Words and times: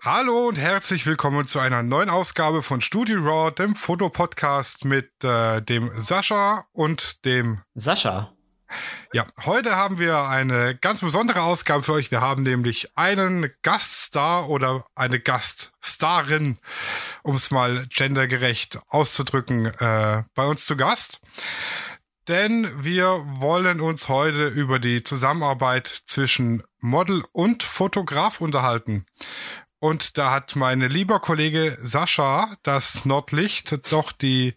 Hallo 0.00 0.48
und 0.48 0.58
herzlich 0.58 1.06
willkommen 1.06 1.46
zu 1.46 1.58
einer 1.58 1.82
neuen 1.82 2.10
Ausgabe 2.10 2.62
von 2.62 2.80
Studio 2.80 3.20
Raw, 3.20 3.50
dem 3.50 3.74
Fotopodcast 3.74 4.84
mit 4.84 5.12
äh, 5.22 5.62
dem 5.62 5.90
Sascha 5.94 6.64
und 6.72 7.24
dem 7.24 7.60
Sascha. 7.74 8.32
Ja, 9.12 9.26
heute 9.44 9.76
haben 9.76 9.98
wir 9.98 10.28
eine 10.28 10.76
ganz 10.76 11.00
besondere 11.02 11.42
Ausgabe 11.42 11.82
für 11.82 11.92
euch. 11.92 12.10
Wir 12.10 12.20
haben 12.20 12.42
nämlich 12.42 12.90
einen 12.96 13.52
Gaststar 13.62 14.48
oder 14.48 14.84
eine 14.94 15.20
Gaststarin, 15.20 16.58
um 17.22 17.34
es 17.34 17.50
mal 17.50 17.86
gendergerecht 17.88 18.78
auszudrücken, 18.88 19.66
äh, 19.66 20.22
bei 20.34 20.46
uns 20.46 20.66
zu 20.66 20.76
Gast. 20.76 21.20
Denn 22.28 22.70
wir 22.84 23.24
wollen 23.40 23.80
uns 23.80 24.08
heute 24.08 24.46
über 24.46 24.78
die 24.78 25.02
Zusammenarbeit 25.02 26.02
zwischen 26.06 26.62
Model 26.78 27.24
und 27.32 27.64
Fotograf 27.64 28.40
unterhalten. 28.40 29.06
Und 29.82 30.16
da 30.16 30.30
hat 30.30 30.54
mein 30.54 30.80
lieber 30.80 31.18
Kollege 31.18 31.76
Sascha, 31.80 32.54
das 32.62 33.04
Nordlicht, 33.04 33.92
doch 33.92 34.12
die 34.12 34.54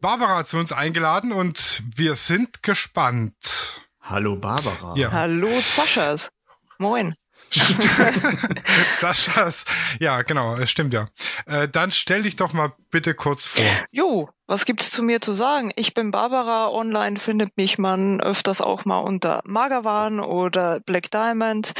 Barbara 0.00 0.44
zu 0.44 0.56
uns 0.56 0.72
eingeladen 0.72 1.30
und 1.30 1.84
wir 1.94 2.16
sind 2.16 2.64
gespannt. 2.64 3.80
Hallo 4.00 4.34
Barbara. 4.34 4.96
Ja. 4.96 5.12
Hallo 5.12 5.60
Saschas. 5.60 6.32
Moin. 6.78 7.14
Saschas, 9.00 9.64
ja, 10.00 10.22
genau, 10.22 10.56
es 10.56 10.70
stimmt 10.70 10.94
ja. 10.94 11.06
Äh, 11.46 11.68
dann 11.68 11.92
stell 11.92 12.22
dich 12.22 12.36
doch 12.36 12.52
mal 12.52 12.72
bitte 12.90 13.14
kurz 13.14 13.46
vor. 13.46 13.64
Jo, 13.92 14.28
was 14.46 14.64
gibt's 14.64 14.90
zu 14.90 15.02
mir 15.02 15.20
zu 15.20 15.32
sagen? 15.32 15.72
Ich 15.76 15.94
bin 15.94 16.10
Barbara. 16.10 16.68
Online 16.68 17.18
findet 17.18 17.56
mich 17.56 17.78
man 17.78 18.20
öfters 18.20 18.60
auch 18.60 18.84
mal 18.84 18.98
unter 18.98 19.40
Magawan 19.44 20.20
oder 20.20 20.80
Black 20.80 21.10
Diamond. 21.10 21.72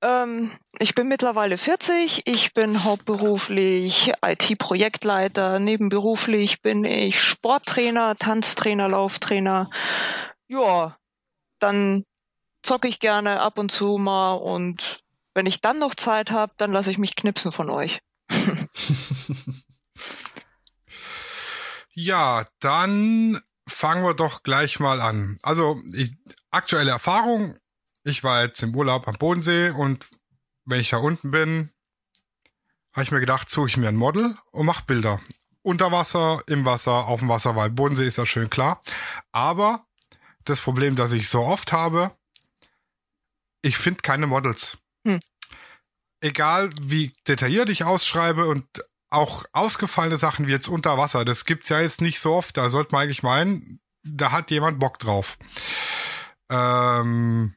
Ähm, 0.00 0.50
ich 0.78 0.94
bin 0.94 1.08
mittlerweile 1.08 1.58
40. 1.58 2.22
Ich 2.26 2.54
bin 2.54 2.84
hauptberuflich 2.84 4.12
IT-Projektleiter. 4.24 5.58
Nebenberuflich 5.58 6.60
bin 6.60 6.84
ich 6.84 7.22
Sporttrainer, 7.22 8.16
Tanztrainer, 8.16 8.88
Lauftrainer. 8.88 9.70
Ja, 10.48 10.96
dann 11.60 12.04
zocke 12.62 12.88
ich 12.88 13.00
gerne 13.00 13.40
ab 13.40 13.58
und 13.58 13.70
zu 13.70 13.98
mal 13.98 14.34
und 14.34 15.01
wenn 15.34 15.46
ich 15.46 15.60
dann 15.60 15.78
noch 15.78 15.94
Zeit 15.94 16.30
habe, 16.30 16.52
dann 16.58 16.72
lasse 16.72 16.90
ich 16.90 16.98
mich 16.98 17.16
knipsen 17.16 17.52
von 17.52 17.70
euch. 17.70 18.00
ja, 21.92 22.46
dann 22.60 23.40
fangen 23.68 24.04
wir 24.04 24.14
doch 24.14 24.42
gleich 24.42 24.80
mal 24.80 25.00
an. 25.00 25.38
Also, 25.42 25.80
ich, 25.94 26.14
aktuelle 26.50 26.90
Erfahrung. 26.90 27.56
Ich 28.04 28.24
war 28.24 28.42
jetzt 28.42 28.62
im 28.62 28.74
Urlaub 28.74 29.06
am 29.06 29.14
Bodensee 29.14 29.70
und 29.70 30.08
wenn 30.64 30.80
ich 30.80 30.90
da 30.90 30.98
unten 30.98 31.30
bin, 31.30 31.72
habe 32.92 33.04
ich 33.04 33.10
mir 33.10 33.20
gedacht, 33.20 33.48
suche 33.48 33.68
ich 33.68 33.76
mir 33.76 33.88
ein 33.88 33.96
Model 33.96 34.36
und 34.50 34.66
mache 34.66 34.84
Bilder. 34.84 35.20
Unter 35.62 35.92
Wasser, 35.92 36.42
im 36.48 36.64
Wasser, 36.64 37.06
auf 37.06 37.20
dem 37.20 37.28
Wasser, 37.28 37.54
weil 37.54 37.70
Bodensee 37.70 38.06
ist 38.06 38.18
ja 38.18 38.26
schön 38.26 38.50
klar. 38.50 38.82
Aber 39.30 39.86
das 40.44 40.60
Problem, 40.60 40.96
das 40.96 41.12
ich 41.12 41.28
so 41.28 41.40
oft 41.40 41.72
habe, 41.72 42.10
ich 43.62 43.76
finde 43.76 44.02
keine 44.02 44.26
Models. 44.26 44.78
Hm. 45.06 45.20
Egal 46.20 46.70
wie 46.80 47.12
detailliert 47.26 47.68
ich 47.68 47.84
ausschreibe 47.84 48.46
und 48.46 48.64
auch 49.10 49.44
ausgefallene 49.52 50.16
Sachen 50.16 50.46
wie 50.46 50.52
jetzt 50.52 50.68
unter 50.68 50.96
Wasser, 50.96 51.24
das 51.24 51.44
gibt's 51.44 51.68
ja 51.68 51.80
jetzt 51.80 52.00
nicht 52.00 52.20
so 52.20 52.34
oft. 52.34 52.56
Da 52.56 52.70
sollte 52.70 52.94
man 52.94 53.02
eigentlich 53.02 53.22
meinen, 53.22 53.80
da 54.02 54.32
hat 54.32 54.50
jemand 54.50 54.78
Bock 54.78 54.98
drauf. 54.98 55.36
Ähm 56.50 57.54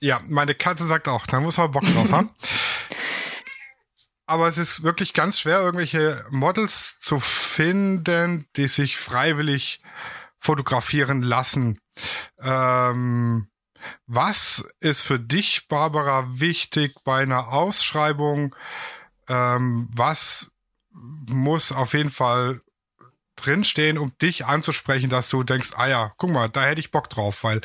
ja, 0.00 0.20
meine 0.28 0.54
Katze 0.54 0.86
sagt 0.86 1.08
auch, 1.08 1.26
da 1.26 1.40
muss 1.40 1.56
man 1.58 1.70
Bock 1.70 1.84
drauf 1.84 2.10
haben. 2.10 2.30
Aber 4.26 4.48
es 4.48 4.58
ist 4.58 4.82
wirklich 4.82 5.12
ganz 5.12 5.38
schwer, 5.38 5.60
irgendwelche 5.60 6.24
Models 6.30 6.98
zu 6.98 7.20
finden, 7.20 8.46
die 8.56 8.68
sich 8.68 8.96
freiwillig 8.96 9.82
fotografieren 10.38 11.22
lassen. 11.22 11.78
Ähm, 12.40 13.48
was 14.06 14.64
ist 14.80 15.02
für 15.02 15.18
dich, 15.18 15.68
Barbara, 15.68 16.26
wichtig 16.28 16.94
bei 17.04 17.22
einer 17.22 17.48
Ausschreibung? 17.48 18.54
Ähm, 19.28 19.88
was 19.92 20.52
muss 20.92 21.72
auf 21.72 21.94
jeden 21.94 22.10
Fall 22.10 22.60
drinstehen, 23.36 23.98
um 23.98 24.16
dich 24.18 24.46
anzusprechen, 24.46 25.10
dass 25.10 25.28
du 25.28 25.42
denkst, 25.42 25.72
ah 25.76 25.86
ja, 25.86 26.12
guck 26.16 26.30
mal, 26.30 26.48
da 26.48 26.62
hätte 26.62 26.80
ich 26.80 26.90
Bock 26.90 27.10
drauf, 27.10 27.44
weil 27.44 27.60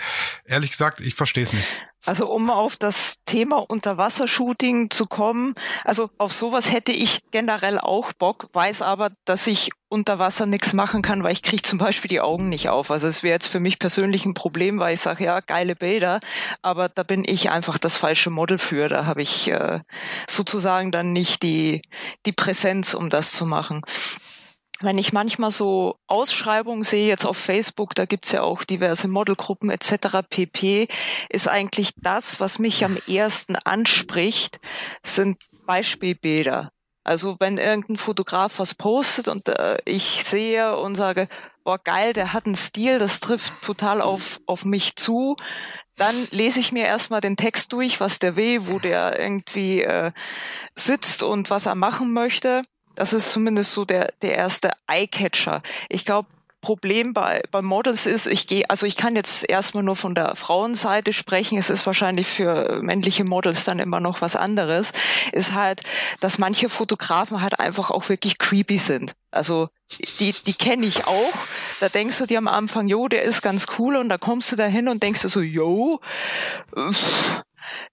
ehrlich 0.46 0.72
gesagt, 0.72 1.00
ich 1.00 1.16
verstehe 1.16 1.44
es 1.44 1.54
nicht. 1.54 1.68
Also 2.06 2.28
um 2.32 2.50
auf 2.50 2.78
das 2.78 3.18
Thema 3.26 3.58
Unterwassershooting 3.58 4.90
zu 4.90 5.06
kommen, 5.06 5.54
also 5.84 6.10
auf 6.18 6.32
sowas 6.32 6.72
hätte 6.72 6.94
ich 6.94 7.20
generell 7.32 7.78
auch 7.78 8.14
Bock, 8.14 8.48
weiß 8.54 8.82
aber, 8.82 9.12
dass 9.26 9.48
ich 9.48 9.72
unter 9.90 10.18
Wasser 10.18 10.46
nichts 10.46 10.74
machen 10.74 11.02
kann, 11.02 11.24
weil 11.24 11.34
ich 11.34 11.42
kriege 11.42 11.62
zum 11.62 11.78
Beispiel 11.78 12.08
die 12.08 12.22
Augen 12.22 12.48
nicht 12.48 12.70
auf. 12.70 12.90
Also 12.90 13.08
es 13.08 13.22
wäre 13.22 13.34
jetzt 13.34 13.48
für 13.48 13.60
mich 13.60 13.80
persönlich 13.80 14.26
ein 14.26 14.34
Problem, 14.34 14.80
weil 14.80 14.94
ich 14.94 15.02
sage, 15.02 15.26
ja, 15.26 15.40
geile 15.42 15.76
Bilder, 15.76 16.20
aber 16.62 16.88
da 16.90 17.04
bin 17.04 17.24
ich 17.26 17.52
einfach 17.52 17.78
das 17.78 17.98
falsche 17.98 18.30
Model 18.30 18.60
für. 18.60 18.88
Da 18.88 19.06
habe 19.06 19.22
ich 19.22 19.50
äh, 19.50 19.80
sozusagen 20.30 20.92
dann 20.92 21.12
nicht 21.12 21.44
die, 21.44 21.82
die 22.26 22.34
Präsenz, 22.34 22.94
um 22.94 23.10
das 23.10 23.32
zu 23.32 23.46
machen 23.46 23.82
wenn 24.82 24.98
ich 24.98 25.14
manchmal 25.14 25.52
so 25.52 25.98
Ausschreibungen 26.08 26.84
sehe, 26.84 27.08
jetzt 27.08 27.26
auf 27.26 27.38
Facebook, 27.38 27.96
da 27.96 28.06
gibt's 28.06 28.32
ja 28.32 28.42
auch 28.42 28.64
diverse 28.64 29.08
Modelgruppen 29.08 29.70
etc. 29.70 30.20
pp, 30.30 30.88
ist 31.30 31.48
eigentlich 31.48 31.92
das, 31.98 32.40
was 32.40 32.60
mich 32.60 32.86
am 32.86 32.98
ersten 33.08 33.56
anspricht, 33.58 34.60
sind 35.04 35.38
Beispielbilder. 35.66 36.72
Also 37.04 37.38
wenn 37.40 37.58
irgendein 37.58 37.98
Fotograf 37.98 38.60
was 38.60 38.76
postet 38.76 39.28
und 39.28 39.48
äh, 39.48 39.78
ich 39.86 40.24
sehe 40.26 40.78
und 40.78 40.96
sage, 40.96 41.28
boah 41.64 41.80
geil, 41.80 42.14
der 42.14 42.34
hat 42.34 42.46
einen 42.46 42.56
Stil, 42.56 43.00
das 43.00 43.20
trifft 43.20 43.62
total 43.62 44.02
auf, 44.02 44.40
auf 44.46 44.64
mich 44.64 44.96
zu, 44.96 45.36
dann 45.96 46.16
lese 46.32 46.60
ich 46.60 46.72
mir 46.72 46.86
erstmal 46.86 47.20
den 47.20 47.36
Text 47.36 47.74
durch, 47.74 48.00
was 48.00 48.20
der 48.20 48.36
will, 48.36 48.68
wo 48.68 48.80
der 48.80 49.20
irgendwie 49.20 49.82
äh, 49.82 50.12
sitzt 50.76 51.24
und 51.24 51.50
was 51.50 51.66
er 51.66 51.76
machen 51.76 52.14
möchte 52.14 52.62
das 53.00 53.14
ist 53.14 53.32
zumindest 53.32 53.72
so 53.72 53.86
der, 53.86 54.12
der 54.22 54.36
erste 54.36 54.72
Eyecatcher. 54.88 55.62
Ich 55.88 56.04
glaube, 56.04 56.28
Problem 56.60 57.14
bei, 57.14 57.42
bei 57.52 57.62
Models 57.62 58.06
ist, 58.06 58.28
ich 58.28 58.46
gehe, 58.46 58.70
also 58.70 58.86
ich 58.86 58.98
kann 58.98 59.16
jetzt 59.16 59.50
erstmal 59.50 59.84
nur 59.84 59.96
von 59.96 60.14
der 60.14 60.36
Frauenseite 60.36 61.14
sprechen, 61.14 61.58
es 61.58 61.70
ist 61.70 61.86
wahrscheinlich 61.86 62.28
für 62.28 62.82
männliche 62.82 63.24
Models 63.24 63.64
dann 63.64 63.80
immer 63.80 64.02
noch 64.02 64.20
was 64.20 64.36
anderes, 64.36 64.92
ist 65.32 65.54
halt, 65.54 65.84
dass 66.20 66.40
manche 66.40 66.68
Fotografen 66.68 67.42
halt 67.42 67.62
einfach 67.62 67.90
auch 67.90 68.10
wirklich 68.10 68.38
creepy 68.38 68.78
sind. 68.78 69.14
Also 69.32 69.70
die, 70.20 70.34
die 70.34 70.54
kenne 70.54 70.86
ich 70.86 71.08
auch. 71.08 71.34
Da 71.80 71.88
denkst 71.88 72.18
du 72.18 72.26
dir 72.26 72.40
am 72.40 72.50
Anfang, 72.50 72.90
jo, 72.90 73.08
der 73.08 73.24
ist 73.24 73.42
ganz 73.42 73.68
cool 73.78 73.96
und 73.96 74.10
da 74.10 74.18
kommst 74.18 74.52
du 74.52 74.58
da 74.58 74.66
hin 74.66 74.90
und 74.90 75.02
denkst 75.02 75.22
du 75.22 75.30
so, 75.30 75.40
jo, 75.40 76.02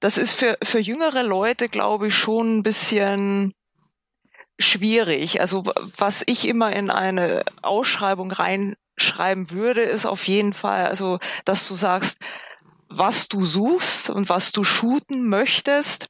das 0.00 0.18
ist 0.18 0.32
für, 0.32 0.58
für 0.64 0.80
jüngere 0.80 1.22
Leute, 1.22 1.68
glaube 1.68 2.08
ich, 2.08 2.16
schon 2.16 2.58
ein 2.58 2.62
bisschen 2.64 3.54
schwierig. 4.58 5.40
Also 5.40 5.64
was 5.96 6.22
ich 6.26 6.48
immer 6.48 6.72
in 6.72 6.90
eine 6.90 7.44
Ausschreibung 7.62 8.32
reinschreiben 8.32 9.50
würde, 9.50 9.82
ist 9.82 10.06
auf 10.06 10.26
jeden 10.26 10.52
Fall, 10.52 10.86
also 10.86 11.18
dass 11.44 11.68
du 11.68 11.74
sagst, 11.74 12.18
was 12.88 13.28
du 13.28 13.44
suchst 13.44 14.10
und 14.10 14.28
was 14.28 14.52
du 14.52 14.64
shooten 14.64 15.28
möchtest 15.28 16.08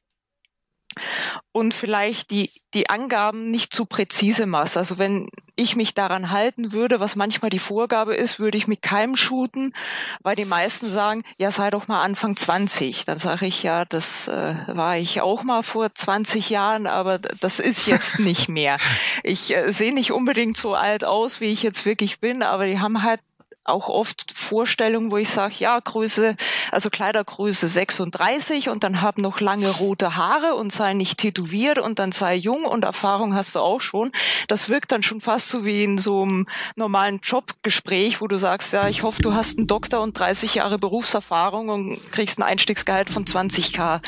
und 1.51 1.73
vielleicht 1.73 2.31
die, 2.31 2.51
die 2.73 2.89
Angaben 2.89 3.51
nicht 3.51 3.73
zu 3.73 3.85
präzise 3.85 4.45
machst. 4.45 4.77
Also 4.77 4.97
wenn 4.97 5.29
ich 5.57 5.75
mich 5.75 5.93
daran 5.93 6.31
halten 6.31 6.71
würde, 6.71 6.99
was 6.99 7.15
manchmal 7.15 7.49
die 7.49 7.59
Vorgabe 7.59 8.15
ist, 8.15 8.39
würde 8.39 8.57
ich 8.57 8.67
mit 8.67 8.81
keinem 8.81 9.15
shooten, 9.15 9.73
weil 10.21 10.35
die 10.35 10.45
meisten 10.45 10.89
sagen, 10.89 11.23
ja, 11.37 11.51
sei 11.51 11.69
doch 11.69 11.87
mal 11.87 12.03
Anfang 12.03 12.37
20. 12.37 13.05
Dann 13.05 13.17
sage 13.17 13.45
ich, 13.45 13.63
ja, 13.63 13.83
das 13.85 14.27
äh, 14.27 14.55
war 14.67 14.97
ich 14.97 15.21
auch 15.21 15.43
mal 15.43 15.63
vor 15.63 15.93
20 15.93 16.49
Jahren, 16.49 16.87
aber 16.87 17.19
das 17.19 17.59
ist 17.59 17.87
jetzt 17.87 18.19
nicht 18.19 18.47
mehr. 18.47 18.77
Ich 19.23 19.55
äh, 19.55 19.71
sehe 19.71 19.93
nicht 19.93 20.11
unbedingt 20.11 20.57
so 20.57 20.75
alt 20.75 21.03
aus, 21.03 21.41
wie 21.41 21.51
ich 21.51 21.63
jetzt 21.63 21.85
wirklich 21.85 22.19
bin, 22.19 22.43
aber 22.43 22.67
die 22.67 22.79
haben 22.79 23.03
halt 23.03 23.19
auch 23.67 23.89
oft 23.89 24.31
Vorstellungen, 24.33 25.11
wo 25.11 25.17
ich 25.17 25.29
sage, 25.29 25.55
ja, 25.59 25.79
Größe, 25.79 26.35
also 26.71 26.89
Kleidergröße 26.89 27.67
36 27.67 28.69
und 28.69 28.83
dann 28.83 29.01
hab 29.01 29.17
noch 29.17 29.39
lange 29.39 29.69
rote 29.69 30.15
Haare 30.15 30.55
und 30.55 30.71
sei 30.71 30.93
nicht 30.93 31.17
tätowiert 31.19 31.77
und 31.77 31.99
dann 31.99 32.11
sei 32.11 32.35
jung 32.35 32.65
und 32.65 32.85
Erfahrung 32.85 33.35
hast 33.35 33.55
du 33.55 33.59
auch 33.59 33.81
schon. 33.81 34.11
Das 34.47 34.69
wirkt 34.69 34.91
dann 34.91 35.03
schon 35.03 35.21
fast 35.21 35.49
so 35.49 35.65
wie 35.65 35.83
in 35.83 35.97
so 35.97 36.23
einem 36.23 36.47
normalen 36.75 37.19
Jobgespräch, 37.21 38.21
wo 38.21 38.27
du 38.27 38.37
sagst, 38.37 38.73
ja, 38.73 38.87
ich 38.87 39.03
hoffe, 39.03 39.21
du 39.21 39.33
hast 39.33 39.57
einen 39.57 39.67
Doktor 39.67 40.01
und 40.01 40.17
30 40.17 40.55
Jahre 40.55 40.79
Berufserfahrung 40.79 41.69
und 41.69 42.11
kriegst 42.11 42.39
ein 42.39 42.43
Einstiegsgehalt 42.43 43.09
von 43.09 43.25
20k. 43.25 44.01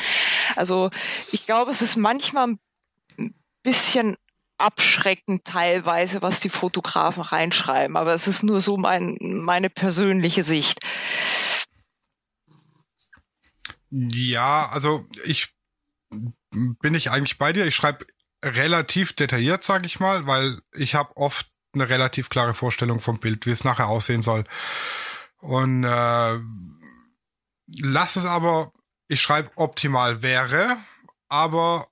Also 0.56 0.90
ich 1.32 1.46
glaube, 1.46 1.72
es 1.72 1.82
ist 1.82 1.98
manchmal 1.98 2.48
ein 3.18 3.34
bisschen 3.64 4.16
abschreckend 4.60 5.46
teilweise, 5.46 6.22
was 6.22 6.40
die 6.40 6.50
Fotografen 6.50 7.24
reinschreiben. 7.24 7.98
Aber 7.98 8.14
es 8.14 8.28
ist 8.28 8.44
nur 8.44 8.62
so 8.62 8.78
mein, 8.78 9.18
meine 9.20 9.70
persönliche 9.70 10.44
Sicht. 10.44 10.80
Ja, 13.90 14.70
also 14.70 15.06
ich 15.24 15.54
bin 16.52 16.94
ich 16.94 17.12
eigentlich 17.12 17.38
bei 17.38 17.54
dir. 17.54 17.66
Ich 17.66 17.76
schreibe 17.76 18.06
relativ 18.44 19.14
detailliert, 19.14 19.64
sage 19.64 19.86
ich 19.86 20.00
mal, 20.00 20.26
weil 20.26 20.60
ich 20.74 20.96
habe 20.96 21.16
oft 21.18 21.50
eine 21.74 21.90
relativ 21.90 22.30
klare 22.30 22.54
Vorstellung 22.54 23.00
vom 23.00 23.20
Bild, 23.20 23.46
wie 23.46 23.52
es 23.52 23.64
nachher 23.64 23.88
aussehen 23.88 24.22
soll. 24.22 24.44
Und 25.40 25.84
äh, 25.84 26.40
lass 27.82 28.16
es 28.16 28.26
aber, 28.26 28.72
ich 29.08 29.22
schreibe 29.22 29.52
optimal 29.56 30.22
wäre, 30.22 30.78
aber 31.28 31.88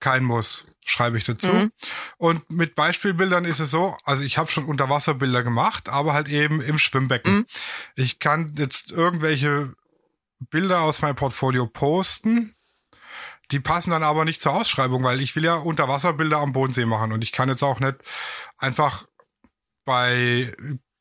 kein 0.00 0.24
Muss, 0.24 0.66
schreibe 0.88 1.18
ich 1.18 1.24
dazu. 1.24 1.52
Mhm. 1.52 1.72
Und 2.16 2.50
mit 2.50 2.74
Beispielbildern 2.74 3.44
ist 3.44 3.60
es 3.60 3.70
so, 3.70 3.96
also 4.04 4.22
ich 4.22 4.38
habe 4.38 4.50
schon 4.50 4.64
Unterwasserbilder 4.64 5.42
gemacht, 5.42 5.88
aber 5.88 6.14
halt 6.14 6.28
eben 6.28 6.60
im 6.60 6.78
Schwimmbecken. 6.78 7.34
Mhm. 7.34 7.46
Ich 7.96 8.18
kann 8.18 8.54
jetzt 8.56 8.92
irgendwelche 8.92 9.74
Bilder 10.50 10.82
aus 10.82 11.02
meinem 11.02 11.16
Portfolio 11.16 11.66
posten, 11.66 12.54
die 13.50 13.60
passen 13.60 13.90
dann 13.90 14.02
aber 14.02 14.24
nicht 14.24 14.40
zur 14.40 14.52
Ausschreibung, 14.52 15.02
weil 15.02 15.20
ich 15.20 15.34
will 15.34 15.44
ja 15.44 15.54
Unterwasserbilder 15.54 16.38
am 16.38 16.52
Bodensee 16.52 16.84
machen 16.84 17.12
und 17.12 17.24
ich 17.24 17.32
kann 17.32 17.48
jetzt 17.48 17.62
auch 17.62 17.80
nicht 17.80 17.96
einfach 18.58 19.06
bei 19.84 20.52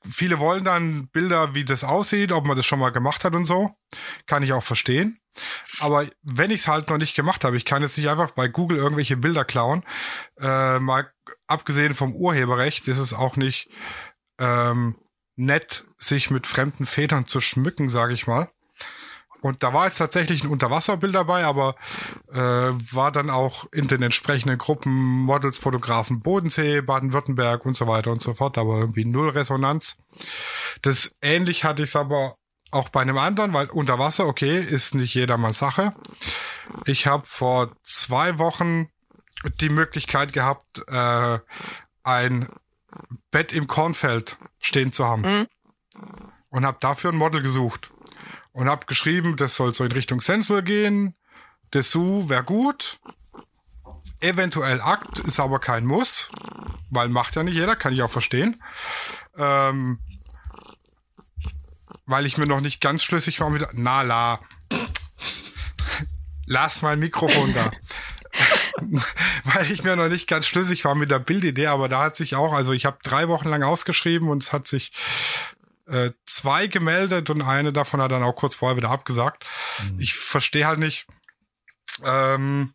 viele 0.09 0.39
wollen 0.39 0.63
dann 0.63 1.07
Bilder, 1.09 1.55
wie 1.55 1.65
das 1.65 1.83
aussieht, 1.83 2.31
ob 2.31 2.45
man 2.45 2.55
das 2.55 2.65
schon 2.65 2.79
mal 2.79 2.91
gemacht 2.91 3.23
hat 3.23 3.35
und 3.35 3.45
so. 3.45 3.71
Kann 4.25 4.43
ich 4.43 4.53
auch 4.53 4.63
verstehen. 4.63 5.19
Aber 5.79 6.05
wenn 6.23 6.51
ich 6.51 6.61
es 6.61 6.67
halt 6.67 6.89
noch 6.89 6.97
nicht 6.97 7.15
gemacht 7.15 7.43
habe, 7.43 7.57
ich 7.57 7.65
kann 7.65 7.81
jetzt 7.81 7.97
nicht 7.97 8.09
einfach 8.09 8.31
bei 8.31 8.47
Google 8.47 8.77
irgendwelche 8.77 9.17
Bilder 9.17 9.45
klauen. 9.45 9.83
Äh, 10.39 10.79
mal 10.79 11.11
abgesehen 11.47 11.93
vom 11.93 12.15
Urheberrecht 12.15 12.87
ist 12.87 12.97
es 12.97 13.13
auch 13.13 13.35
nicht 13.35 13.69
ähm, 14.39 14.95
nett, 15.35 15.85
sich 15.97 16.31
mit 16.31 16.47
fremden 16.47 16.85
Vätern 16.85 17.25
zu 17.25 17.41
schmücken, 17.41 17.89
sage 17.89 18.13
ich 18.13 18.27
mal. 18.27 18.49
Und 19.41 19.61
da 19.63 19.73
war 19.73 19.85
jetzt 19.85 19.97
tatsächlich 19.97 20.43
ein 20.43 20.49
Unterwasserbild 20.49 21.13
dabei, 21.13 21.45
aber 21.45 21.75
äh, 22.31 22.37
war 22.37 23.11
dann 23.11 23.29
auch 23.29 23.65
in 23.71 23.87
den 23.87 24.01
entsprechenden 24.01 24.57
Gruppen 24.57 25.21
Models, 25.23 25.59
Fotografen 25.59 26.21
Bodensee, 26.21 26.81
Baden-Württemberg 26.81 27.65
und 27.65 27.75
so 27.75 27.87
weiter 27.87 28.11
und 28.11 28.21
so 28.21 28.33
fort, 28.33 28.57
aber 28.57 28.79
irgendwie 28.79 29.05
null 29.05 29.29
Resonanz. 29.29 29.97
Das 30.81 31.17
ähnlich 31.21 31.63
hatte 31.63 31.83
ich 31.83 31.89
es 31.89 31.95
aber 31.95 32.35
auch 32.71 32.89
bei 32.89 33.01
einem 33.01 33.17
anderen, 33.17 33.53
weil 33.53 33.69
Unterwasser, 33.69 34.25
okay, 34.25 34.59
ist 34.59 34.95
nicht 34.95 35.13
jedermanns 35.13 35.59
Sache. 35.59 35.93
Ich 36.85 37.07
habe 37.07 37.25
vor 37.25 37.71
zwei 37.83 38.39
Wochen 38.39 38.89
die 39.61 39.69
Möglichkeit 39.69 40.33
gehabt, 40.33 40.83
äh, 40.87 41.39
ein 42.03 42.49
Bett 43.31 43.53
im 43.53 43.67
Kornfeld 43.67 44.37
stehen 44.59 44.91
zu 44.91 45.05
haben. 45.05 45.21
Mhm. 45.21 45.47
Und 46.49 46.65
habe 46.65 46.77
dafür 46.79 47.11
ein 47.11 47.17
Model 47.17 47.41
gesucht 47.41 47.91
und 48.57 48.67
habe 48.69 48.87
geschrieben, 48.87 49.35
das 49.35 49.55
soll 49.55 49.71
so 49.75 49.83
in 49.83 49.91
Richtung 49.91 50.19
Sensor 50.19 50.63
gehen. 50.63 51.13
Dessous 51.75 52.27
wäre 52.27 52.43
gut. 52.43 52.99
Eventuell 54.19 54.81
Akt 54.81 55.19
ist 55.19 55.39
aber 55.39 55.59
kein 55.59 55.85
Muss, 55.85 56.31
weil 56.89 57.07
macht 57.07 57.35
ja 57.35 57.43
nicht 57.43 57.53
jeder, 57.53 57.75
kann 57.75 57.93
ich 57.93 58.01
auch 58.01 58.09
verstehen. 58.09 58.63
Ähm, 59.37 59.99
weil 62.07 62.25
ich 62.25 62.39
mir 62.39 62.47
noch 62.47 62.59
nicht 62.59 62.81
ganz 62.81 63.03
schlüssig 63.03 63.39
war 63.41 63.51
mit. 63.51 63.63
Na 63.73 64.01
la. 64.01 64.39
Lass 66.47 66.81
mein 66.81 66.97
Mikrofon 66.97 67.53
da. 67.53 67.69
weil 69.43 69.71
ich 69.71 69.83
mir 69.83 69.95
noch 69.95 70.09
nicht 70.09 70.27
ganz 70.27 70.47
schlüssig 70.47 70.83
war 70.83 70.95
mit 70.95 71.11
der 71.11 71.19
Bildidee, 71.19 71.67
aber 71.67 71.89
da 71.89 72.01
hat 72.01 72.15
sich 72.15 72.33
auch, 72.33 72.53
also 72.53 72.73
ich 72.73 72.87
habe 72.87 72.97
drei 73.03 73.27
Wochen 73.27 73.49
lang 73.49 73.61
ausgeschrieben 73.61 74.29
und 74.29 74.41
es 74.41 74.51
hat 74.51 74.67
sich 74.67 74.93
äh, 75.87 76.11
zwei 76.25 76.67
gemeldet 76.67 77.29
und 77.29 77.41
eine 77.41 77.73
davon 77.73 78.01
hat 78.01 78.11
dann 78.11 78.23
auch 78.23 78.35
kurz 78.35 78.55
vorher 78.55 78.77
wieder 78.77 78.89
abgesagt. 78.89 79.45
Mhm. 79.83 79.99
Ich 79.99 80.13
verstehe 80.15 80.67
halt 80.67 80.79
nicht, 80.79 81.07
ähm, 82.03 82.73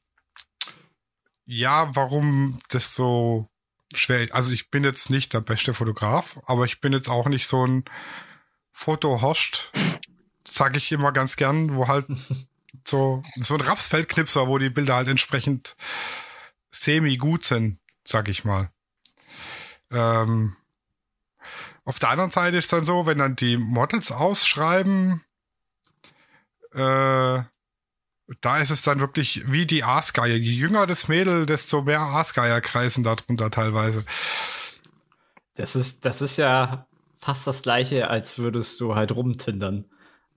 ja, 1.45 1.95
warum 1.95 2.61
das 2.69 2.95
so 2.95 3.49
schwer 3.95 4.23
ist. 4.23 4.33
Also 4.33 4.53
ich 4.53 4.71
bin 4.71 4.85
jetzt 4.85 5.11
nicht 5.11 5.35
der 5.35 5.41
beste 5.41 5.75
Fotograf, 5.75 6.41
aber 6.47 6.65
ich 6.65 6.81
bin 6.81 6.93
jetzt 6.93 7.09
auch 7.09 7.27
nicht 7.29 7.47
so 7.47 7.67
ein 7.67 7.85
Fotohoscht, 8.73 9.71
sage 10.47 10.79
ich 10.79 10.91
immer 10.93 11.13
ganz 11.13 11.37
gern, 11.37 11.75
wo 11.75 11.89
halt 11.89 12.07
so, 12.87 13.23
so 13.37 13.55
ein 13.55 13.61
Rapsfeldknipser, 13.61 14.49
wo 14.49 14.59
die 14.59 14.71
Bilder 14.71 14.97
halt 14.97 15.09
entsprechend 15.09 15.77
semi 16.71 17.17
gut 17.17 17.45
sind, 17.45 17.79
sag 18.05 18.29
ich 18.29 18.45
mal. 18.45 18.71
Ähm, 19.91 20.57
auf 21.85 21.99
der 21.99 22.11
anderen 22.11 22.31
Seite 22.31 22.57
ist 22.57 22.73
dann 22.73 22.85
so, 22.85 23.07
wenn 23.07 23.19
dann 23.19 23.37
die 23.37 23.57
Models 23.57 24.13
ausschreiben, 24.13 25.25
äh, 26.73 27.43
da 28.41 28.59
ist 28.59 28.71
es 28.71 28.83
dann 28.83 29.01
wirklich 29.01 29.51
wie 29.51 29.67
die 29.67 29.85
Aasgeier. 29.85 30.37
Je 30.37 30.53
jünger 30.53 30.87
das 30.87 31.09
Mädel, 31.09 31.45
desto 31.47 31.83
mehr 31.83 32.01
Aasgeier 32.01 32.61
kreisen 32.61 33.05
darunter 33.05 33.51
teilweise. 33.51 34.05
Das 35.55 35.77
ist, 35.77 36.05
das 36.05 36.23
ist 36.23 36.39
ja 36.39 36.87
fast 37.19 37.47
das 37.47 37.63
gleiche, 37.63 38.09
als 38.09 38.39
würdest 38.39 38.81
du 38.81 38.95
halt 38.95 39.15
rumtindern. 39.15 39.85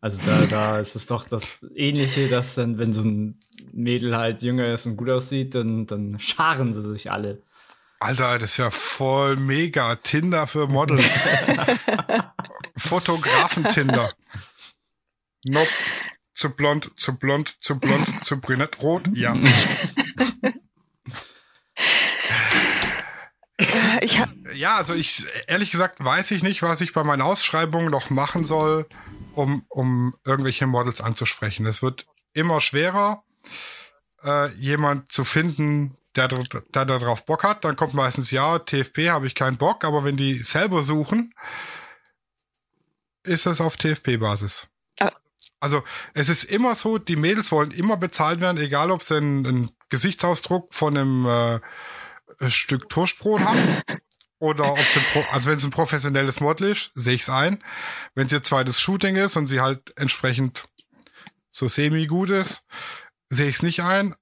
Also 0.01 0.23
da, 0.25 0.45
da 0.45 0.79
ist 0.79 0.95
es 0.95 1.05
doch 1.05 1.23
das 1.23 1.65
Ähnliche, 1.73 2.27
dass 2.27 2.55
dann, 2.55 2.77
wenn 2.77 2.93
so 2.93 3.01
ein 3.01 3.39
Mädel 3.71 4.15
halt 4.15 4.43
jünger 4.43 4.71
ist 4.71 4.85
und 4.85 4.97
gut 4.97 5.09
aussieht, 5.09 5.55
dann, 5.55 5.87
dann 5.87 6.19
scharen 6.19 6.73
sie 6.73 6.83
sich 6.83 7.11
alle. 7.11 7.41
Alter, 7.99 8.39
das 8.39 8.51
ist 8.51 8.57
ja 8.57 8.69
voll 8.69 9.37
mega. 9.37 9.95
Tinder 9.95 10.47
für 10.47 10.67
Models. 10.67 11.27
Fotografen-Tinder. 12.77 14.13
Nope. 15.47 15.69
Zu 16.33 16.49
blond, 16.49 16.91
zu 16.99 17.17
blond, 17.17 17.63
zu 17.63 17.79
blond, 17.79 18.25
zu 18.25 18.41
brünett, 18.41 18.81
rot, 18.81 19.07
ja. 19.13 19.35
Ich 24.01 24.19
ja, 24.53 24.75
also 24.75 24.93
ich, 24.93 25.25
ehrlich 25.47 25.71
gesagt, 25.71 26.03
weiß 26.03 26.31
ich 26.31 26.43
nicht, 26.43 26.61
was 26.61 26.81
ich 26.81 26.93
bei 26.93 27.03
meinen 27.03 27.21
Ausschreibungen 27.21 27.89
noch 27.89 28.09
machen 28.09 28.43
soll, 28.43 28.87
um, 29.33 29.65
um 29.69 30.15
irgendwelche 30.25 30.67
Models 30.67 31.01
anzusprechen. 31.01 31.65
Es 31.65 31.81
wird 31.81 32.05
immer 32.33 32.61
schwerer, 32.61 33.23
äh, 34.23 34.51
jemand 34.53 35.11
zu 35.11 35.23
finden, 35.23 35.95
der, 36.15 36.27
der 36.27 36.85
darauf 36.85 37.25
Bock 37.25 37.43
hat, 37.43 37.65
dann 37.65 37.75
kommt 37.75 37.93
meistens, 37.93 38.31
ja, 38.31 38.59
TFP 38.59 39.09
habe 39.09 39.27
ich 39.27 39.35
keinen 39.35 39.57
Bock, 39.57 39.83
aber 39.83 40.03
wenn 40.03 40.17
die 40.17 40.35
selber 40.35 40.81
suchen, 40.81 41.33
ist 43.23 43.45
es 43.45 43.61
auf 43.61 43.77
TFP-Basis. 43.77 44.67
Also 45.59 45.83
es 46.13 46.29
ist 46.29 46.43
immer 46.43 46.75
so, 46.75 46.97
die 46.97 47.15
Mädels 47.15 47.51
wollen 47.51 47.71
immer 47.71 47.97
bezahlt 47.97 48.41
werden, 48.41 48.57
egal 48.57 48.91
ob 48.91 49.01
sie 49.01 49.17
einen, 49.17 49.47
einen 49.47 49.71
Gesichtsausdruck 49.89 50.73
von 50.73 50.95
einem 50.95 51.25
äh, 51.25 52.49
Stück 52.49 52.89
Toastbrot 52.89 53.41
haben 53.41 53.81
oder 54.39 54.73
ob 54.73 54.83
sie, 54.83 54.99
also 55.29 55.49
wenn 55.49 55.57
es 55.57 55.63
ein 55.63 55.71
professionelles 55.71 56.39
Model 56.39 56.71
ist, 56.71 56.91
sehe 56.93 57.15
ich 57.15 57.21
es 57.21 57.29
ein. 57.29 57.63
Wenn 58.13 58.27
es 58.27 58.33
ihr 58.33 58.43
zweites 58.43 58.79
Shooting 58.79 59.15
ist 59.15 59.37
und 59.37 59.47
sie 59.47 59.61
halt 59.61 59.93
entsprechend 59.97 60.65
so 61.49 61.67
semi 61.67 62.05
gut 62.05 62.29
ist, 62.29 62.65
sehe 63.29 63.47
ich 63.47 63.55
es 63.55 63.63
nicht 63.63 63.81
ein 63.81 64.13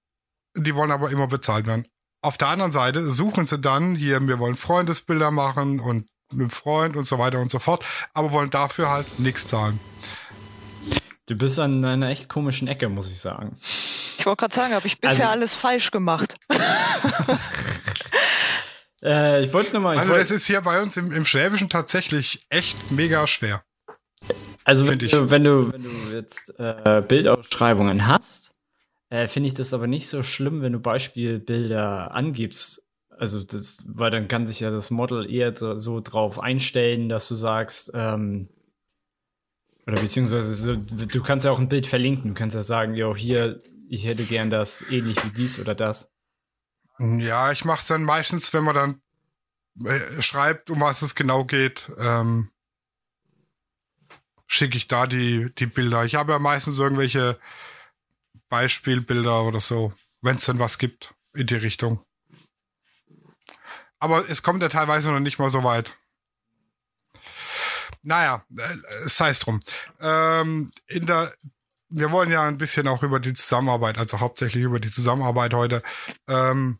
die 0.55 0.75
wollen 0.75 0.91
aber 0.91 1.11
immer 1.11 1.27
bezahlt 1.27 1.67
werden. 1.67 1.87
Auf 2.21 2.37
der 2.37 2.47
anderen 2.47 2.71
Seite 2.71 3.09
suchen 3.09 3.45
sie 3.45 3.59
dann 3.59 3.95
hier, 3.95 4.21
wir 4.21 4.39
wollen 4.39 4.55
Freundesbilder 4.55 5.31
machen 5.31 5.79
und 5.79 6.09
mit 6.31 6.41
dem 6.41 6.49
Freund 6.49 6.95
und 6.95 7.03
so 7.03 7.19
weiter 7.19 7.39
und 7.39 7.51
so 7.51 7.59
fort, 7.59 7.85
aber 8.13 8.31
wollen 8.31 8.49
dafür 8.49 8.89
halt 8.89 9.19
nichts 9.19 9.47
zahlen. 9.47 9.79
Du 11.27 11.35
bist 11.35 11.59
an 11.59 11.83
einer 11.85 12.09
echt 12.09 12.27
komischen 12.27 12.67
Ecke, 12.67 12.89
muss 12.89 13.11
ich 13.11 13.19
sagen. 13.19 13.57
Ich 14.17 14.25
wollte 14.25 14.41
gerade 14.41 14.55
sagen, 14.55 14.73
habe 14.73 14.87
ich 14.87 14.99
bisher 14.99 15.25
also, 15.25 15.31
alles 15.31 15.53
falsch 15.53 15.91
gemacht. 15.91 16.35
äh, 19.03 19.43
ich 19.43 19.53
wollte 19.53 19.73
nochmal. 19.73 19.97
Also, 19.97 20.09
wollt, 20.09 20.21
das 20.21 20.31
ist 20.31 20.45
hier 20.45 20.61
bei 20.61 20.81
uns 20.81 20.97
im, 20.97 21.11
im 21.11 21.25
Schwäbischen 21.25 21.69
tatsächlich 21.69 22.45
echt 22.49 22.91
mega 22.91 23.25
schwer. 23.27 23.63
Also, 24.65 24.87
wenn 24.87 24.99
du, 24.99 25.29
wenn 25.29 25.43
du, 25.43 25.71
wenn 25.73 25.83
du 25.83 26.15
jetzt 26.15 26.53
äh, 26.57 27.01
Bildausschreibungen 27.07 28.05
hast, 28.07 28.52
äh, 29.13 29.27
finde 29.27 29.45
ich 29.45 29.53
das 29.53 29.75
aber 29.75 29.85
nicht 29.85 30.09
so 30.09 30.23
schlimm, 30.23 30.63
wenn 30.63 30.73
du 30.73 30.79
Beispielbilder 30.79 32.15
angibst. 32.15 32.81
Also 33.11 33.43
das, 33.43 33.83
weil 33.85 34.09
dann 34.09 34.27
kann 34.27 34.47
sich 34.47 34.61
ja 34.61 34.71
das 34.71 34.89
Model 34.89 35.31
eher 35.31 35.55
so, 35.55 35.75
so 35.75 36.01
drauf 36.01 36.39
einstellen, 36.39 37.09
dass 37.09 37.27
du 37.27 37.35
sagst, 37.35 37.91
ähm, 37.93 38.49
oder 39.85 40.01
beziehungsweise 40.01 40.55
so, 40.55 40.75
du 40.75 41.21
kannst 41.21 41.45
ja 41.45 41.51
auch 41.51 41.59
ein 41.59 41.69
Bild 41.69 41.85
verlinken. 41.85 42.29
Du 42.29 42.33
kannst 42.33 42.55
ja 42.55 42.63
sagen, 42.63 42.95
jo, 42.95 43.15
hier, 43.15 43.59
ich 43.87 44.07
hätte 44.07 44.23
gern 44.23 44.49
das 44.49 44.83
ähnlich 44.89 45.23
wie 45.23 45.29
dies 45.29 45.59
oder 45.59 45.75
das. 45.75 46.11
Ja, 46.97 47.51
ich 47.51 47.65
mache 47.65 47.81
es 47.81 47.87
dann 47.87 48.05
meistens, 48.05 48.51
wenn 48.51 48.63
man 48.63 48.73
dann 48.73 49.01
äh, 49.85 50.23
schreibt, 50.23 50.71
um 50.71 50.81
was 50.81 51.03
es 51.03 51.13
genau 51.13 51.45
geht, 51.45 51.91
ähm, 51.99 52.49
schicke 54.47 54.77
ich 54.77 54.87
da 54.87 55.05
die, 55.05 55.53
die 55.53 55.67
Bilder. 55.67 56.03
Ich 56.03 56.15
habe 56.15 56.31
ja 56.31 56.39
meistens 56.39 56.79
irgendwelche 56.79 57.37
Beispielbilder 58.53 59.45
oder 59.45 59.59
so, 59.59 59.93
wenn 60.21 60.35
es 60.35 60.45
denn 60.45 60.59
was 60.59 60.77
gibt 60.77 61.15
in 61.33 61.47
die 61.47 61.55
Richtung. 61.55 62.05
Aber 63.97 64.29
es 64.29 64.43
kommt 64.43 64.61
ja 64.61 64.69
teilweise 64.69 65.11
noch 65.11 65.19
nicht 65.19 65.39
mal 65.39 65.49
so 65.49 65.63
weit. 65.63 65.97
Naja, 68.03 68.45
äh, 68.55 68.67
sei 69.05 69.29
es 69.29 69.39
drum. 69.39 69.59
Ähm, 69.99 70.69
in 70.85 71.07
der 71.07 71.33
wir 71.95 72.11
wollen 72.11 72.31
ja 72.31 72.43
ein 72.43 72.57
bisschen 72.57 72.87
auch 72.87 73.03
über 73.03 73.19
die 73.19 73.33
Zusammenarbeit, 73.33 73.97
also 73.97 74.19
hauptsächlich 74.19 74.63
über 74.63 74.79
die 74.79 74.91
Zusammenarbeit 74.91 75.53
heute 75.53 75.83
ähm, 76.27 76.79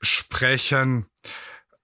sprechen. 0.00 1.06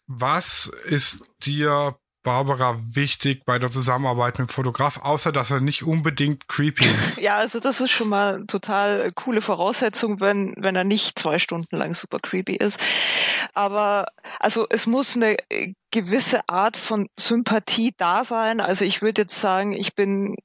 Was 0.07 0.67
ist 0.85 1.25
dir 1.43 1.99
Barbara 2.29 2.79
wichtig 2.85 3.47
bei 3.47 3.59
der 3.59 3.71
Zusammenarbeit 3.71 4.39
mit 4.39 4.51
dem 4.51 4.53
Fotograf, 4.53 5.01
außer 5.03 5.33
dass 5.33 5.51
er 5.51 5.61
nicht 5.61 5.83
unbedingt 5.83 6.47
creepy 6.47 6.85
ist? 7.01 7.19
Ja, 7.23 7.39
also 7.39 7.59
das 7.59 7.81
ist 7.81 7.91
schon 7.91 8.11
mal 8.11 8.45
total 8.47 9.11
coole 9.13 9.41
Voraussetzung, 9.41 10.21
wenn, 10.21 10.55
wenn 10.59 10.77
er 10.77 10.85
nicht 10.85 11.19
zwei 11.19 11.39
Stunden 11.39 11.75
lang 11.75 11.95
super 11.95 12.19
creepy 12.21 12.55
ist. 12.55 12.79
Aber 13.55 14.09
also 14.41 14.67
es 14.69 14.87
muss 14.87 15.17
eine 15.17 15.39
gewisse 15.91 16.47
Art 16.51 16.77
von 16.77 17.09
Sympathie 17.19 17.95
da 17.97 18.25
sein. 18.25 18.61
Also 18.61 18.85
ich 18.85 19.01
würde 19.01 19.23
jetzt 19.23 19.41
sagen, 19.41 19.73
ich 19.73 19.95
bin 19.95 20.37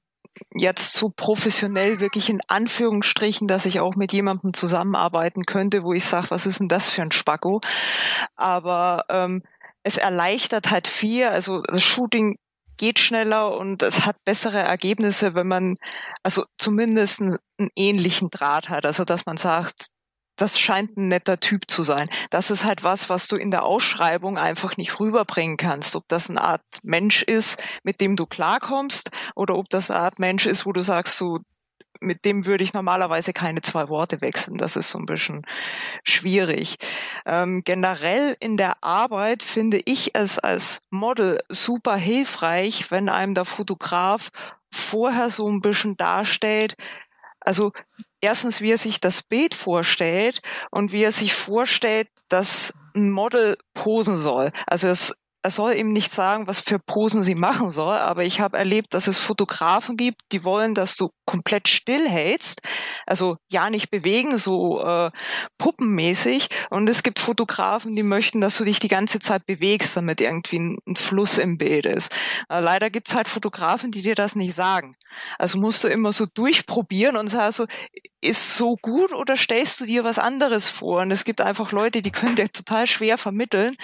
jetzt 0.55 0.93
so 0.93 1.09
professionell 1.09 1.99
wirklich 1.99 2.29
in 2.29 2.39
Anführungsstrichen, 2.47 3.47
dass 3.47 3.65
ich 3.65 3.81
auch 3.81 3.95
mit 3.95 4.13
jemandem 4.13 4.53
zusammenarbeiten 4.53 5.45
könnte, 5.45 5.83
wo 5.83 5.93
ich 5.93 6.05
sage, 6.05 6.27
was 6.29 6.45
ist 6.45 6.59
denn 6.59 6.69
das 6.69 6.89
für 6.89 7.01
ein 7.01 7.11
Spacko? 7.11 7.61
Aber 8.35 9.03
ähm, 9.09 9.43
es 9.83 9.97
erleichtert 9.97 10.71
halt 10.71 10.87
viel. 10.87 11.27
Also 11.27 11.61
das 11.61 11.83
Shooting 11.83 12.37
geht 12.77 12.99
schneller 12.99 13.55
und 13.55 13.83
es 13.83 14.05
hat 14.05 14.17
bessere 14.25 14.59
Ergebnisse, 14.59 15.35
wenn 15.35 15.47
man 15.47 15.75
also 16.23 16.45
zumindest 16.57 17.21
einen, 17.21 17.37
ähnlichen 17.75 18.29
Draht 18.29 18.69
hat. 18.69 18.85
Also 18.85 19.05
dass 19.05 19.25
man 19.25 19.37
sagt, 19.37 19.87
das 20.35 20.59
scheint 20.59 20.97
ein 20.97 21.09
netter 21.09 21.39
Typ 21.39 21.69
zu 21.69 21.83
sein. 21.83 22.09
Das 22.31 22.49
ist 22.49 22.65
halt 22.65 22.83
was, 22.83 23.07
was 23.09 23.27
du 23.27 23.35
in 23.35 23.51
der 23.51 23.63
Ausschreibung 23.63 24.37
einfach 24.37 24.77
nicht 24.77 24.99
rüberbringen 24.99 25.57
kannst. 25.57 25.95
Ob 25.95 26.07
das 26.07 26.29
eine 26.29 26.41
Art 26.41 26.63
Mensch 26.81 27.21
ist, 27.21 27.61
mit 27.83 28.01
dem 28.01 28.15
du 28.15 28.25
klarkommst, 28.25 29.11
oder 29.35 29.55
ob 29.55 29.69
das 29.69 29.91
eine 29.91 29.99
Art 29.99 30.19
Mensch 30.19 30.47
ist, 30.47 30.65
wo 30.65 30.73
du 30.73 30.81
sagst, 30.81 31.17
so, 31.17 31.39
mit 32.03 32.25
dem 32.25 32.45
würde 32.45 32.63
ich 32.63 32.73
normalerweise 32.73 33.33
keine 33.33 33.61
zwei 33.61 33.89
Worte 33.89 34.21
wechseln. 34.21 34.57
Das 34.57 34.75
ist 34.75 34.89
so 34.89 34.99
ein 34.99 35.05
bisschen 35.05 35.43
schwierig. 36.03 36.77
Ähm, 37.25 37.63
generell 37.63 38.35
in 38.39 38.57
der 38.57 38.83
Arbeit 38.83 39.43
finde 39.43 39.81
ich 39.85 40.11
es 40.13 40.39
als 40.39 40.81
Model 40.89 41.39
super 41.49 41.95
hilfreich, 41.95 42.91
wenn 42.91 43.09
einem 43.09 43.33
der 43.33 43.45
Fotograf 43.45 44.29
vorher 44.71 45.29
so 45.29 45.47
ein 45.47 45.61
bisschen 45.61 45.97
darstellt, 45.97 46.75
also 47.45 47.71
erstens, 48.21 48.61
wie 48.61 48.71
er 48.71 48.77
sich 48.77 48.99
das 48.99 49.21
Bild 49.21 49.53
vorstellt 49.53 50.41
und 50.71 50.91
wie 50.91 51.03
er 51.03 51.11
sich 51.11 51.33
vorstellt, 51.33 52.07
dass 52.29 52.73
ein 52.95 53.11
Model 53.11 53.57
posen 53.73 54.17
soll. 54.17 54.51
Also 54.65 54.87
es 54.87 55.13
er 55.43 55.51
soll 55.51 55.73
ihm 55.73 55.91
nicht 55.91 56.11
sagen, 56.11 56.47
was 56.47 56.61
für 56.61 56.79
Posen 56.79 57.21
sie 57.21 57.35
machen 57.35 57.69
soll, 57.69 57.97
aber 57.97 58.23
ich 58.23 58.39
habe 58.39 58.57
erlebt, 58.57 58.93
dass 58.93 59.07
es 59.07 59.19
Fotografen 59.19 59.97
gibt, 59.97 60.21
die 60.31 60.45
wollen, 60.45 60.73
dass 60.73 60.95
du 60.95 61.09
komplett 61.25 61.67
still 61.67 62.07
hältst, 62.07 62.61
also 63.05 63.35
ja 63.51 63.69
nicht 63.69 63.91
bewegen, 63.91 64.37
so 64.37 64.81
äh, 64.81 65.11
puppenmäßig. 65.57 66.47
Und 66.69 66.87
es 66.87 67.03
gibt 67.03 67.19
Fotografen, 67.19 67.95
die 67.95 68.03
möchten, 68.03 68.39
dass 68.39 68.57
du 68.57 68.63
dich 68.63 68.79
die 68.79 68.87
ganze 68.87 69.19
Zeit 69.19 69.45
bewegst, 69.45 69.97
damit 69.97 70.21
irgendwie 70.21 70.59
ein, 70.59 70.77
Fluss 70.95 71.37
im 71.37 71.57
Bild 71.57 71.85
ist. 71.85 72.11
Äh, 72.49 72.61
leider 72.61 72.89
gibt's 72.89 73.13
halt 73.13 73.27
Fotografen, 73.27 73.91
die 73.91 74.01
dir 74.01 74.15
das 74.15 74.35
nicht 74.35 74.53
sagen. 74.53 74.95
Also 75.37 75.59
musst 75.59 75.83
du 75.83 75.87
immer 75.87 76.11
so 76.11 76.25
durchprobieren 76.25 77.17
und 77.17 77.27
sagst 77.27 77.57
so, 77.57 77.65
ist 78.23 78.55
so 78.55 78.77
gut 78.77 79.11
oder 79.11 79.35
stellst 79.35 79.79
du 79.81 79.85
dir 79.85 80.03
was 80.03 80.17
anderes 80.17 80.67
vor? 80.67 81.01
Und 81.01 81.11
es 81.11 81.25
gibt 81.25 81.41
einfach 81.41 81.71
Leute, 81.71 82.01
die 82.01 82.11
können 82.11 82.35
dir 82.35 82.51
total 82.51 82.87
schwer 82.87 83.17
vermitteln, 83.17 83.75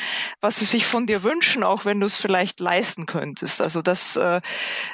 was 0.41 0.59
sie 0.59 0.65
sich 0.65 0.85
von 0.85 1.05
dir 1.05 1.23
wünschen, 1.23 1.63
auch 1.63 1.85
wenn 1.85 1.99
du 1.99 2.05
es 2.05 2.15
vielleicht 2.15 2.59
leisten 2.59 3.05
könntest. 3.05 3.61
Also 3.61 3.81
das, 3.81 4.15
äh, 4.15 4.41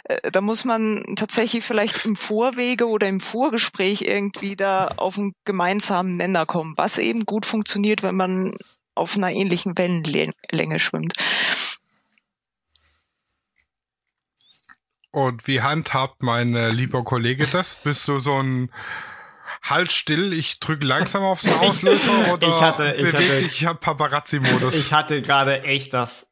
äh, 0.06 0.32
da 0.32 0.42
muss 0.42 0.66
man 0.66 1.04
tatsächlich 1.16 1.64
vielleicht 1.64 2.06
im 2.06 2.16
Vorwege 2.16 2.88
oder 2.88 3.08
im 3.08 3.20
Vorgespräch 3.20 4.02
irgendwie 4.02 4.56
da 4.56 4.88
auf 4.98 5.18
einen 5.18 5.34
gemeinsamen 5.46 6.18
Nenner 6.18 6.46
kommen, 6.46 6.74
was 6.76 6.98
eben 6.98 7.26
gut 7.26 7.46
funktioniert, 7.46 8.02
wenn 8.04 8.16
man 8.16 8.58
auf 8.96 9.16
einer 9.16 9.32
ähnlichen 9.32 9.78
Wellenlänge 9.78 10.80
schwimmt. 10.80 11.14
Und 15.16 15.48
wie 15.48 15.62
handhabt 15.62 16.24
mein 16.24 16.56
äh, 16.56 16.72
lieber 16.72 17.06
Kollege 17.06 17.48
das? 17.48 17.78
Bist 17.78 18.06
du 18.10 18.20
so 18.20 18.36
ein 18.36 18.70
halt 19.64 19.94
still, 19.94 20.34
ich 20.34 20.60
drücke 20.60 20.86
langsam 20.86 21.24
auf 21.24 21.40
den 21.42 21.54
Auslöser 21.62 22.34
oder 22.34 22.46
ich 22.46 22.62
hatte, 22.62 22.96
ich 22.98 23.12
beweg 23.12 23.14
hatte, 23.14 23.38
dich, 23.38 23.62
ich 23.62 23.66
hab 23.66 23.80
Paparazzi-Modus. 23.80 24.76
Ich 24.76 24.92
hatte 24.92 25.22
gerade 25.22 25.64
echt 25.64 25.94
das 25.94 26.30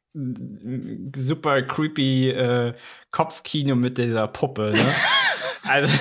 super 1.16 1.62
creepy 1.62 2.32
äh, 2.32 2.74
Kopfkino 3.12 3.76
mit 3.76 3.98
dieser 3.98 4.28
Puppe. 4.28 4.74
Ne? 4.74 4.96
Also, 5.66 5.98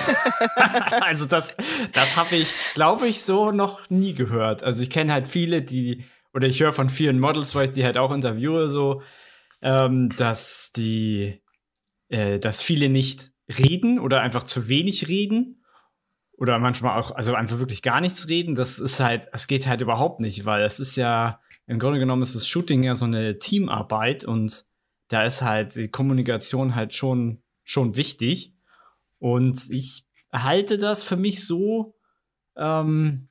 also 0.99 1.25
das, 1.25 1.55
das 1.93 2.17
habe 2.17 2.35
ich, 2.35 2.53
glaube 2.73 3.07
ich, 3.07 3.23
so 3.23 3.53
noch 3.53 3.89
nie 3.89 4.13
gehört. 4.13 4.61
Also 4.61 4.83
ich 4.83 4.89
kenne 4.89 5.13
halt 5.13 5.25
viele, 5.25 5.61
die, 5.61 6.03
oder 6.33 6.49
ich 6.49 6.59
höre 6.59 6.73
von 6.73 6.89
vielen 6.89 7.17
Models, 7.17 7.55
weil 7.55 7.69
ich 7.69 7.71
die 7.71 7.85
halt 7.85 7.97
auch 7.97 8.11
interviewe, 8.11 8.69
so, 8.69 9.01
ähm, 9.61 10.09
dass 10.17 10.71
die, 10.75 11.41
äh, 12.09 12.39
dass 12.39 12.61
viele 12.61 12.89
nicht 12.89 13.31
reden 13.57 13.99
oder 13.99 14.21
einfach 14.21 14.43
zu 14.43 14.67
wenig 14.67 15.07
reden 15.07 15.63
oder 16.37 16.59
manchmal 16.59 16.99
auch, 16.99 17.11
also 17.11 17.35
einfach 17.35 17.59
wirklich 17.59 17.81
gar 17.81 18.01
nichts 18.01 18.27
reden, 18.27 18.55
das 18.55 18.79
ist 18.79 18.99
halt, 18.99 19.27
es 19.31 19.47
geht 19.47 19.67
halt 19.67 19.81
überhaupt 19.81 20.19
nicht, 20.19 20.45
weil 20.45 20.63
es 20.63 20.79
ist 20.79 20.95
ja, 20.95 21.39
im 21.67 21.79
Grunde 21.79 21.99
genommen 21.99 22.21
ist 22.21 22.35
das 22.35 22.47
Shooting 22.47 22.83
ja 22.83 22.95
so 22.95 23.05
eine 23.05 23.39
Teamarbeit 23.39 24.25
und 24.25 24.65
da 25.07 25.23
ist 25.23 25.41
halt 25.41 25.75
die 25.75 25.89
Kommunikation 25.89 26.75
halt 26.75 26.93
schon, 26.93 27.41
schon 27.63 27.95
wichtig. 27.95 28.53
Und 29.19 29.69
ich 29.69 30.05
halte 30.33 30.77
das 30.77 31.03
für 31.03 31.15
mich 31.15 31.45
so, 31.45 31.95
ähm, 32.57 33.29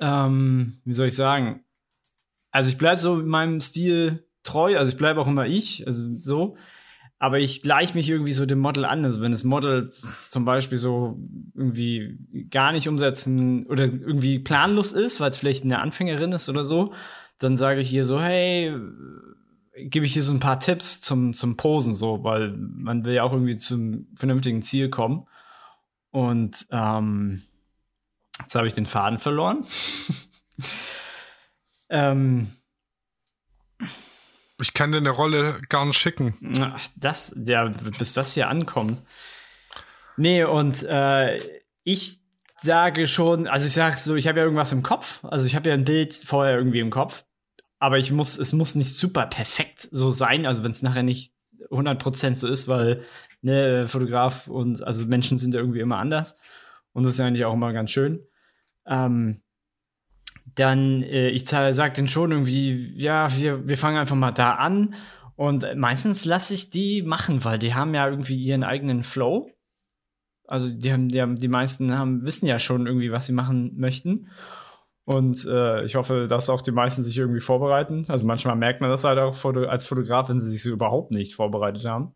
ähm, 0.00 0.80
wie 0.84 0.94
soll 0.94 1.08
ich 1.08 1.14
sagen? 1.14 1.64
Also 2.50 2.70
ich 2.70 2.78
bleibe 2.78 3.00
so 3.00 3.20
in 3.20 3.28
meinem 3.28 3.60
Stil 3.60 4.26
treu, 4.42 4.76
also 4.76 4.90
ich 4.90 4.96
bleibe 4.96 5.20
auch 5.20 5.28
immer 5.28 5.46
ich, 5.46 5.86
also 5.86 6.18
so 6.18 6.56
aber 7.20 7.38
ich 7.38 7.60
gleiche 7.60 7.94
mich 7.94 8.08
irgendwie 8.08 8.32
so 8.32 8.46
dem 8.46 8.58
Model 8.58 8.86
an. 8.86 9.04
Also 9.04 9.20
wenn 9.20 9.30
das 9.30 9.44
Model 9.44 9.90
zum 9.90 10.44
Beispiel 10.46 10.78
so 10.78 11.20
irgendwie 11.54 12.18
gar 12.50 12.72
nicht 12.72 12.88
umsetzen 12.88 13.66
oder 13.66 13.84
irgendwie 13.84 14.38
planlos 14.38 14.92
ist, 14.92 15.20
weil 15.20 15.28
es 15.28 15.36
vielleicht 15.36 15.62
eine 15.64 15.80
Anfängerin 15.80 16.32
ist 16.32 16.48
oder 16.48 16.64
so, 16.64 16.94
dann 17.38 17.58
sage 17.58 17.82
ich 17.82 17.90
hier 17.90 18.06
so, 18.06 18.18
hey, 18.18 18.74
gebe 19.76 20.06
ich 20.06 20.14
hier 20.14 20.22
so 20.22 20.32
ein 20.32 20.40
paar 20.40 20.60
Tipps 20.60 21.02
zum, 21.02 21.34
zum 21.34 21.58
Posen, 21.58 21.92
so, 21.92 22.24
weil 22.24 22.56
man 22.56 23.04
will 23.04 23.12
ja 23.12 23.22
auch 23.22 23.32
irgendwie 23.34 23.58
zum 23.58 24.06
vernünftigen 24.16 24.62
Ziel 24.62 24.88
kommen. 24.88 25.26
Und 26.12 26.66
ähm, 26.70 27.42
jetzt 28.40 28.54
habe 28.54 28.66
ich 28.66 28.72
den 28.72 28.86
Faden 28.86 29.18
verloren. 29.18 29.66
ähm, 31.90 32.48
ich 34.60 34.74
kann 34.74 34.92
dir 34.92 34.98
eine 34.98 35.10
Rolle 35.10 35.54
gar 35.68 35.86
nicht 35.86 35.98
schicken. 35.98 36.34
Das, 36.96 37.34
ja, 37.44 37.64
bis 37.98 38.14
das 38.14 38.34
hier 38.34 38.48
ankommt. 38.48 39.02
Nee, 40.16 40.44
und 40.44 40.82
äh, 40.82 41.38
ich 41.82 42.18
sage 42.60 43.06
schon, 43.06 43.46
also 43.46 43.66
ich 43.66 43.72
sage 43.72 43.96
so, 43.96 44.16
ich 44.16 44.28
habe 44.28 44.38
ja 44.38 44.44
irgendwas 44.44 44.72
im 44.72 44.82
Kopf. 44.82 45.24
Also 45.24 45.46
ich 45.46 45.56
habe 45.56 45.68
ja 45.68 45.74
ein 45.74 45.84
Bild 45.84 46.14
vorher 46.14 46.56
irgendwie 46.56 46.80
im 46.80 46.90
Kopf. 46.90 47.24
Aber 47.78 47.98
ich 47.98 48.12
muss, 48.12 48.38
es 48.38 48.52
muss 48.52 48.74
nicht 48.74 48.96
super 48.96 49.26
perfekt 49.26 49.88
so 49.90 50.10
sein. 50.10 50.44
Also 50.44 50.62
wenn 50.62 50.72
es 50.72 50.82
nachher 50.82 51.02
nicht 51.02 51.32
100% 51.70 52.34
so 52.36 52.48
ist, 52.48 52.68
weil 52.68 53.02
ne, 53.40 53.88
Fotograf 53.88 54.48
und 54.48 54.82
also 54.82 55.06
Menschen 55.06 55.38
sind 55.38 55.54
ja 55.54 55.60
irgendwie 55.60 55.80
immer 55.80 55.98
anders. 55.98 56.38
Und 56.92 57.04
das 57.04 57.14
ist 57.14 57.18
ja 57.18 57.26
eigentlich 57.26 57.44
auch 57.44 57.54
immer 57.54 57.72
ganz 57.72 57.90
schön. 57.90 58.20
Ähm, 58.86 59.42
dann, 60.54 61.02
äh, 61.02 61.28
ich 61.30 61.48
sage 61.48 61.92
denen 61.92 62.08
schon 62.08 62.32
irgendwie, 62.32 62.92
ja, 62.96 63.28
wir, 63.36 63.66
wir 63.66 63.78
fangen 63.78 63.98
einfach 63.98 64.16
mal 64.16 64.32
da 64.32 64.54
an. 64.54 64.94
Und 65.36 65.66
meistens 65.76 66.24
lasse 66.24 66.52
ich 66.52 66.70
die 66.70 67.02
machen, 67.02 67.44
weil 67.44 67.58
die 67.58 67.74
haben 67.74 67.94
ja 67.94 68.08
irgendwie 68.08 68.36
ihren 68.36 68.62
eigenen 68.62 69.04
Flow. 69.04 69.50
Also 70.46 70.70
die 70.70 70.92
haben, 70.92 71.08
die 71.08 71.22
haben, 71.22 71.36
die 71.36 71.48
meisten 71.48 71.96
haben, 71.96 72.24
wissen 72.24 72.46
ja 72.46 72.58
schon 72.58 72.86
irgendwie, 72.86 73.12
was 73.12 73.26
sie 73.26 73.32
machen 73.32 73.78
möchten. 73.78 74.28
Und 75.04 75.46
äh, 75.46 75.82
ich 75.84 75.94
hoffe, 75.94 76.26
dass 76.28 76.50
auch 76.50 76.60
die 76.60 76.72
meisten 76.72 77.02
sich 77.02 77.16
irgendwie 77.16 77.40
vorbereiten. 77.40 78.04
Also 78.08 78.26
manchmal 78.26 78.56
merkt 78.56 78.80
man 78.80 78.90
das 78.90 79.04
halt 79.04 79.18
auch 79.18 79.44
als 79.66 79.86
Fotograf, 79.86 80.28
wenn 80.28 80.40
sie 80.40 80.50
sich 80.50 80.62
so 80.62 80.70
überhaupt 80.70 81.10
nicht 81.10 81.34
vorbereitet 81.34 81.84
haben. 81.84 82.12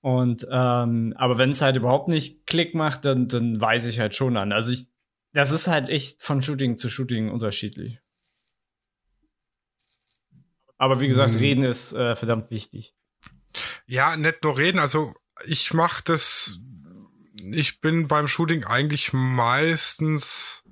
Und 0.00 0.46
ähm, 0.50 1.14
aber 1.16 1.38
wenn 1.38 1.50
es 1.50 1.62
halt 1.62 1.76
überhaupt 1.76 2.08
nicht 2.08 2.46
Klick 2.46 2.74
macht, 2.74 3.04
dann, 3.04 3.26
dann 3.26 3.60
weise 3.60 3.88
ich 3.88 3.98
halt 3.98 4.14
schon 4.14 4.36
an. 4.36 4.52
Also 4.52 4.72
ich 4.72 4.86
das 5.32 5.50
ist 5.50 5.66
halt 5.66 5.88
echt 5.88 6.22
von 6.22 6.42
Shooting 6.42 6.78
zu 6.78 6.88
Shooting 6.88 7.30
unterschiedlich. 7.30 8.00
Aber 10.78 11.00
wie 11.00 11.08
gesagt, 11.08 11.34
hm. 11.34 11.40
reden 11.40 11.64
ist 11.64 11.92
äh, 11.92 12.16
verdammt 12.16 12.50
wichtig. 12.50 12.94
Ja, 13.86 14.16
nicht 14.16 14.44
nur 14.44 14.56
reden. 14.56 14.78
Also 14.78 15.14
ich 15.44 15.74
mache 15.74 16.02
das. 16.04 16.60
Ich 17.52 17.80
bin 17.80 18.08
beim 18.08 18.28
Shooting 18.28 18.64
eigentlich 18.64 19.12
meistens, 19.12 20.64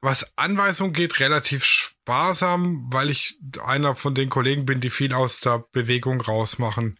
was 0.00 0.36
Anweisung 0.36 0.92
geht, 0.92 1.20
relativ 1.20 1.64
sparsam, 1.64 2.88
weil 2.92 3.10
ich 3.10 3.38
einer 3.62 3.94
von 3.96 4.14
den 4.14 4.30
Kollegen 4.30 4.66
bin, 4.66 4.80
die 4.80 4.90
viel 4.90 5.12
aus 5.12 5.40
der 5.40 5.64
Bewegung 5.72 6.20
rausmachen. 6.20 6.96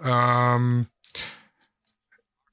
Ähm, 0.00 0.88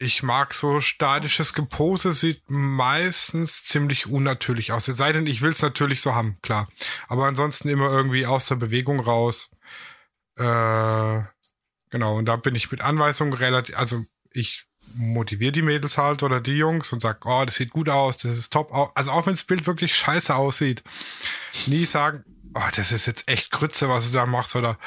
ich 0.01 0.24
mag 0.24 0.51
so 0.51 0.81
statisches 0.81 1.53
Gepose, 1.53 2.12
sieht 2.12 2.41
meistens 2.48 3.63
ziemlich 3.63 4.08
unnatürlich 4.08 4.72
aus. 4.72 4.88
Es 4.88 4.98
sei 4.98 5.12
denn, 5.13 5.27
ich 5.27 5.43
will 5.43 5.51
es 5.51 5.62
natürlich 5.62 6.01
so 6.01 6.15
haben, 6.15 6.39
klar. 6.41 6.67
Aber 7.08 7.27
ansonsten 7.27 7.70
immer 7.70 7.91
irgendwie 7.91 8.25
aus 8.25 8.48
der 8.48 8.55
Bewegung 8.55 9.00
raus. 9.00 9.51
Äh, 10.38 11.22
genau, 11.91 12.17
und 12.17 12.25
da 12.25 12.36
bin 12.36 12.55
ich 12.55 12.72
mit 12.72 12.81
Anweisungen 12.81 13.34
relativ, 13.34 13.77
also 13.77 14.03
ich 14.31 14.65
motiviere 14.96 15.51
die 15.51 15.62
Mädels 15.62 16.00
halt 16.00 16.24
oder 16.24 16.41
die 16.41 16.58
Jungs 16.58 16.91
und 16.91 17.00
sag, 17.00 17.24
oh, 17.27 17.46
das 17.46 17.55
sieht 17.55 17.70
gut 17.70 17.88
aus, 17.88 18.17
das 18.17 18.31
ist 18.31 18.51
top. 18.51 18.72
Also 18.96 19.12
auch 19.12 19.27
wenn 19.27 19.34
das 19.34 19.43
Bild 19.43 19.67
wirklich 19.67 19.96
scheiße 19.96 20.36
aussieht, 20.36 20.81
nie 21.67 21.86
sagen, 21.86 22.25
oh, 22.53 22.70
das 22.75 22.91
ist 22.91 23.05
jetzt 23.05 23.29
echt 23.29 23.51
Grütze, 23.51 23.89
was 23.89 24.12
du 24.12 24.17
da 24.17 24.25
machst, 24.25 24.55
oder 24.55 24.77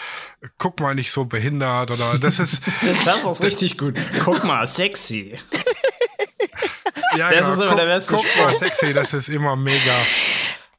guck 0.59 0.80
mal 0.80 0.94
nicht 0.94 1.11
so 1.11 1.25
behindert, 1.25 1.90
oder 1.90 2.18
das 2.18 2.38
ist. 2.38 2.62
das 3.04 3.25
ist 3.25 3.42
richtig 3.42 3.78
gut. 3.78 3.97
Guck 4.25 4.44
mal, 4.44 4.66
sexy. 4.66 5.35
ja, 7.16 7.30
das 7.30 7.40
genau. 7.40 7.52
ist 7.52 7.59
immer 7.59 7.66
guck, 7.68 7.76
der 7.76 7.87
beste 7.87 8.14
Guck 8.14 8.37
mal, 8.37 8.54
sexy, 8.54 8.94
das 8.94 9.14
ist 9.14 9.28
immer 9.28 9.56
mega. 9.56 9.97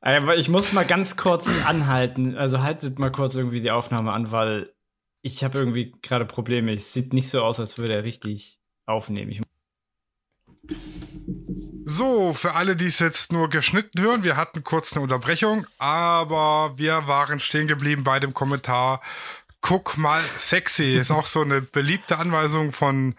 Aber 0.01 0.37
ich 0.37 0.49
muss 0.49 0.71
mal 0.71 0.85
ganz 0.85 1.17
kurz 1.17 1.65
anhalten. 1.65 2.37
Also 2.37 2.61
haltet 2.61 2.99
mal 2.99 3.11
kurz 3.11 3.35
irgendwie 3.35 3.61
die 3.61 3.71
Aufnahme 3.71 4.11
an, 4.11 4.31
weil 4.31 4.71
ich 5.23 5.43
habe 5.43 5.57
irgendwie 5.57 5.95
gerade 6.03 6.25
Probleme. 6.25 6.71
Es 6.73 6.93
sieht 6.93 7.11
nicht 7.11 7.29
so 7.29 7.41
aus, 7.41 7.59
als 7.59 7.79
würde 7.79 7.95
er 7.95 8.03
richtig 8.03 8.59
aufnehmen. 8.85 9.31
Ich 9.31 9.41
so, 11.87 12.33
für 12.33 12.55
alle, 12.55 12.75
die 12.75 12.87
es 12.87 12.97
jetzt 12.97 13.31
nur 13.31 13.47
geschnitten 13.47 14.01
hören, 14.01 14.23
wir 14.23 14.37
hatten 14.37 14.63
kurz 14.63 14.93
eine 14.93 15.03
Unterbrechung, 15.03 15.67
aber 15.77 16.73
wir 16.77 17.07
waren 17.07 17.39
stehen 17.39 17.67
geblieben 17.67 18.03
bei 18.03 18.19
dem 18.19 18.33
Kommentar. 18.33 19.01
Guck 19.61 19.95
mal, 19.97 20.21
sexy 20.37 20.95
ist 20.95 21.11
auch 21.11 21.27
so 21.27 21.41
eine 21.41 21.61
beliebte 21.61 22.17
Anweisung 22.17 22.71
von, 22.71 23.15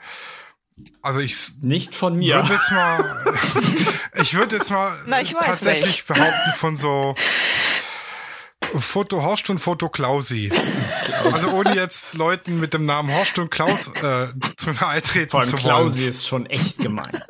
also 1.01 1.21
ich 1.21 1.37
nicht 1.63 1.95
von 1.95 2.17
mir. 2.17 2.37
Würd 2.37 2.51
jetzt 2.51 2.71
mal, 2.73 3.35
ich 4.15 4.35
würde 4.35 4.57
jetzt 4.57 4.71
mal 4.71 4.97
Na, 5.07 5.23
tatsächlich 5.23 5.87
nicht. 5.87 6.07
behaupten 6.07 6.53
von 6.57 6.77
so 6.77 7.15
Foto 8.75 9.23
Horst 9.23 9.49
und 9.49 9.59
Foto 9.59 9.89
Klausi. 9.89 10.51
Also 11.25 11.51
ohne 11.51 11.75
jetzt 11.77 12.15
Leuten 12.15 12.59
mit 12.59 12.75
dem 12.75 12.85
Namen 12.85 13.15
Horst 13.15 13.39
und 13.39 13.51
Klaus 13.51 13.93
äh, 14.03 14.27
zu 14.57 14.73
nahe 14.73 15.03
treten 15.03 15.31
Vor 15.31 15.41
allem 15.41 15.49
zu 15.49 15.55
wollen. 15.55 15.63
Klausi 15.63 16.07
ist 16.07 16.27
schon 16.27 16.47
echt 16.47 16.79
gemein. 16.79 17.23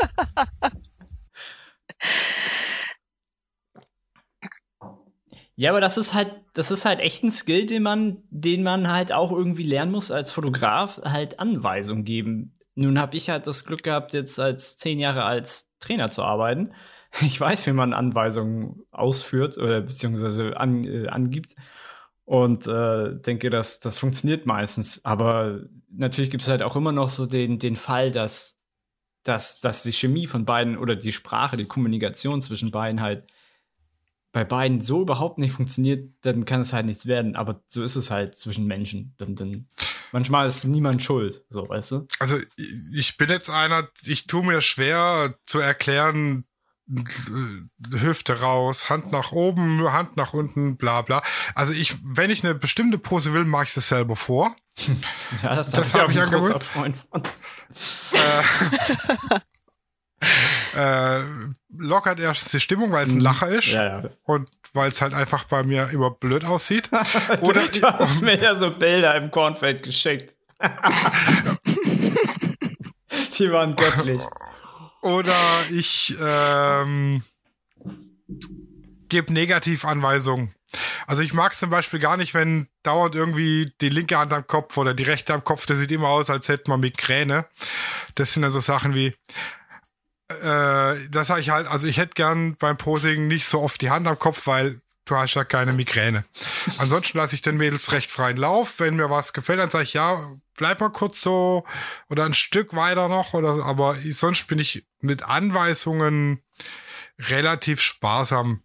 Ja, 5.58 5.70
aber 5.70 5.80
das 5.80 5.96
ist 5.96 6.12
halt, 6.12 6.30
das 6.52 6.70
ist 6.70 6.84
halt 6.84 7.00
echt 7.00 7.24
ein 7.24 7.32
Skill, 7.32 7.64
den 7.64 7.82
man, 7.82 8.18
den 8.30 8.62
man 8.62 8.92
halt 8.92 9.12
auch 9.12 9.32
irgendwie 9.32 9.62
lernen 9.62 9.90
muss 9.90 10.10
als 10.10 10.30
Fotograf, 10.30 11.00
halt 11.02 11.40
Anweisungen 11.40 12.04
geben. 12.04 12.58
Nun 12.74 12.98
habe 13.00 13.16
ich 13.16 13.30
halt 13.30 13.46
das 13.46 13.64
Glück 13.64 13.82
gehabt, 13.82 14.12
jetzt 14.12 14.38
als 14.38 14.76
zehn 14.76 14.98
Jahre 14.98 15.24
als 15.24 15.70
Trainer 15.80 16.10
zu 16.10 16.22
arbeiten. 16.22 16.72
Ich 17.22 17.40
weiß, 17.40 17.66
wie 17.66 17.72
man 17.72 17.94
Anweisungen 17.94 18.82
ausführt 18.90 19.56
oder 19.56 19.80
beziehungsweise 19.80 20.58
an, 20.58 20.84
äh, 20.84 21.08
angibt. 21.08 21.54
Und 22.26 22.66
äh, 22.66 23.14
denke, 23.20 23.48
dass 23.48 23.80
das 23.80 23.98
funktioniert 23.98 24.44
meistens. 24.44 25.02
Aber 25.04 25.62
natürlich 25.90 26.30
gibt 26.30 26.42
es 26.42 26.48
halt 26.50 26.62
auch 26.62 26.76
immer 26.76 26.92
noch 26.92 27.08
so 27.08 27.24
den, 27.24 27.58
den 27.58 27.76
Fall, 27.76 28.10
dass, 28.12 28.58
dass, 29.26 29.60
dass 29.60 29.82
die 29.82 29.92
Chemie 29.92 30.26
von 30.26 30.44
beiden 30.44 30.76
oder 30.76 30.96
die 30.96 31.12
Sprache, 31.12 31.56
die 31.56 31.64
Kommunikation 31.64 32.42
zwischen 32.42 32.70
beiden 32.70 33.00
halt 33.00 33.26
bei 34.32 34.44
beiden 34.44 34.82
so 34.82 35.00
überhaupt 35.00 35.38
nicht 35.38 35.52
funktioniert, 35.52 36.12
dann 36.20 36.44
kann 36.44 36.60
es 36.60 36.74
halt 36.74 36.84
nichts 36.84 37.06
werden. 37.06 37.36
Aber 37.36 37.64
so 37.68 37.82
ist 37.82 37.96
es 37.96 38.10
halt 38.10 38.36
zwischen 38.36 38.66
Menschen. 38.66 39.14
Dann, 39.16 39.34
dann, 39.34 39.66
manchmal 40.12 40.46
ist 40.46 40.64
niemand 40.64 41.02
schuld, 41.02 41.42
so, 41.48 41.66
weißt 41.66 41.92
du? 41.92 42.06
Also 42.18 42.36
ich 42.92 43.16
bin 43.16 43.30
jetzt 43.30 43.48
einer, 43.48 43.88
ich 44.02 44.26
tue 44.26 44.44
mir 44.44 44.60
schwer 44.60 45.34
zu 45.44 45.58
erklären, 45.58 46.44
Hüfte 47.90 48.40
raus, 48.40 48.90
Hand 48.90 49.10
nach 49.10 49.32
oben, 49.32 49.90
Hand 49.90 50.18
nach 50.18 50.34
unten, 50.34 50.76
bla 50.76 51.00
bla. 51.00 51.22
Also 51.54 51.72
ich, 51.72 51.96
wenn 52.04 52.30
ich 52.30 52.44
eine 52.44 52.54
bestimmte 52.54 52.98
Pose 52.98 53.32
will, 53.32 53.44
mache 53.44 53.64
ich 53.64 53.74
das 53.74 53.88
selber 53.88 54.16
vor. 54.16 54.54
Ja, 55.42 55.54
das, 55.54 55.70
das 55.70 55.94
habe 55.94 56.12
ich 56.12 56.20
angewöhnt. 56.20 56.64
Äh, 58.12 58.42
äh, 61.18 61.22
lockert 61.78 62.20
erst 62.20 62.52
die 62.52 62.60
Stimmung, 62.60 62.92
weil 62.92 63.04
es 63.04 63.12
ein 63.12 63.16
mhm. 63.16 63.22
Lacher 63.22 63.48
ist. 63.48 63.68
Ja, 63.68 63.84
ja. 63.84 64.02
Und 64.24 64.48
weil 64.72 64.90
es 64.90 65.00
halt 65.00 65.14
einfach 65.14 65.44
bei 65.44 65.62
mir 65.62 65.88
immer 65.90 66.10
blöd 66.10 66.44
aussieht. 66.44 66.90
Oder 67.40 67.66
du, 67.66 67.80
du 67.80 67.86
hast 67.86 68.22
mir 68.22 68.40
ja 68.40 68.54
so 68.54 68.70
Bilder 68.70 69.14
im 69.16 69.30
Kornfeld 69.30 69.82
geschickt. 69.82 70.36
die 73.38 73.50
waren 73.50 73.76
göttlich. 73.76 74.22
Oder 75.02 75.34
ich 75.70 76.16
ähm, 76.20 77.22
gebe 79.08 79.32
Negativanweisungen. 79.32 80.54
Also 81.06 81.22
ich 81.22 81.32
mag 81.34 81.52
es 81.52 81.58
zum 81.58 81.70
Beispiel 81.70 82.00
gar 82.00 82.16
nicht, 82.16 82.34
wenn 82.34 82.68
dauernd 82.82 83.14
irgendwie 83.14 83.72
die 83.80 83.88
linke 83.88 84.18
Hand 84.18 84.32
am 84.32 84.46
Kopf 84.46 84.76
oder 84.76 84.94
die 84.94 85.04
rechte 85.04 85.34
am 85.34 85.44
Kopf, 85.44 85.66
das 85.66 85.78
sieht 85.78 85.92
immer 85.92 86.08
aus, 86.08 86.30
als 86.30 86.48
hätte 86.48 86.70
man 86.70 86.80
Migräne. 86.80 87.46
Das 88.14 88.32
sind 88.32 88.42
dann 88.42 88.52
so 88.52 88.60
Sachen 88.60 88.94
wie, 88.94 89.14
äh, 90.28 91.08
das 91.10 91.28
sage 91.28 91.40
ich 91.40 91.50
halt, 91.50 91.66
also 91.66 91.86
ich 91.86 91.98
hätte 91.98 92.14
gern 92.14 92.56
beim 92.56 92.76
Posing 92.76 93.28
nicht 93.28 93.46
so 93.46 93.60
oft 93.60 93.80
die 93.80 93.90
Hand 93.90 94.06
am 94.06 94.18
Kopf, 94.18 94.46
weil 94.46 94.80
du 95.06 95.16
hast 95.16 95.34
ja 95.34 95.44
keine 95.44 95.72
Migräne. 95.72 96.24
Ansonsten 96.78 97.18
lasse 97.18 97.34
ich 97.34 97.42
den 97.42 97.56
Mädels 97.56 97.92
recht 97.92 98.12
freien 98.12 98.36
Lauf. 98.36 98.80
Wenn 98.80 98.96
mir 98.96 99.08
was 99.08 99.32
gefällt, 99.32 99.60
dann 99.60 99.70
sage 99.70 99.84
ich, 99.84 99.94
ja, 99.94 100.34
bleib 100.56 100.80
mal 100.80 100.90
kurz 100.90 101.20
so 101.20 101.64
oder 102.10 102.24
ein 102.24 102.34
Stück 102.34 102.74
weiter 102.74 103.08
noch 103.08 103.34
oder 103.34 103.64
aber 103.64 103.94
sonst 103.94 104.48
bin 104.48 104.58
ich 104.58 104.84
mit 105.00 105.22
Anweisungen 105.22 106.42
relativ 107.18 107.80
sparsam. 107.80 108.62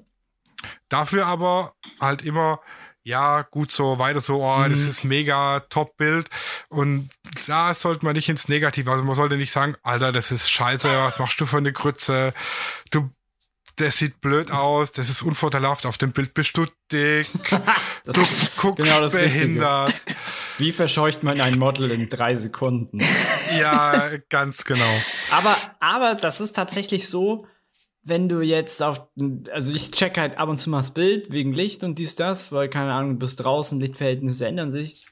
Dafür 0.89 1.25
aber 1.25 1.73
halt 1.99 2.23
immer 2.23 2.59
ja, 3.03 3.41
gut 3.41 3.71
so, 3.71 3.97
weiter 3.97 4.19
so, 4.19 4.43
oh, 4.43 4.57
mhm. 4.57 4.69
das 4.69 4.81
ist 4.81 5.03
mega 5.03 5.61
Top-Bild. 5.61 6.27
Und 6.69 7.09
da 7.47 7.73
sollte 7.73 8.05
man 8.05 8.15
nicht 8.15 8.29
ins 8.29 8.47
Negative, 8.47 8.91
also 8.91 9.03
man 9.03 9.15
sollte 9.15 9.37
nicht 9.37 9.51
sagen, 9.51 9.75
Alter, 9.83 10.11
das 10.11 10.31
ist 10.31 10.51
scheiße, 10.51 10.87
was 10.87 11.19
machst 11.19 11.39
du 11.41 11.45
für 11.45 11.57
eine 11.57 11.73
Grütze? 11.73 12.33
Du, 12.91 13.09
das 13.77 13.97
sieht 13.97 14.21
blöd 14.21 14.51
aus, 14.51 14.91
das 14.91 15.09
ist 15.09 15.23
unvorteilhaft, 15.23 15.85
auf 15.87 15.97
dem 15.97 16.11
Bild 16.11 16.33
bist 16.35 16.55
du 16.57 16.65
dick, 16.91 17.27
du 18.05 18.21
guckst 18.57 18.83
genau 18.85 19.09
behindert. 19.09 19.95
Wie 20.59 20.71
verscheucht 20.71 21.23
man 21.23 21.41
ein 21.41 21.57
Model 21.57 21.89
in 21.91 22.07
drei 22.07 22.35
Sekunden? 22.35 22.99
ja, 23.57 24.11
ganz 24.29 24.63
genau. 24.63 25.01
Aber, 25.31 25.57
aber 25.79 26.13
das 26.13 26.39
ist 26.39 26.51
tatsächlich 26.51 27.09
so, 27.09 27.47
wenn 28.03 28.27
du 28.27 28.41
jetzt 28.41 28.81
auf, 28.81 29.07
also 29.51 29.71
ich 29.71 29.91
check 29.91 30.17
halt 30.17 30.37
ab 30.37 30.49
und 30.49 30.57
zu 30.57 30.69
mal 30.69 30.77
das 30.77 30.93
Bild 30.93 31.31
wegen 31.31 31.53
Licht 31.53 31.83
und 31.83 31.99
dies, 31.99 32.15
das, 32.15 32.51
weil 32.51 32.69
keine 32.69 32.93
Ahnung, 32.93 33.13
du 33.13 33.19
bist 33.19 33.43
draußen, 33.43 33.79
Lichtverhältnisse 33.79 34.47
ändern 34.47 34.71
sich. 34.71 35.05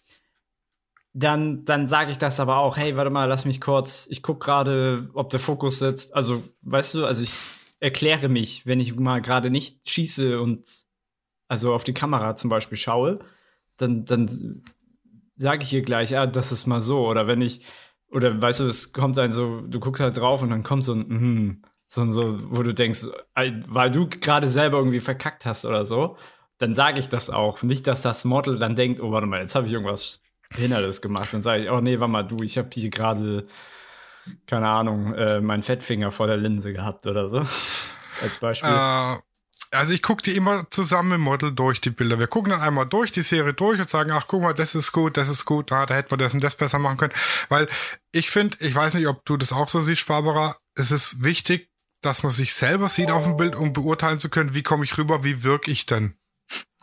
Dann, 1.13 1.65
dann 1.65 1.88
sage 1.88 2.12
ich 2.12 2.17
das 2.17 2.39
aber 2.39 2.58
auch, 2.58 2.78
hey, 2.78 2.95
warte 2.95 3.10
mal, 3.10 3.25
lass 3.25 3.45
mich 3.45 3.62
kurz, 3.62 4.08
ich 4.10 4.21
guck 4.23 4.39
gerade, 4.39 5.10
ob 5.13 5.30
der 5.30 5.39
Fokus 5.39 5.80
sitzt. 5.80 6.15
Also, 6.15 6.43
weißt 6.62 6.95
du, 6.95 7.06
also 7.06 7.23
ich 7.23 7.34
erkläre 7.80 8.30
mich, 8.30 8.65
wenn 8.65 8.80
ich 8.80 8.95
mal 8.95 9.21
gerade 9.21 9.49
nicht 9.49 9.88
schieße 9.89 10.39
und 10.39 10.65
also 11.47 11.73
auf 11.73 11.84
die 11.84 11.93
Kamera 11.93 12.36
zum 12.36 12.49
Beispiel 12.49 12.78
schaue, 12.78 13.19
dann, 13.78 14.06
dann 14.06 14.62
sage 15.36 15.63
ich 15.63 15.73
ihr 15.73 15.82
gleich, 15.82 16.15
ah, 16.17 16.28
das 16.28 16.52
ist 16.52 16.67
mal 16.67 16.82
so. 16.82 17.08
Oder 17.08 17.28
wenn 17.28 17.41
ich, 17.41 17.62
oder 18.12 18.39
weißt 18.39 18.60
du, 18.60 18.65
es 18.65 18.93
kommt 18.93 19.17
ein 19.17 19.32
so, 19.32 19.62
du 19.62 19.80
guckst 19.80 20.02
halt 20.02 20.17
drauf 20.17 20.41
und 20.41 20.49
dann 20.49 20.63
kommt 20.63 20.84
so 20.84 20.93
ein, 20.93 21.08
mm, 21.08 21.62
sondern 21.89 22.13
so, 22.13 22.38
wo 22.56 22.63
du 22.63 22.73
denkst, 22.73 23.08
weil 23.36 23.91
du 23.91 24.08
gerade 24.08 24.47
selber 24.47 24.78
irgendwie 24.78 24.99
verkackt 24.99 25.45
hast 25.45 25.65
oder 25.65 25.86
so, 25.86 26.17
dann 26.60 26.75
sage 26.75 26.99
ich 26.99 27.10
das 27.10 27.30
auch. 27.30 27.63
Nicht, 27.63 27.88
dass 27.88 28.04
das 28.04 28.25
Model 28.25 28.60
dann 28.60 28.75
denkt, 28.75 29.02
oh, 29.02 29.12
warte 29.12 29.28
mal, 29.28 29.41
jetzt 29.41 29.56
habe 29.56 29.65
ich 29.65 29.73
irgendwas 29.73 30.21
Behindertes 30.49 31.02
gemacht. 31.02 31.30
Dann 31.32 31.41
sage 31.41 31.63
ich, 31.63 31.69
oh 31.69 31.82
nee, 31.82 31.99
warte 31.99 32.12
mal, 32.12 32.23
du, 32.23 32.43
ich 32.43 32.58
habe 32.58 32.69
hier 32.71 32.89
gerade, 32.89 33.47
keine 34.45 34.67
Ahnung, 34.67 35.13
äh, 35.15 35.41
meinen 35.41 35.63
Fettfinger 35.63 36.12
vor 36.12 36.28
der 36.28 36.38
Linse 36.38 36.73
gehabt 36.73 37.08
oder 37.08 37.28
so. 37.28 37.41
Als 38.21 38.38
Beispiel. 38.38 38.69
Äh, 38.69 39.17
also 39.71 39.93
ich 39.93 40.02
gucke 40.02 40.21
die 40.21 40.36
immer 40.36 40.69
zusammen 40.69 41.13
im 41.13 41.21
Model 41.21 41.52
durch, 41.52 41.82
die 41.82 41.91
Bilder. 41.91 42.19
Wir 42.19 42.28
gucken 42.28 42.52
dann 42.52 42.62
einmal 42.62 42.88
durch 42.88 43.12
die 43.12 43.21
Serie 43.21 43.54
durch 43.54 43.80
und 43.80 43.89
sagen, 43.89 44.12
ach 44.12 44.25
guck 44.28 44.41
mal, 44.41 44.54
das 44.54 44.75
ist 44.75 44.91
gut, 44.91 45.17
das 45.17 45.30
ist 45.30 45.45
gut, 45.45 45.71
ah, 45.71 45.86
da 45.86 45.95
hätte 45.95 46.10
man 46.12 46.19
das 46.19 46.34
und 46.34 46.43
das 46.43 46.56
besser 46.56 46.80
machen 46.80 46.97
können. 46.97 47.13
Weil 47.49 47.67
ich 48.12 48.30
finde, 48.30 48.58
ich 48.60 48.73
weiß 48.73 48.95
nicht, 48.95 49.08
ob 49.08 49.25
du 49.25 49.38
das 49.38 49.54
auch 49.54 49.69
so 49.69 49.80
siehst, 49.80 50.08
Barbara, 50.08 50.56
es 50.75 50.91
ist 50.91 51.23
wichtig, 51.23 51.68
dass 52.01 52.23
man 52.23 52.31
sich 52.31 52.53
selber 52.53 52.88
sieht 52.88 53.12
auf 53.12 53.25
dem 53.25 53.38
Bild, 53.38 53.55
um 53.55 53.73
beurteilen 53.73 54.19
zu 54.19 54.29
können, 54.29 54.53
wie 54.53 54.63
komme 54.63 54.83
ich 54.83 54.97
rüber, 54.97 55.23
wie 55.23 55.43
wirke 55.43 55.71
ich 55.71 55.85
denn? 55.85 56.15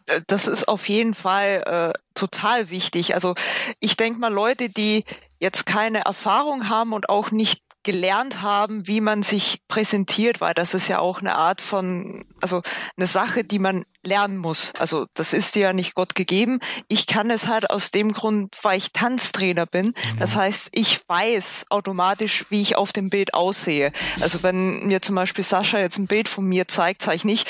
Äh, 0.07 0.22
das 0.26 0.46
ist 0.46 0.68
auf 0.68 0.88
jeden 0.88 1.14
Fall 1.14 1.62
äh, 1.94 1.98
total 2.14 2.70
wichtig. 2.70 3.14
Also 3.14 3.35
ich 3.81 3.96
denke 3.96 4.18
mal, 4.18 4.33
Leute, 4.33 4.68
die 4.68 5.05
jetzt 5.38 5.66
keine 5.66 6.05
Erfahrung 6.05 6.68
haben 6.68 6.92
und 6.92 7.09
auch 7.09 7.31
nicht 7.31 7.61
gelernt 7.83 8.42
haben, 8.42 8.88
wie 8.88 9.00
man 9.00 9.22
sich 9.22 9.61
präsentiert, 9.68 10.40
weil 10.40 10.55
das 10.55 10.74
ist 10.74 10.88
ja 10.88 10.98
auch 10.98 11.20
eine 11.20 11.37
Art 11.37 11.61
von, 11.61 12.24
also 12.40 12.62
eine 12.96 13.07
Sache, 13.07 13.44
die 13.44 13.61
man 13.61 13.85
lernen 14.07 14.38
muss. 14.38 14.73
Also 14.79 15.07
das 15.14 15.33
ist 15.33 15.55
dir 15.55 15.62
ja 15.62 15.73
nicht 15.73 15.95
Gott 15.95 16.14
gegeben. 16.14 16.61
Ich 16.88 17.07
kann 17.07 17.31
es 17.31 17.49
halt 17.49 17.71
aus 17.71 17.90
dem 17.90 18.12
Grund, 18.12 18.57
weil 18.62 18.79
ich 18.79 18.92
Tanztrainer 18.92 19.66
bin. 19.66 19.87
Mhm. 19.87 20.19
Das 20.19 20.37
heißt, 20.37 20.71
ich 20.73 21.01
weiß 21.09 21.66
automatisch, 21.71 22.47
wie 22.49 22.62
ich 22.62 22.77
auf 22.77 22.92
dem 22.92 23.11
Bild 23.11 23.35
aussehe. 23.35 23.92
Also 24.21 24.42
wenn 24.42 24.87
mir 24.87 25.03
zum 25.03 25.14
Beispiel 25.14 25.45
Sascha 25.45 25.79
jetzt 25.79 25.99
ein 25.99 26.07
Bild 26.07 26.29
von 26.29 26.45
mir 26.45 26.69
zeigt, 26.69 27.03
zeige 27.03 27.16
ich 27.16 27.25
nicht, 27.25 27.49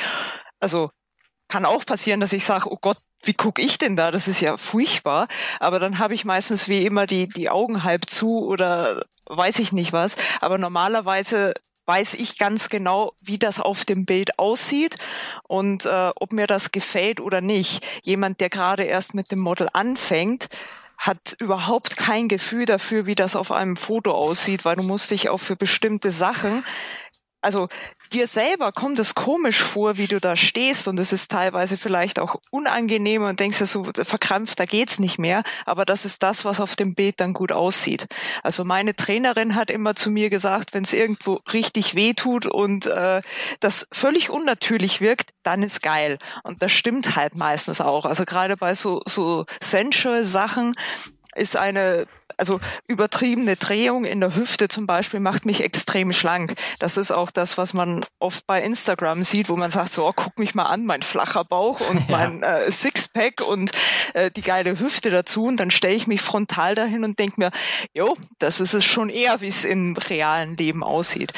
also 0.61 0.91
kann 1.49 1.65
auch 1.65 1.87
passieren, 1.87 2.21
dass 2.21 2.33
ich 2.33 2.45
sage, 2.45 2.71
oh 2.71 2.79
Gott, 2.81 2.99
wie 3.23 3.35
guck 3.35 3.59
ich 3.59 3.79
denn 3.79 3.97
da? 3.97 4.11
Das 4.11 4.29
ist 4.29 4.41
ja 4.41 4.57
furchtbar. 4.57 5.29
Aber 5.61 5.79
dann 5.79 5.99
habe 5.99 6.15
ich 6.15 6.25
meistens 6.25 6.69
wie 6.69 6.85
immer 6.85 7.07
die, 7.07 7.29
die 7.29 7.51
Augen 7.51 7.85
halb 7.85 8.09
zu 8.11 8.45
oder 8.45 9.03
weiß 9.27 9.59
ich 9.59 9.73
nicht 9.73 9.93
was. 9.93 10.17
Aber 10.41 10.59
normalerweise 10.59 11.55
weiß 11.87 12.15
ich 12.15 12.39
ganz 12.39 12.69
genau, 12.69 13.13
wie 13.23 13.39
das 13.39 13.61
auf 13.61 13.85
dem 13.85 14.05
Bild 14.05 14.39
aussieht 14.39 14.97
und 15.45 15.87
äh, 15.87 16.11
ob 16.17 16.33
mir 16.33 16.47
das 16.47 16.73
gefällt 16.73 17.21
oder 17.21 17.41
nicht. 17.41 17.85
Jemand, 18.03 18.41
der 18.41 18.51
gerade 18.51 18.85
erst 18.85 19.15
mit 19.15 19.31
dem 19.31 19.41
Model 19.41 19.69
anfängt, 19.73 20.49
hat 20.99 21.37
überhaupt 21.39 21.97
kein 21.97 22.29
Gefühl 22.29 22.65
dafür, 22.65 23.07
wie 23.07 23.15
das 23.15 23.37
auf 23.37 23.53
einem 23.53 23.77
Foto 23.77 24.13
aussieht, 24.13 24.65
weil 24.65 24.77
du 24.77 24.83
musst 24.83 25.11
dich 25.11 25.29
auch 25.29 25.39
für 25.39 25.57
bestimmte 25.57 26.11
Sachen 26.11 26.65
also 27.47 27.69
dir 28.13 28.27
selber 28.27 28.73
kommt 28.73 28.99
es 28.99 29.15
komisch 29.15 29.63
vor, 29.63 29.99
wie 29.99 30.09
du 30.09 30.19
da 30.19 30.35
stehst 30.35 30.89
und 30.89 30.99
es 30.99 31.13
ist 31.13 31.31
teilweise 31.31 31.79
vielleicht 31.79 32.19
auch 32.19 32.35
unangenehm 32.51 33.23
und 33.23 33.39
denkst 33.39 33.59
dir 33.59 33.67
so, 33.67 33.85
verkrampft, 33.85 34.59
da 34.59 34.65
geht's 34.65 34.99
nicht 34.99 35.21
mehr, 35.21 35.45
aber 35.65 35.85
das 35.85 36.05
ist 36.05 36.25
das, 36.25 36.45
was 36.45 36.59
auf 36.59 36.75
dem 36.75 36.97
Bild 36.97 37.21
dann 37.21 37.35
gut 37.35 37.53
aussieht. 37.53 38.09
Also 38.43 38.65
meine 38.65 38.97
Trainerin 38.97 39.55
hat 39.55 39.71
immer 39.71 39.95
zu 39.95 40.11
mir 40.11 40.29
gesagt, 40.29 40.75
wenn 40.75 40.83
es 40.83 40.93
irgendwo 40.93 41.35
richtig 41.53 41.95
weh 41.95 42.15
tut 42.15 42.47
und 42.47 42.87
äh, 42.87 43.21
das 43.61 43.87
völlig 43.93 44.29
unnatürlich 44.29 45.01
wirkt, 45.01 45.31
dann 45.45 45.63
ist 45.63 45.83
geil. 45.83 46.19
Und 46.43 46.63
das 46.63 46.73
stimmt 46.73 47.15
halt 47.15 47.37
meistens 47.37 47.81
auch. 47.81 48.07
Also 48.07 48.25
gerade 48.25 48.57
bei 48.57 48.75
so, 48.75 49.03
so 49.07 49.47
sensual 49.61 50.25
Sachen 50.25 50.75
ist 51.37 51.57
eine 51.57 52.07
also 52.37 52.61
übertriebene 52.87 53.57
Drehung 53.57 54.05
in 54.05 54.21
der 54.21 54.35
Hüfte 54.35 54.69
zum 54.69 54.87
Beispiel 54.87 55.21
macht 55.21 55.47
mich 55.47 55.63
extrem 55.63 56.13
schlank. 56.13 56.55
Das 56.79 56.97
ist 56.97 57.11
auch 57.11 57.31
das, 57.31 57.57
was 57.59 57.73
man 57.73 58.05
oft 58.19 58.47
bei 58.47 58.63
Instagram 58.63 59.25
sieht, 59.25 59.49
wo 59.49 59.57
man 59.57 59.71
sagt 59.71 59.93
so, 59.93 60.07
oh, 60.07 60.13
guck 60.15 60.39
mich 60.39 60.55
mal 60.55 60.67
an, 60.67 60.85
mein 60.85 61.03
flacher 61.03 61.45
Bauch 61.45 61.81
und 61.81 62.01
ja. 62.09 62.17
mein 62.17 62.43
äh, 62.43 62.71
Sixpack 62.71 63.41
und 63.41 63.71
äh, 64.15 64.31
die 64.31 64.43
geile 64.43 64.79
Hüfte 64.79 65.11
dazu. 65.11 65.47
Und 65.47 65.59
dann 65.59 65.71
stelle 65.71 65.95
ich 65.95 66.07
mich 66.07 66.21
frontal 66.21 66.75
dahin 66.75 67.05
und 67.05 67.19
denke 67.19 67.41
mir, 67.41 67.51
jo, 67.95 68.17
das 68.39 68.61
ist 68.61 68.75
es 68.75 68.85
schon 68.85 69.09
eher, 69.09 69.41
wie 69.41 69.49
es 69.49 69.65
im 69.65 69.97
realen 69.97 70.57
Leben 70.57 70.85
aussieht. 70.85 71.33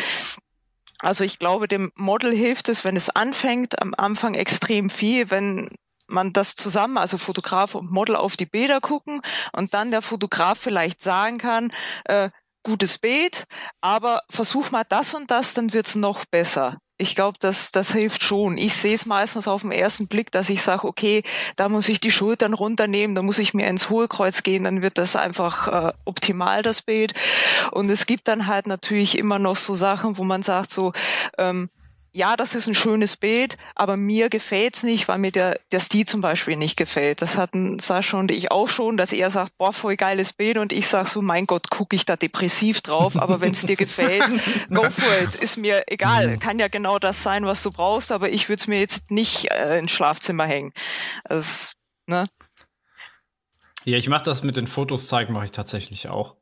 Also 1.00 1.22
ich 1.22 1.38
glaube, 1.38 1.68
dem 1.68 1.92
Model 1.94 2.34
hilft 2.34 2.68
es, 2.68 2.84
wenn 2.84 2.96
es 2.96 3.08
anfängt, 3.08 3.80
am 3.80 3.94
Anfang 3.96 4.34
extrem 4.34 4.90
viel, 4.90 5.30
wenn 5.30 5.70
man 6.08 6.32
das 6.32 6.56
zusammen, 6.56 6.98
also 6.98 7.18
Fotograf 7.18 7.74
und 7.74 7.90
Model 7.90 8.16
auf 8.16 8.36
die 8.36 8.46
Bilder 8.46 8.80
gucken 8.80 9.20
und 9.52 9.74
dann 9.74 9.90
der 9.90 10.02
Fotograf 10.02 10.58
vielleicht 10.58 11.02
sagen 11.02 11.38
kann, 11.38 11.72
äh, 12.04 12.30
gutes 12.64 12.98
Bild, 12.98 13.44
aber 13.80 14.22
versuch 14.28 14.70
mal 14.70 14.84
das 14.88 15.14
und 15.14 15.30
das, 15.30 15.54
dann 15.54 15.72
wird's 15.72 15.94
noch 15.94 16.24
besser. 16.26 16.78
Ich 17.00 17.14
glaube, 17.14 17.38
das, 17.40 17.70
das 17.70 17.92
hilft 17.92 18.24
schon. 18.24 18.58
Ich 18.58 18.74
sehe 18.74 18.94
es 18.94 19.06
meistens 19.06 19.46
auf 19.46 19.62
den 19.62 19.70
ersten 19.70 20.08
Blick, 20.08 20.32
dass 20.32 20.50
ich 20.50 20.62
sage, 20.62 20.84
okay, 20.84 21.22
da 21.54 21.68
muss 21.68 21.88
ich 21.88 22.00
die 22.00 22.10
Schultern 22.10 22.54
runternehmen, 22.54 23.14
da 23.14 23.22
muss 23.22 23.38
ich 23.38 23.54
mir 23.54 23.68
ins 23.68 23.88
Hohlkreuz 23.88 24.42
gehen, 24.42 24.64
dann 24.64 24.82
wird 24.82 24.98
das 24.98 25.14
einfach 25.14 25.68
äh, 25.68 25.92
optimal, 26.04 26.62
das 26.62 26.82
Bild. 26.82 27.14
Und 27.70 27.88
es 27.88 28.06
gibt 28.06 28.26
dann 28.26 28.48
halt 28.48 28.66
natürlich 28.66 29.16
immer 29.16 29.38
noch 29.38 29.56
so 29.56 29.76
Sachen, 29.76 30.18
wo 30.18 30.24
man 30.24 30.42
sagt, 30.42 30.72
so, 30.72 30.92
ähm, 31.38 31.70
ja, 32.12 32.36
das 32.36 32.54
ist 32.54 32.66
ein 32.66 32.74
schönes 32.74 33.16
Bild, 33.16 33.56
aber 33.74 33.96
mir 33.96 34.28
gefällt's 34.28 34.82
nicht, 34.82 35.08
weil 35.08 35.18
mir 35.18 35.30
der, 35.30 35.60
der 35.72 35.80
Stil 35.80 36.06
zum 36.06 36.20
Beispiel 36.20 36.56
nicht 36.56 36.76
gefällt. 36.76 37.22
Das 37.22 37.36
hatten 37.36 37.78
Sascha 37.78 38.18
und 38.18 38.30
ich 38.30 38.50
auch 38.50 38.68
schon, 38.68 38.96
dass 38.96 39.12
er 39.12 39.30
sagt, 39.30 39.56
boah, 39.58 39.72
voll 39.72 39.96
geiles 39.96 40.32
Bild 40.32 40.58
und 40.58 40.72
ich 40.72 40.88
sag 40.88 41.06
so, 41.06 41.22
mein 41.22 41.46
Gott, 41.46 41.70
gucke 41.70 41.94
ich 41.94 42.04
da 42.04 42.16
depressiv 42.16 42.80
drauf, 42.80 43.16
aber 43.16 43.40
wenn 43.40 43.52
es 43.52 43.62
dir 43.62 43.76
gefällt, 43.76 44.24
go 44.70 44.88
for 44.90 45.22
it, 45.22 45.34
ist 45.34 45.58
mir 45.58 45.84
egal. 45.86 46.28
Mhm. 46.28 46.40
Kann 46.40 46.58
ja 46.58 46.68
genau 46.68 46.98
das 46.98 47.22
sein, 47.22 47.44
was 47.44 47.62
du 47.62 47.70
brauchst, 47.70 48.10
aber 48.10 48.30
ich 48.30 48.48
würde 48.48 48.60
es 48.60 48.66
mir 48.66 48.80
jetzt 48.80 49.10
nicht 49.10 49.50
äh, 49.50 49.78
ins 49.78 49.90
Schlafzimmer 49.90 50.44
hängen. 50.44 50.72
Das, 51.24 51.74
ne? 52.06 52.28
Ja, 53.84 53.96
ich 53.96 54.08
mache 54.08 54.24
das 54.24 54.42
mit 54.42 54.56
den 54.56 54.66
Fotos 54.66 55.08
zeigen, 55.08 55.32
mache 55.32 55.46
ich 55.46 55.50
tatsächlich 55.50 56.08
auch. 56.08 56.36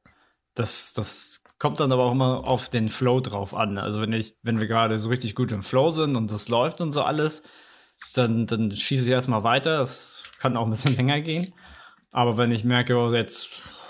Das, 0.57 0.95
das 0.95 1.45
Kommt 1.59 1.81
dann 1.81 1.91
aber 1.91 2.05
auch 2.05 2.13
immer 2.13 2.47
auf 2.47 2.69
den 2.69 2.91
Flow 2.91 3.21
drauf 3.21 3.55
an. 3.55 3.79
Also 3.79 4.03
wenn 4.03 4.13
ich, 4.13 4.35
wenn 4.43 4.61
wir 4.61 4.67
gerade 4.67 4.99
so 4.99 5.09
richtig 5.09 5.35
gut 5.35 5.53
im 5.53 5.63
Flow 5.63 5.89
sind 5.91 6.15
und 6.15 6.31
das 6.31 6.49
läuft 6.49 6.83
und 6.83 6.93
so 6.93 7.03
alles, 7.03 7.43
dann, 8.13 8.47
dann 8.47 8.71
schieße 8.71 9.05
ich 9.05 9.11
erstmal 9.11 9.43
weiter. 9.43 9.79
Das 9.79 10.25
kann 10.39 10.57
auch 10.57 10.65
ein 10.67 10.71
bisschen 10.71 10.97
länger 10.97 11.21
gehen. 11.23 11.51
Aber 12.11 12.37
wenn 12.37 12.53
ich 12.53 12.65
merke, 12.65 12.97
oh, 12.97 13.11
jetzt 13.11 13.49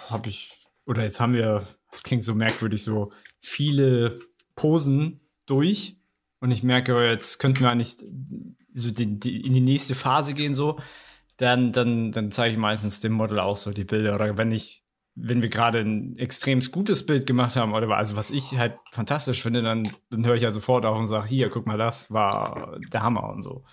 habe 0.08 0.28
ich, 0.28 0.52
oder 0.86 1.02
jetzt 1.02 1.18
haben 1.18 1.32
wir, 1.32 1.66
das 1.90 2.04
klingt 2.04 2.24
so 2.24 2.36
merkwürdig, 2.36 2.82
so 2.84 3.10
viele 3.40 4.20
Posen 4.54 5.20
durch 5.46 5.96
und 6.40 6.52
ich 6.52 6.62
merke, 6.62 6.94
oh, 6.94 7.00
jetzt 7.00 7.38
könnten 7.38 7.60
wir 7.60 7.70
eigentlich 7.70 7.96
so 8.74 8.92
die, 8.92 9.18
die, 9.18 9.40
in 9.40 9.52
die 9.52 9.60
nächste 9.60 9.96
Phase 9.96 10.34
gehen, 10.34 10.54
so, 10.54 10.78
dann, 11.36 11.72
dann, 11.72 12.12
dann 12.12 12.30
zeige 12.30 12.52
ich 12.52 12.58
meistens 12.58 13.00
dem 13.00 13.12
Model 13.12 13.40
auch 13.40 13.56
so 13.56 13.72
die 13.72 13.84
Bilder. 13.84 14.14
Oder 14.14 14.38
wenn 14.38 14.52
ich 14.52 14.85
wenn 15.16 15.40
wir 15.40 15.48
gerade 15.48 15.80
ein 15.80 16.16
extrem 16.16 16.60
gutes 16.60 17.06
Bild 17.06 17.26
gemacht 17.26 17.56
haben, 17.56 17.72
oder 17.72 17.88
also 17.96 18.16
was 18.16 18.30
ich 18.30 18.58
halt 18.58 18.78
fantastisch 18.92 19.42
finde, 19.42 19.62
dann, 19.62 19.88
dann 20.10 20.26
höre 20.26 20.34
ich 20.34 20.42
ja 20.42 20.50
sofort 20.50 20.84
auf 20.84 20.96
und 20.96 21.08
sage, 21.08 21.26
hier, 21.26 21.48
guck 21.48 21.66
mal, 21.66 21.78
das 21.78 22.12
war 22.12 22.78
der 22.92 23.02
Hammer 23.02 23.30
und 23.30 23.42
so. 23.42 23.64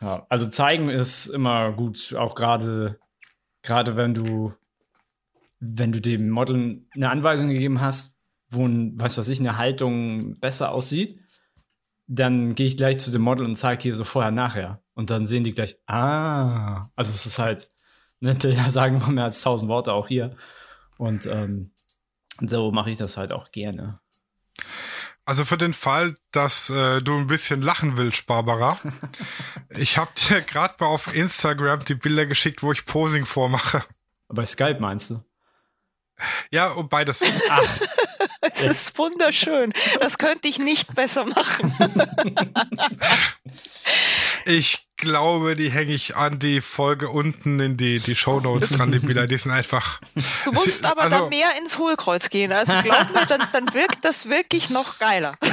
Ja, 0.00 0.26
also 0.28 0.50
zeigen 0.50 0.90
ist 0.90 1.28
immer 1.28 1.72
gut, 1.72 2.14
auch 2.18 2.34
gerade, 2.34 2.98
gerade 3.62 3.96
wenn 3.96 4.14
du, 4.14 4.52
wenn 5.60 5.92
du 5.92 6.00
dem 6.00 6.28
Model 6.28 6.84
eine 6.94 7.10
Anweisung 7.10 7.48
gegeben 7.48 7.80
hast, 7.80 8.16
wo 8.50 8.66
ein, 8.66 8.98
was 9.00 9.16
weiß 9.16 9.28
ich, 9.28 9.38
eine 9.38 9.56
Haltung 9.56 10.38
besser 10.40 10.72
aussieht, 10.72 11.18
dann 12.08 12.54
gehe 12.56 12.66
ich 12.66 12.76
gleich 12.76 12.98
zu 12.98 13.10
dem 13.12 13.22
Model 13.22 13.46
und 13.46 13.56
zeige 13.56 13.82
hier 13.82 13.94
so 13.94 14.04
vorher, 14.04 14.32
nachher. 14.32 14.82
Und 14.94 15.10
dann 15.10 15.26
sehen 15.26 15.44
die 15.44 15.54
gleich, 15.54 15.76
ah, 15.86 16.80
also 16.96 17.10
es 17.10 17.26
ist 17.26 17.38
halt, 17.38 17.70
ne, 18.20 18.34
Bilder 18.40 18.70
sagen 18.70 18.96
immer 18.96 19.10
mehr 19.10 19.24
als 19.24 19.42
tausend 19.42 19.70
Worte 19.70 19.92
auch 19.92 20.08
hier. 20.08 20.36
Und 20.98 21.26
ähm, 21.26 21.72
so 22.40 22.70
mache 22.70 22.90
ich 22.90 22.96
das 22.96 23.16
halt 23.16 23.32
auch 23.32 23.50
gerne. 23.50 24.00
Also 25.24 25.44
für 25.44 25.58
den 25.58 25.74
Fall, 25.74 26.14
dass 26.30 26.70
äh, 26.70 27.02
du 27.02 27.16
ein 27.16 27.26
bisschen 27.26 27.60
lachen 27.60 27.96
willst, 27.96 28.26
Barbara, 28.26 28.78
ich 29.70 29.98
habe 29.98 30.12
dir 30.28 30.40
gerade 30.40 30.74
mal 30.78 30.86
auf 30.86 31.14
Instagram 31.14 31.84
die 31.84 31.96
Bilder 31.96 32.26
geschickt, 32.26 32.62
wo 32.62 32.70
ich 32.70 32.86
Posing 32.86 33.26
vormache. 33.26 33.84
Bei 34.28 34.46
Skype 34.46 34.78
meinst 34.78 35.10
du? 35.10 35.24
Ja, 36.50 36.68
und 36.68 36.88
beides. 36.88 37.22
Ach. 37.50 37.80
Es 38.40 38.64
ist 38.64 38.98
wunderschön. 38.98 39.72
Das 40.00 40.18
könnte 40.18 40.46
ich 40.46 40.58
nicht 40.58 40.94
besser 40.94 41.24
machen. 41.24 41.74
ich 44.44 44.85
glaube, 44.96 45.56
die 45.56 45.70
hänge 45.70 45.92
ich 45.92 46.16
an 46.16 46.38
die 46.38 46.60
Folge 46.60 47.08
unten 47.08 47.60
in 47.60 47.76
die, 47.76 48.00
die 48.00 48.16
Show 48.16 48.40
Notes 48.40 48.70
dran, 48.70 48.92
die 48.92 48.98
Bilder, 48.98 49.26
die 49.26 49.36
sind 49.36 49.52
einfach. 49.52 50.00
Du 50.44 50.52
musst 50.52 50.84
aber 50.84 51.02
also, 51.02 51.18
da 51.18 51.28
mehr 51.28 51.48
ins 51.58 51.78
Hohlkreuz 51.78 52.30
gehen. 52.30 52.52
Also 52.52 52.72
glaub 52.82 53.12
mir, 53.12 53.26
dann, 53.26 53.42
dann 53.52 53.74
wirkt 53.74 54.04
das 54.04 54.28
wirklich 54.28 54.70
noch 54.70 54.98
geiler. 54.98 55.32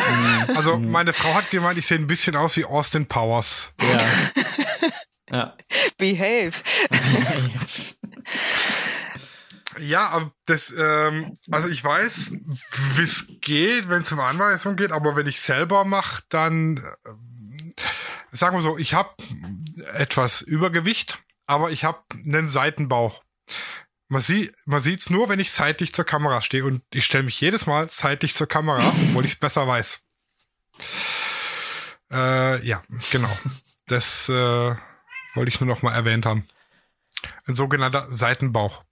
Also 0.55 0.77
meine 0.77 1.13
Frau 1.13 1.33
hat 1.33 1.49
gemeint, 1.51 1.77
ich 1.77 1.87
sehe 1.87 1.97
ein 1.97 2.07
bisschen 2.07 2.35
aus 2.35 2.57
wie 2.57 2.65
Austin 2.65 3.07
Powers. 3.07 3.73
Ja. 3.81 3.99
ja. 5.37 5.57
Behave. 5.97 6.53
Ja, 9.79 10.09
aber 10.09 10.31
das, 10.45 10.71
ähm, 10.77 11.33
also 11.49 11.67
ich 11.67 11.83
weiß, 11.83 12.31
wie 12.95 13.01
es 13.01 13.33
geht, 13.41 13.89
wenn 13.89 14.01
es 14.01 14.11
um 14.11 14.19
Anweisung 14.19 14.75
geht, 14.75 14.91
aber 14.91 15.15
wenn 15.15 15.25
ich 15.25 15.41
selber 15.41 15.83
mache, 15.83 16.21
dann 16.29 16.77
äh, 16.77 17.09
sagen 18.33 18.57
wir 18.57 18.61
so, 18.61 18.77
ich 18.77 18.93
habe 18.93 19.09
etwas 19.93 20.41
Übergewicht, 20.41 21.19
aber 21.45 21.71
ich 21.71 21.83
habe 21.83 21.99
einen 22.13 22.47
Seitenbauch. 22.47 23.23
Man, 24.09 24.21
sieht 24.21 24.53
man 24.65 24.79
sieht's 24.79 25.09
nur, 25.09 25.29
wenn 25.29 25.39
ich 25.39 25.51
seitlich 25.51 25.93
zur 25.93 26.05
Kamera 26.05 26.41
stehe 26.41 26.65
und 26.65 26.83
ich 26.93 27.05
stelle 27.05 27.23
mich 27.23 27.39
jedes 27.39 27.65
Mal 27.65 27.89
seitlich 27.89 28.35
zur 28.35 28.47
Kamera, 28.47 28.85
obwohl 29.07 29.25
ich 29.25 29.33
es 29.33 29.39
besser 29.39 29.67
weiß. 29.67 30.01
Äh, 32.11 32.65
ja, 32.65 32.83
genau. 33.11 33.35
Das 33.87 34.29
äh, 34.29 34.75
wollte 35.33 35.49
ich 35.49 35.59
nur 35.59 35.67
noch 35.67 35.81
mal 35.81 35.93
erwähnt 35.93 36.25
haben. 36.25 36.45
Ein 37.45 37.55
sogenannter 37.55 38.07
Seitenbauch 38.09 38.83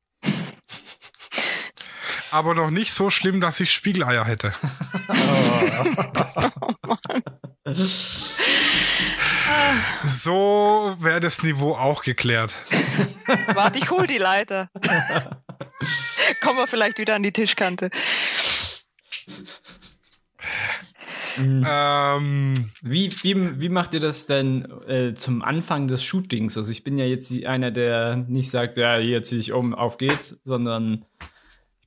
aber 2.31 2.55
noch 2.55 2.71
nicht 2.71 2.93
so 2.93 3.09
schlimm, 3.09 3.41
dass 3.41 3.59
ich 3.59 3.71
Spiegeleier 3.71 4.25
hätte. 4.25 4.53
so 10.03 10.95
wäre 10.99 11.19
das 11.19 11.43
Niveau 11.43 11.73
auch 11.73 12.03
geklärt. 12.03 12.53
Warte, 13.53 13.79
ich 13.79 13.89
hol 13.89 14.07
die 14.07 14.17
Leiter. 14.17 14.69
Kommen 16.41 16.59
wir 16.59 16.67
vielleicht 16.67 16.97
wieder 16.97 17.15
an 17.15 17.23
die 17.23 17.31
Tischkante. 17.31 17.89
Mhm. 21.37 21.65
Ähm, 21.67 22.53
wie, 22.81 23.09
wie, 23.23 23.61
wie 23.61 23.69
macht 23.69 23.93
ihr 23.93 23.99
das 23.99 24.25
denn 24.25 24.65
äh, 24.87 25.13
zum 25.13 25.41
Anfang 25.41 25.87
des 25.87 26.03
Shootings? 26.03 26.57
Also 26.57 26.71
ich 26.71 26.83
bin 26.83 26.97
ja 26.97 27.05
jetzt 27.05 27.31
einer, 27.45 27.71
der 27.71 28.15
nicht 28.15 28.49
sagt, 28.49 28.77
ja, 28.77 28.97
hier 28.97 29.23
ziehe 29.23 29.39
ich 29.39 29.53
um, 29.53 29.73
auf 29.73 29.97
geht's, 29.97 30.39
sondern 30.43 31.05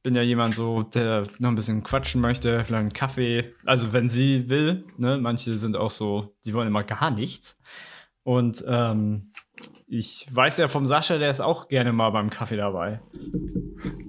bin 0.05 0.15
ja 0.15 0.23
jemand 0.23 0.55
so, 0.55 0.83
der 0.83 1.27
noch 1.39 1.49
ein 1.49 1.55
bisschen 1.55 1.83
quatschen 1.83 2.21
möchte, 2.21 2.63
vielleicht 2.65 2.81
einen 2.81 2.93
Kaffee, 2.93 3.55
also 3.65 3.95
wenn 3.95 4.09
sie 4.09 4.51
will, 4.51 4.85
ne? 4.99 5.17
Manche 5.17 5.57
sind 5.57 5.77
auch 5.77 5.91
so, 5.91 6.37
die 6.45 6.53
wollen 6.53 6.69
immer 6.69 6.85
gar 6.85 7.11
nichts. 7.11 7.59
Und 8.23 8.63
ähm, 8.69 9.33
ich 9.87 10.27
weiß 10.31 10.59
ja 10.59 10.69
vom 10.69 10.85
Sascha, 10.85 11.17
der 11.17 11.31
ist 11.31 11.41
auch 11.41 11.69
gerne 11.69 11.93
mal 11.93 12.11
beim 12.11 12.29
Kaffee 12.29 12.57
dabei. 12.57 13.01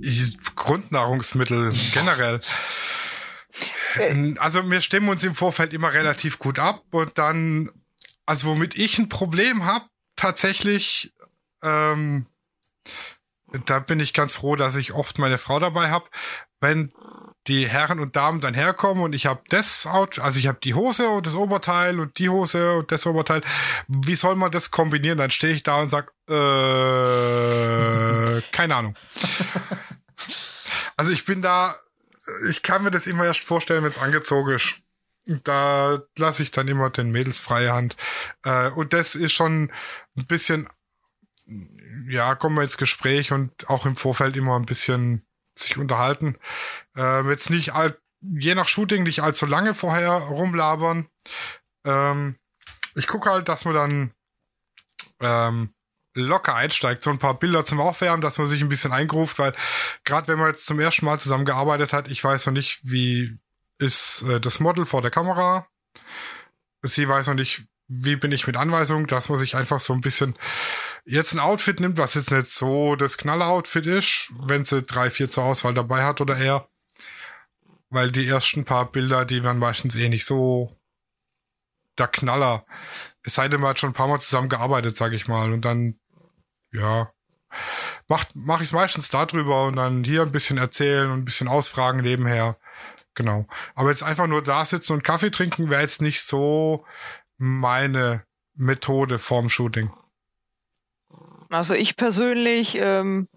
Ich, 0.02 0.38
Grundnahrungsmittel 0.56 1.74
generell. 1.94 2.42
Äh. 3.96 4.36
Also 4.38 4.70
wir 4.70 4.82
stimmen 4.82 5.08
uns 5.08 5.24
im 5.24 5.34
Vorfeld 5.34 5.74
immer 5.74 5.94
relativ 5.94 6.40
gut 6.40 6.60
ab 6.60 6.84
und 6.92 7.18
dann, 7.18 7.72
also 8.26 8.48
womit 8.48 8.76
ich 8.76 9.00
ein 9.00 9.08
Problem 9.08 9.66
habe, 9.66 9.86
tatsächlich, 10.18 11.14
ähm, 11.64 12.26
da 13.66 13.80
bin 13.80 14.00
ich 14.00 14.14
ganz 14.14 14.36
froh, 14.36 14.56
dass 14.56 14.76
ich 14.76 14.94
oft 14.94 15.20
meine 15.20 15.38
Frau 15.38 15.60
dabei 15.60 15.90
habe, 15.90 16.06
wenn 16.62 16.92
die 17.48 17.68
Herren 17.68 18.00
und 18.00 18.16
Damen 18.16 18.42
dann 18.42 18.56
herkommen 18.56 19.04
und 19.04 19.14
ich 19.14 19.28
habe 19.28 19.42
das 19.50 19.86
Out, 19.86 20.18
also 20.20 20.40
ich 20.40 20.48
habe 20.48 20.58
die 20.64 20.74
Hose 20.74 21.10
und 21.10 21.28
das 21.28 21.36
Oberteil 21.36 22.00
und 22.00 22.18
die 22.18 22.30
Hose 22.30 22.74
und 22.74 22.92
das 22.92 23.06
Oberteil. 23.06 23.42
Wie 23.88 24.16
soll 24.16 24.36
man 24.36 24.50
das 24.52 24.72
kombinieren? 24.72 25.20
Dann 25.20 25.30
stehe 25.32 25.54
ich 25.54 25.62
da 25.62 25.76
und 25.82 25.90
sag, 25.90 26.12
äh, 26.28 26.34
keine 28.52 28.76
Ahnung. 28.76 28.98
Also 30.98 31.12
ich 31.12 31.26
bin 31.26 31.42
da, 31.42 31.76
ich 32.50 32.64
kann 32.64 32.84
mir 32.84 32.92
das 32.92 33.06
immer 33.06 33.26
erst 33.26 33.44
vorstellen, 33.44 33.84
wenn 33.84 33.92
es 33.92 34.00
angezogen 34.00 34.54
ist. 34.54 34.78
Da 35.44 36.00
lasse 36.18 36.44
ich 36.44 36.52
dann 36.52 36.68
immer 36.68 36.90
den 36.90 37.12
Mädels 37.12 37.40
freie 37.40 37.74
Hand. 37.74 37.96
Äh, 38.44 38.70
und 38.72 38.94
das 38.94 39.16
ist 39.16 39.34
schon 39.34 39.72
ein 40.18 40.26
bisschen, 40.26 40.70
ja, 42.08 42.36
kommen 42.36 42.56
wir 42.56 42.64
ins 42.64 42.78
Gespräch 42.78 43.32
und 43.32 43.70
auch 43.70 43.86
im 43.86 43.96
Vorfeld 43.96 44.38
immer 44.38 44.58
ein 44.58 44.66
bisschen 44.66 45.26
sich 45.56 45.78
unterhalten. 45.78 46.38
Ähm, 46.96 47.30
jetzt 47.30 47.50
nicht 47.50 47.74
all, 47.74 47.98
je 48.22 48.56
nach 48.56 48.68
Shooting 48.68 49.04
nicht 49.04 49.22
allzu 49.22 49.46
lange 49.46 49.74
vorher 49.74 50.12
rumlabern. 50.12 51.08
Ähm, 51.86 52.38
ich 52.96 53.08
gucke 53.08 53.30
halt, 53.30 53.50
dass 53.50 53.66
man 53.66 53.74
dann 53.74 54.14
ähm, 55.22 55.74
locker 56.16 56.56
einsteigt, 56.56 57.04
so 57.04 57.10
ein 57.10 57.20
paar 57.20 57.38
Bilder 57.38 57.66
zum 57.66 57.80
Aufwärmen, 57.80 58.22
dass 58.22 58.38
man 58.38 58.48
sich 58.48 58.62
ein 58.62 58.70
bisschen 58.70 58.94
eingruft, 58.94 59.38
weil 59.40 59.54
gerade 60.04 60.28
wenn 60.28 60.40
man 60.40 60.48
jetzt 60.48 60.66
zum 60.66 60.80
ersten 60.80 61.06
Mal 61.06 61.20
zusammengearbeitet 61.20 61.94
hat, 61.94 62.10
ich 62.10 62.24
weiß 62.24 62.46
noch 62.48 62.54
nicht, 62.54 62.80
wie 62.84 63.38
ist 63.80 64.24
äh, 64.24 64.40
das 64.40 64.60
Model 64.60 64.86
vor 64.86 65.02
der 65.02 65.12
Kamera. 65.12 65.68
Sie 66.82 67.08
weiß 67.08 67.28
noch 67.28 67.34
nicht, 67.36 67.66
wie 67.88 68.16
bin 68.16 68.32
ich 68.32 68.48
mit 68.48 68.58
Anweisungen, 68.58 69.08
dass 69.08 69.30
man 69.30 69.38
sich 69.38 69.56
einfach 69.56 69.80
so 69.80 69.94
ein 69.94 70.02
bisschen 70.02 70.38
jetzt 71.06 71.34
ein 71.34 71.40
Outfit 71.40 71.80
nimmt, 71.80 71.98
was 71.98 72.16
jetzt 72.16 72.32
nicht 72.32 72.48
so 72.48 72.96
das 72.96 73.18
Knaller-Outfit 73.18 73.86
ist, 73.86 74.34
wenn 74.48 74.66
sie 74.66 74.82
drei, 74.82 75.10
vier 75.10 75.30
zur 75.30 75.44
Auswahl 75.44 75.74
dabei 75.74 76.04
hat 76.04 76.22
oder 76.22 76.38
eher. 76.38 76.68
Weil 77.90 78.12
die 78.12 78.28
ersten 78.28 78.66
paar 78.66 78.92
Bilder, 78.92 79.26
die 79.26 79.44
waren 79.44 79.60
meistens 79.60 79.96
eh 79.96 80.10
nicht 80.10 80.26
so 80.26 80.76
der 81.98 82.08
Knaller. 82.08 82.66
Es 83.24 83.36
sei 83.36 83.48
denn, 83.48 83.62
man 83.62 83.70
hat 83.70 83.80
schon 83.80 83.92
ein 83.92 83.94
paar 83.94 84.08
Mal 84.08 84.20
zusammen 84.20 84.50
gearbeitet, 84.50 84.98
sag 84.98 85.14
ich 85.14 85.28
mal. 85.28 85.54
Und 85.54 85.64
dann, 85.64 86.00
ja, 86.74 87.12
macht, 88.08 88.30
mach 88.34 88.62
ich 88.62 88.70
es 88.70 88.74
meistens 88.74 89.10
darüber 89.10 89.66
und 89.66 89.76
dann 89.76 90.04
hier 90.04 90.24
ein 90.24 90.32
bisschen 90.32 90.58
erzählen 90.58 91.12
und 91.12 91.20
ein 91.20 91.26
bisschen 91.26 91.48
ausfragen 91.48 92.02
nebenher. 92.02 92.58
Genau. 93.14 93.48
Aber 93.76 93.90
jetzt 93.90 94.04
einfach 94.04 94.28
nur 94.28 94.44
da 94.44 94.66
sitzen 94.66 94.94
und 94.94 95.04
Kaffee 95.04 95.32
trinken 95.32 95.70
wäre 95.70 95.82
jetzt 95.82 96.02
nicht 96.02 96.22
so 96.24 96.86
meine 97.38 98.24
Methode 98.56 99.20
vorm 99.20 99.50
Shooting. 99.50 99.92
Also 101.50 101.74
ich 101.74 101.96
persönlich 101.96 102.78
ähm, 102.80 103.28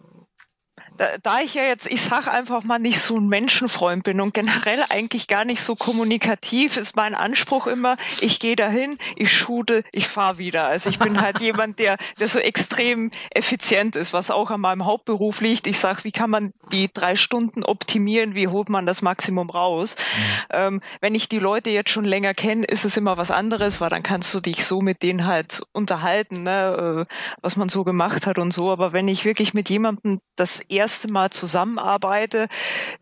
da, 0.98 1.06
da 1.22 1.40
ich 1.40 1.54
ja 1.54 1.62
jetzt, 1.62 1.90
ich 1.90 2.02
sag 2.02 2.26
einfach 2.26 2.64
mal, 2.64 2.78
nicht 2.78 3.00
so 3.00 3.16
ein 3.16 3.28
Menschenfreund 3.28 4.02
bin 4.02 4.20
und 4.20 4.34
generell 4.34 4.84
eigentlich 4.90 5.28
gar 5.28 5.44
nicht 5.44 5.62
so 5.62 5.76
kommunikativ, 5.76 6.76
ist 6.76 6.96
mein 6.96 7.14
Anspruch 7.14 7.66
immer, 7.66 7.96
ich 8.20 8.40
gehe 8.40 8.56
dahin, 8.56 8.98
ich 9.16 9.32
shoote, 9.32 9.84
ich 9.92 10.08
fahre 10.08 10.38
wieder. 10.38 10.66
Also 10.66 10.90
ich 10.90 10.98
bin 10.98 11.20
halt 11.20 11.40
jemand, 11.40 11.78
der, 11.78 11.96
der 12.18 12.28
so 12.28 12.40
extrem 12.40 13.10
effizient 13.30 13.96
ist, 13.96 14.12
was 14.12 14.30
auch 14.30 14.50
an 14.50 14.60
meinem 14.60 14.84
Hauptberuf 14.84 15.40
liegt. 15.40 15.66
Ich 15.68 15.78
sag, 15.78 16.04
wie 16.04 16.12
kann 16.12 16.30
man 16.30 16.52
die 16.72 16.90
drei 16.92 17.14
Stunden 17.14 17.62
optimieren, 17.62 18.34
wie 18.34 18.48
holt 18.48 18.68
man 18.68 18.84
das 18.84 19.00
Maximum 19.00 19.50
raus? 19.50 19.94
Mhm. 19.96 20.22
Ähm, 20.52 20.80
wenn 21.00 21.14
ich 21.14 21.28
die 21.28 21.38
Leute 21.38 21.70
jetzt 21.70 21.90
schon 21.90 22.04
länger 22.04 22.34
kenne, 22.34 22.66
ist 22.66 22.84
es 22.84 22.96
immer 22.96 23.16
was 23.16 23.30
anderes, 23.30 23.80
weil 23.80 23.90
dann 23.90 24.02
kannst 24.02 24.34
du 24.34 24.40
dich 24.40 24.66
so 24.66 24.80
mit 24.80 25.02
denen 25.02 25.26
halt 25.26 25.62
unterhalten, 25.72 26.42
ne, 26.42 27.06
äh, 27.08 27.14
was 27.40 27.56
man 27.56 27.68
so 27.68 27.84
gemacht 27.84 28.26
hat 28.26 28.38
und 28.38 28.52
so. 28.52 28.72
Aber 28.72 28.92
wenn 28.92 29.06
ich 29.06 29.24
wirklich 29.24 29.54
mit 29.54 29.70
jemandem 29.70 30.20
das 30.34 30.60
erste 30.68 30.87
erste 30.88 31.12
Mal 31.12 31.28
zusammenarbeite, 31.28 32.48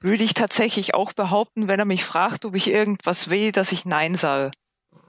würde 0.01 0.25
ich 0.25 0.35
tatsächlich 0.35 0.95
auch 0.95 1.13
behaupten, 1.13 1.69
wenn 1.69 1.79
er 1.79 1.85
mich 1.85 2.05
fragt, 2.05 2.45
ob 2.45 2.57
ich 2.57 2.69
irgendwas 2.69 3.31
will, 3.31 3.53
dass 3.53 3.71
ich 3.71 3.85
Nein 3.85 4.17
sage. 4.17 4.51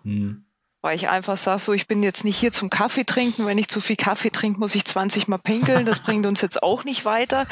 Hm. 0.04 0.46
Weil 0.82 0.96
ich 0.96 1.10
einfach 1.10 1.38
sage, 1.38 1.60
so, 1.60 1.74
ich 1.74 1.88
bin 1.88 2.04
jetzt 2.04 2.24
nicht 2.24 2.38
hier 2.38 2.54
zum 2.54 2.70
Kaffee 2.70 3.04
trinken. 3.04 3.48
Wenn 3.48 3.58
ich 3.58 3.68
zu 3.68 3.82
viel 3.82 3.96
Kaffee 3.96 4.30
trinke, 4.30 4.60
muss 4.60 4.76
ich 4.76 4.86
20 4.86 5.28
Mal 5.28 5.40
pinkeln. 5.40 5.88
Das 5.88 6.02
bringt 6.02 6.28
uns 6.28 6.42
jetzt 6.42 6.62
auch 6.62 6.84
nicht 6.84 7.04
weiter. 7.04 7.48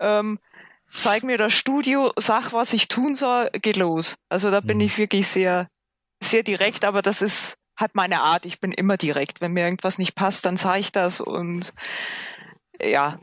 Ähm, 0.00 0.40
zeig 0.92 1.22
mir 1.22 1.38
das 1.38 1.52
Studio, 1.52 2.12
sag, 2.16 2.52
was 2.52 2.72
ich 2.72 2.88
tun 2.88 3.14
soll, 3.14 3.48
geht 3.62 3.76
los. 3.76 4.16
Also 4.28 4.50
da 4.50 4.58
bin 4.58 4.80
hm. 4.80 4.86
ich 4.88 4.98
wirklich 4.98 5.28
sehr, 5.28 5.68
sehr 6.20 6.42
direkt, 6.42 6.84
aber 6.84 7.00
das 7.00 7.22
ist 7.22 7.58
halt 7.78 7.94
meine 7.94 8.22
Art. 8.22 8.44
Ich 8.44 8.58
bin 8.58 8.72
immer 8.72 8.96
direkt. 8.96 9.40
Wenn 9.40 9.52
mir 9.52 9.66
irgendwas 9.66 9.98
nicht 9.98 10.16
passt, 10.16 10.44
dann 10.44 10.56
sage 10.56 10.80
ich 10.80 10.90
das 10.90 11.20
und 11.20 11.72
ja, 12.82 13.20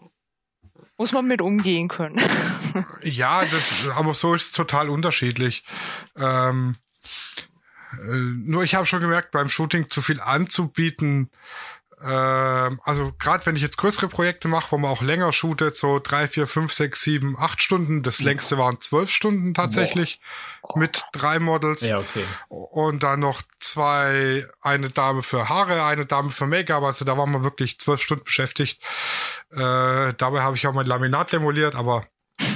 muss 1.01 1.13
man 1.13 1.25
mit 1.25 1.41
umgehen 1.41 1.87
können. 1.87 2.21
ja, 3.01 3.43
das, 3.43 3.89
aber 3.95 4.13
so 4.13 4.35
ist 4.35 4.43
es 4.43 4.51
total 4.51 4.87
unterschiedlich. 4.87 5.63
Ähm, 6.15 6.75
äh, 7.93 8.15
nur 8.45 8.63
ich 8.63 8.75
habe 8.75 8.85
schon 8.85 9.01
gemerkt, 9.01 9.31
beim 9.31 9.49
Shooting 9.49 9.89
zu 9.89 10.03
viel 10.03 10.21
anzubieten, 10.21 11.31
also 12.03 13.11
gerade 13.19 13.45
wenn 13.45 13.55
ich 13.55 13.61
jetzt 13.61 13.77
größere 13.77 14.07
Projekte 14.07 14.47
mache, 14.47 14.71
wo 14.71 14.77
man 14.77 14.91
auch 14.91 15.01
länger 15.01 15.31
shootet, 15.33 15.75
so 15.75 15.99
drei, 15.99 16.27
vier, 16.27 16.47
fünf, 16.47 16.73
sechs, 16.73 17.01
sieben, 17.01 17.37
acht 17.37 17.61
Stunden. 17.61 18.01
Das 18.03 18.21
längste 18.21 18.57
waren 18.57 18.81
zwölf 18.81 19.11
Stunden 19.11 19.53
tatsächlich 19.53 20.19
Boah. 20.61 20.79
mit 20.79 21.03
drei 21.13 21.39
Models. 21.39 21.87
Ja, 21.87 21.99
okay. 21.99 22.25
Und 22.49 23.03
dann 23.03 23.19
noch 23.19 23.41
zwei, 23.59 24.45
eine 24.61 24.89
Dame 24.89 25.21
für 25.23 25.49
Haare, 25.49 25.85
eine 25.85 26.05
Dame 26.05 26.31
für 26.31 26.47
Make-up. 26.47 26.83
Also 26.83 27.05
da 27.05 27.17
waren 27.17 27.31
wir 27.31 27.43
wirklich 27.43 27.79
zwölf 27.79 28.01
Stunden 28.01 28.23
beschäftigt. 28.23 28.81
Äh, 29.51 30.13
dabei 30.17 30.41
habe 30.41 30.55
ich 30.55 30.65
auch 30.67 30.73
mein 30.73 30.87
Laminat 30.87 31.31
demoliert, 31.33 31.75
aber 31.75 32.05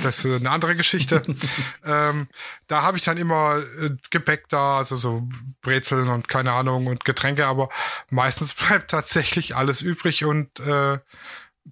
das 0.04 0.24
ist 0.24 0.26
eine 0.26 0.50
andere 0.50 0.76
Geschichte. 0.76 1.24
ähm, 1.86 2.28
da 2.68 2.82
habe 2.82 2.98
ich 2.98 3.04
dann 3.04 3.18
immer 3.18 3.62
äh, 3.82 3.92
Gepäck 4.10 4.50
da, 4.50 4.78
also 4.78 4.96
so 4.96 5.28
Brezeln 5.62 6.10
und 6.10 6.28
keine 6.28 6.52
Ahnung 6.52 6.88
und 6.88 7.06
Getränke, 7.06 7.48
aber 7.48 7.70
meistens 8.10 8.54
bleibt 8.68 8.92
tatsächlich 8.92 9.56
alles 9.56 9.82
übrig 9.82 10.26
und 10.26 10.60
äh, 10.60 11.00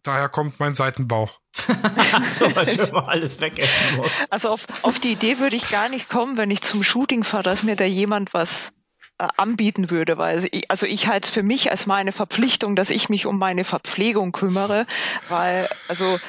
daher 0.04 0.30
kommt 0.30 0.60
mein 0.60 0.74
Seitenbauch. 0.74 1.40
so, 2.26 2.56
weil 2.56 2.76
du 2.76 2.84
immer 2.84 3.08
alles 3.08 3.40
wegessen 3.40 3.98
musst. 3.98 4.26
Also 4.32 4.50
auf, 4.50 4.66
auf 4.82 5.00
die 5.00 5.12
Idee 5.12 5.38
würde 5.38 5.56
ich 5.56 5.70
gar 5.70 5.88
nicht 5.88 6.10
kommen, 6.10 6.36
wenn 6.38 6.50
ich 6.50 6.62
zum 6.62 6.84
Shooting 6.84 7.24
fahre, 7.24 7.44
dass 7.44 7.62
mir 7.62 7.76
da 7.76 7.86
jemand 7.86 8.34
was 8.34 8.74
äh, 9.20 9.28
anbieten 9.38 9.92
würde, 9.92 10.18
weil 10.18 10.44
ich, 10.52 10.72
also 10.72 10.88
ich 10.88 11.08
halte 11.08 11.26
es 11.26 11.30
für 11.30 11.44
mich 11.44 11.70
als 11.70 11.86
meine 11.86 12.12
Verpflichtung, 12.12 12.76
dass 12.76 12.90
ich 12.90 13.10
mich 13.10 13.28
um 13.28 13.38
meine 13.38 13.64
Verpflegung 13.64 14.32
kümmere, 14.32 14.88
weil 15.30 15.70
also 15.88 16.20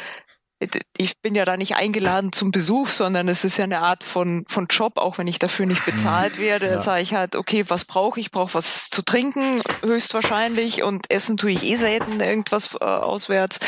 ich 0.97 1.19
bin 1.21 1.35
ja 1.35 1.45
da 1.45 1.57
nicht 1.57 1.77
eingeladen 1.77 2.33
zum 2.33 2.51
Besuch, 2.51 2.89
sondern 2.89 3.29
es 3.29 3.45
ist 3.45 3.57
ja 3.57 3.65
eine 3.65 3.81
Art 3.81 4.05
von, 4.05 4.45
von 4.49 4.67
Job, 4.69 4.99
auch 4.99 5.19
wenn 5.19 5.27
ich 5.27 5.39
dafür 5.39 5.67
nicht 5.67 5.85
bezahlt 5.85 6.39
werde, 6.41 6.67
ja. 6.67 6.81
sage 6.81 7.03
ich 7.03 7.15
halt, 7.15 7.37
okay, 7.37 7.65
was 7.69 7.85
brauche 7.85 8.21
ich? 8.21 8.27
Ich 8.27 8.33
brauche 8.33 8.55
was 8.55 8.89
zu 8.91 9.03
trinken, 9.03 9.63
höchstwahrscheinlich, 9.83 10.83
und 10.83 11.11
essen 11.11 11.37
tue 11.37 11.51
ich 11.51 11.63
eh 11.63 11.77
selten 11.77 12.21
irgendwas 12.21 12.75
äh, 12.81 12.85
auswärts. 12.85 13.59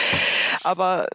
Aber 0.63 1.09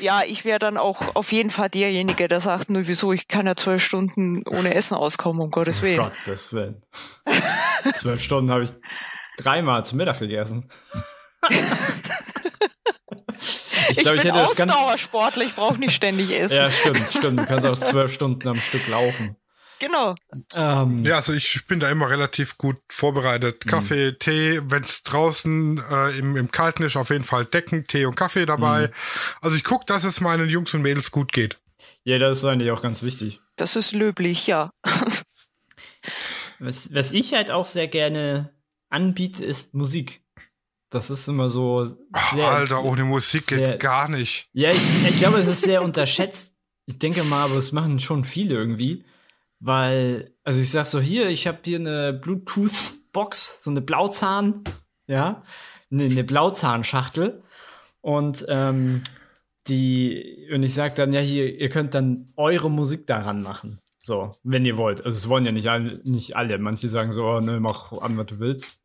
ja, 0.00 0.22
ich 0.26 0.44
wäre 0.44 0.58
dann 0.58 0.76
auch 0.76 1.14
auf 1.14 1.32
jeden 1.32 1.50
Fall 1.50 1.68
derjenige, 1.68 2.26
der 2.28 2.40
sagt, 2.40 2.70
nur 2.70 2.86
wieso, 2.86 3.12
ich 3.12 3.28
kann 3.28 3.46
ja 3.46 3.54
zwölf 3.54 3.84
Stunden 3.84 4.42
ohne 4.48 4.74
Essen 4.74 4.96
auskommen, 4.96 5.40
um 5.40 5.50
Gottes 5.50 5.82
Willen. 5.82 6.00
Um 6.00 6.10
Gottes 6.24 6.52
Willen. 6.52 6.82
zwölf 7.94 8.20
Stunden 8.20 8.50
habe 8.50 8.64
ich 8.64 8.70
dreimal 9.38 9.84
zum 9.84 9.98
Mittag 9.98 10.18
gegessen. 10.18 10.68
Ich, 13.90 13.98
glaub, 13.98 14.14
ich, 14.14 14.24
ich 14.24 14.30
bin 14.30 14.32
Ausdauersportler, 14.32 15.44
ich 15.44 15.54
brauche 15.54 15.78
nicht 15.78 15.94
ständig 15.94 16.30
essen. 16.38 16.56
ja, 16.56 16.70
stimmt, 16.70 17.02
stimmt. 17.10 17.40
Du 17.40 17.46
kannst 17.46 17.66
auch 17.66 17.76
zwölf 17.76 18.12
Stunden 18.12 18.46
am 18.48 18.58
Stück 18.58 18.86
laufen. 18.88 19.36
Genau. 19.80 20.14
Ähm, 20.54 21.04
ja, 21.04 21.16
also 21.16 21.32
ich 21.32 21.66
bin 21.66 21.80
da 21.80 21.90
immer 21.90 22.08
relativ 22.08 22.56
gut 22.58 22.78
vorbereitet. 22.88 23.66
Mhm. 23.66 23.70
Kaffee, 23.70 24.10
mh. 24.12 24.16
Tee, 24.18 24.60
wenn 24.64 24.82
es 24.82 25.02
draußen 25.02 25.82
äh, 25.90 26.18
im, 26.18 26.36
im 26.36 26.50
Kalten 26.50 26.84
ist, 26.84 26.96
auf 26.96 27.10
jeden 27.10 27.24
Fall 27.24 27.44
Decken, 27.44 27.86
Tee 27.86 28.06
und 28.06 28.14
Kaffee 28.14 28.46
dabei. 28.46 28.88
Mhm. 28.88 28.92
Also 29.42 29.56
ich 29.56 29.64
gucke, 29.64 29.84
dass 29.86 30.04
es 30.04 30.20
meinen 30.20 30.48
Jungs 30.48 30.72
und 30.74 30.82
Mädels 30.82 31.10
gut 31.10 31.32
geht. 31.32 31.60
Ja, 32.04 32.18
das 32.18 32.38
ist 32.38 32.44
eigentlich 32.44 32.70
auch 32.70 32.82
ganz 32.82 33.02
wichtig. 33.02 33.40
Das 33.56 33.76
ist 33.76 33.92
löblich, 33.92 34.46
ja. 34.46 34.70
Was, 36.58 36.94
was 36.94 37.12
ich 37.12 37.34
halt 37.34 37.50
auch 37.50 37.66
sehr 37.66 37.88
gerne 37.88 38.54
anbiete, 38.90 39.44
ist 39.44 39.74
Musik. 39.74 40.22
Das 40.94 41.10
ist 41.10 41.28
immer 41.28 41.50
so. 41.50 41.96
Sehr, 42.32 42.48
Alter, 42.48 42.84
ohne 42.84 43.04
Musik 43.04 43.50
sehr, 43.50 43.72
geht 43.72 43.80
gar 43.80 44.08
nicht. 44.08 44.48
Ja, 44.52 44.70
ich, 44.70 44.78
ich 45.08 45.18
glaube, 45.18 45.38
es 45.38 45.48
ist 45.48 45.62
sehr 45.62 45.82
unterschätzt. 45.82 46.54
Ich 46.86 46.98
denke 46.98 47.24
mal, 47.24 47.44
aber 47.44 47.56
es 47.56 47.72
machen 47.72 47.98
schon 47.98 48.24
viele 48.24 48.54
irgendwie. 48.54 49.04
Weil, 49.58 50.34
also 50.44 50.60
ich 50.60 50.70
sag 50.70 50.86
so, 50.86 51.00
hier, 51.00 51.28
ich 51.30 51.46
habe 51.46 51.58
hier 51.64 51.78
eine 51.78 52.12
Bluetooth-Box, 52.12 53.64
so 53.64 53.70
eine 53.70 53.80
Blauzahn, 53.80 54.62
ja, 55.06 55.42
eine, 55.90 56.04
eine 56.04 56.22
Blauzahnschachtel. 56.22 57.42
Und 58.00 58.44
ähm, 58.48 59.02
die, 59.66 60.48
und 60.52 60.62
ich 60.62 60.74
sag 60.74 60.94
dann, 60.94 61.12
ja, 61.12 61.20
hier, 61.20 61.58
ihr 61.58 61.70
könnt 61.70 61.94
dann 61.94 62.26
eure 62.36 62.70
Musik 62.70 63.06
daran 63.06 63.42
machen. 63.42 63.80
So, 63.98 64.30
wenn 64.42 64.66
ihr 64.66 64.76
wollt. 64.76 65.04
Also 65.04 65.16
es 65.16 65.28
wollen 65.28 65.46
ja 65.46 65.52
nicht 65.52 65.68
alle, 65.68 66.00
nicht 66.04 66.36
alle. 66.36 66.58
Manche 66.58 66.88
sagen 66.88 67.10
so, 67.12 67.24
oh, 67.24 67.40
ne, 67.40 67.58
mach 67.58 67.90
an, 67.92 68.18
was 68.18 68.26
du 68.26 68.38
willst. 68.38 68.83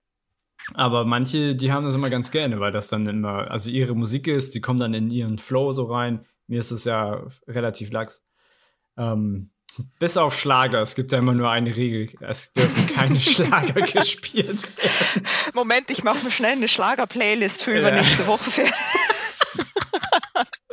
Aber 0.74 1.06
manche, 1.06 1.56
die 1.56 1.72
haben 1.72 1.86
das 1.86 1.96
immer 1.96 2.10
ganz 2.10 2.32
gerne, 2.32 2.60
weil 2.60 2.72
das 2.72 2.88
dann 2.88 3.06
immer, 3.08 3.50
also 3.50 3.70
ihre 3.70 3.96
Musik 3.96 4.28
ist, 4.28 4.56
die 4.56 4.62
kommen 4.62 4.80
dann 4.80 4.94
in 4.94 5.10
ihren 5.10 5.38
Flow 5.38 5.72
so 5.72 5.86
rein. 5.86 6.26
Mir 6.48 6.60
ist 6.60 6.72
es 6.72 6.86
ja 6.86 7.26
relativ 7.48 7.92
lax. 7.92 8.24
Ähm, 8.98 9.52
bis 10.00 10.18
auf 10.18 10.38
Schlager. 10.38 10.82
Es 10.82 10.96
gibt 10.96 11.12
ja 11.12 11.20
immer 11.20 11.34
nur 11.34 11.50
eine 11.50 11.76
Regel. 11.76 12.10
Es 12.22 12.52
dürfen 12.54 12.88
keine 12.88 13.20
Schlager 13.20 13.82
gespielt 13.82 14.78
werden. 14.78 15.28
Moment, 15.54 15.90
ich 15.90 16.04
mache 16.04 16.24
mir 16.24 16.32
schnell 16.32 16.54
eine 16.54 16.68
Schlager-Playlist 16.68 17.64
für 17.64 17.78
übernächste 17.80 18.24
ja. 18.24 18.28
Woche. 18.28 18.52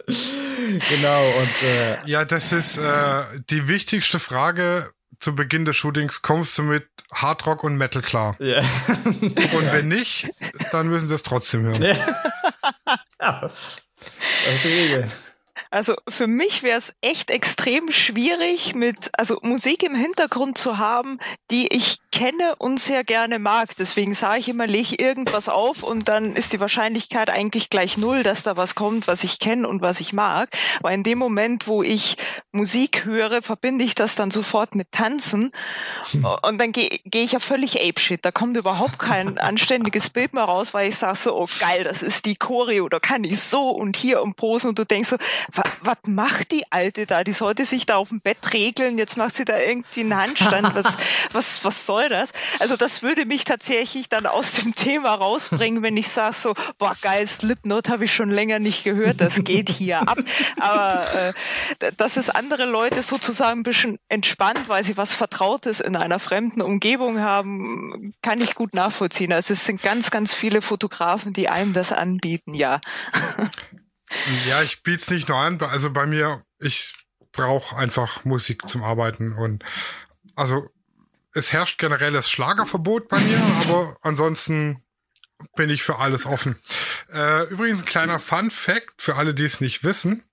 genau, 0.06 1.26
und 1.38 1.62
äh, 1.62 1.98
ja, 2.06 2.24
das 2.24 2.52
ist 2.52 2.78
äh, 2.78 3.22
die 3.50 3.68
wichtigste 3.68 4.18
Frage 4.18 4.90
zu 5.18 5.34
Beginn 5.34 5.64
des 5.64 5.76
Shootings. 5.76 6.22
Kommst 6.22 6.56
du 6.58 6.62
mit 6.62 6.86
Hardrock 7.12 7.64
und 7.64 7.76
Metal 7.76 8.02
klar? 8.02 8.36
Ja. 8.38 8.58
und 8.58 9.72
wenn 9.72 9.88
nicht, 9.88 10.30
dann 10.72 10.88
müssen 10.88 11.08
sie 11.08 11.14
es 11.14 11.22
trotzdem 11.22 11.62
hören. 11.62 11.82
Ja. 11.82 11.96
ja. 13.20 13.40
Das 13.40 14.54
ist 14.54 14.64
die 14.64 14.68
Regel. 14.68 15.10
Also 15.70 15.94
für 16.08 16.26
mich 16.26 16.62
wäre 16.62 16.78
es 16.78 16.94
echt 17.00 17.30
extrem 17.30 17.90
schwierig, 17.90 18.74
mit 18.74 19.10
also 19.14 19.38
Musik 19.42 19.82
im 19.82 19.94
Hintergrund 19.94 20.58
zu 20.58 20.78
haben, 20.78 21.18
die 21.50 21.68
ich 21.68 21.98
kenne 22.12 22.56
und 22.56 22.80
sehr 22.80 23.04
gerne 23.04 23.38
mag. 23.38 23.76
Deswegen 23.76 24.14
sage 24.14 24.40
ich 24.40 24.48
immer, 24.48 24.66
leg 24.66 25.00
irgendwas 25.00 25.48
auf 25.48 25.82
und 25.82 26.08
dann 26.08 26.34
ist 26.34 26.52
die 26.52 26.60
Wahrscheinlichkeit 26.60 27.30
eigentlich 27.30 27.68
gleich 27.68 27.98
null, 27.98 28.22
dass 28.22 28.42
da 28.42 28.56
was 28.56 28.74
kommt, 28.74 29.06
was 29.06 29.24
ich 29.24 29.38
kenne 29.38 29.68
und 29.68 29.82
was 29.82 30.00
ich 30.00 30.12
mag. 30.12 30.48
Weil 30.80 30.94
in 30.94 31.02
dem 31.02 31.18
Moment, 31.18 31.66
wo 31.66 31.82
ich 31.82 32.16
Musik 32.52 33.04
höre, 33.04 33.42
verbinde 33.42 33.84
ich 33.84 33.94
das 33.94 34.14
dann 34.14 34.30
sofort 34.30 34.74
mit 34.74 34.92
Tanzen 34.92 35.50
hm. 36.10 36.26
und 36.42 36.58
dann 36.58 36.72
gehe 36.72 36.88
geh 37.04 37.22
ich 37.22 37.32
ja 37.32 37.40
völlig 37.40 37.80
apeshit. 37.80 38.24
Da 38.24 38.30
kommt 38.30 38.56
überhaupt 38.56 38.98
kein 38.98 39.38
anständiges 39.46 40.10
Bild 40.10 40.32
mehr 40.32 40.44
raus, 40.44 40.72
weil 40.72 40.88
ich 40.88 40.96
sage 40.96 41.16
so, 41.16 41.36
oh 41.38 41.48
geil, 41.60 41.84
das 41.84 42.02
ist 42.02 42.24
die 42.24 42.36
Choreo, 42.36 42.88
da 42.88 42.98
kann 42.98 43.24
ich 43.24 43.40
so 43.40 43.70
und 43.70 43.96
hier 43.96 44.22
und 44.22 44.36
posen 44.36 44.70
und 44.70 44.78
du 44.78 44.84
denkst 44.84 45.10
so, 45.10 45.16
was 45.52 45.98
macht 46.06 46.52
die 46.52 46.64
Alte 46.70 47.06
da? 47.06 47.24
Die 47.24 47.32
sollte 47.32 47.64
sich 47.64 47.86
da 47.86 47.96
auf 47.96 48.08
dem 48.08 48.20
Bett 48.20 48.52
regeln, 48.52 48.98
jetzt 48.98 49.16
macht 49.16 49.34
sie 49.34 49.44
da 49.44 49.58
irgendwie 49.58 50.00
einen 50.00 50.16
Handstand. 50.16 50.74
Was, 50.74 50.96
was, 51.32 51.64
was 51.64 51.86
soll 51.86 52.08
das? 52.08 52.32
Also 52.58 52.76
das 52.76 53.02
würde 53.02 53.24
mich 53.26 53.44
tatsächlich 53.44 54.08
dann 54.08 54.26
aus 54.26 54.52
dem 54.52 54.74
Thema 54.74 55.14
rausbringen, 55.14 55.82
wenn 55.82 55.96
ich 55.96 56.08
sage 56.08 56.34
so, 56.34 56.54
boah, 56.78 56.94
geil, 57.00 57.26
Slipknot 57.26 57.88
habe 57.88 58.04
ich 58.04 58.14
schon 58.14 58.30
länger 58.30 58.58
nicht 58.58 58.84
gehört, 58.84 59.20
das 59.20 59.44
geht 59.44 59.70
hier 59.70 60.00
ab. 60.08 60.18
Aber 60.60 61.06
äh, 61.14 61.92
dass 61.96 62.16
es 62.16 62.30
andere 62.30 62.64
Leute 62.64 63.02
sozusagen 63.02 63.60
ein 63.60 63.62
bisschen 63.62 63.98
entspannt, 64.08 64.68
weil 64.68 64.84
sie 64.84 64.96
was 64.96 65.14
Vertrautes 65.14 65.80
in 65.80 65.96
einer 65.96 66.18
fremden 66.18 66.62
Umgebung 66.62 67.20
haben, 67.20 68.14
kann 68.22 68.40
ich 68.40 68.54
gut 68.54 68.74
nachvollziehen. 68.74 69.32
Also 69.32 69.52
es 69.52 69.64
sind 69.64 69.82
ganz, 69.82 70.10
ganz 70.10 70.34
viele 70.34 70.62
Fotografen, 70.62 71.32
die 71.32 71.48
einem 71.48 71.72
das 71.72 71.92
anbieten, 71.92 72.54
ja. 72.54 72.80
Ja, 74.48 74.62
ich 74.62 74.82
biete 74.82 75.02
es 75.02 75.10
nicht 75.10 75.28
nur 75.28 75.38
an. 75.38 75.60
Also 75.60 75.90
bei 75.90 76.06
mir, 76.06 76.44
ich 76.58 76.94
brauche 77.32 77.76
einfach 77.76 78.24
Musik 78.24 78.68
zum 78.68 78.82
Arbeiten 78.82 79.34
und 79.34 79.64
also 80.34 80.68
es 81.32 81.52
herrscht 81.52 81.78
generelles 81.78 82.30
Schlagerverbot 82.30 83.08
bei 83.08 83.18
mir, 83.20 83.38
aber 83.62 83.96
ansonsten 84.02 84.82
bin 85.54 85.70
ich 85.70 85.82
für 85.82 85.98
alles 85.98 86.24
offen. 86.24 86.58
Äh, 87.12 87.48
übrigens 87.50 87.82
ein 87.82 87.86
kleiner 87.86 88.18
Fun 88.18 88.50
Fact 88.50 89.02
für 89.02 89.16
alle, 89.16 89.34
die 89.34 89.44
es 89.44 89.60
nicht 89.60 89.84
wissen. 89.84 90.24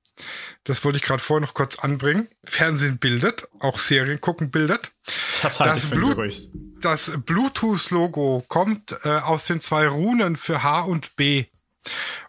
Das 0.63 0.85
wollte 0.85 0.97
ich 0.97 1.03
gerade 1.03 1.21
vorher 1.21 1.45
noch 1.45 1.55
kurz 1.55 1.79
anbringen. 1.79 2.29
Fernsehen 2.45 2.99
bildet, 2.99 3.47
auch 3.59 3.79
Serien 3.79 4.21
gucken 4.21 4.51
bildet. 4.51 4.91
Das, 5.41 5.57
das, 5.57 5.89
Blu 5.89 6.15
das 6.79 7.11
Bluetooth-Logo 7.25 8.45
kommt 8.47 8.95
äh, 9.03 9.09
aus 9.09 9.45
den 9.45 9.59
zwei 9.59 9.87
Runen 9.87 10.37
für 10.37 10.63
H 10.63 10.81
und 10.83 11.15
B 11.17 11.45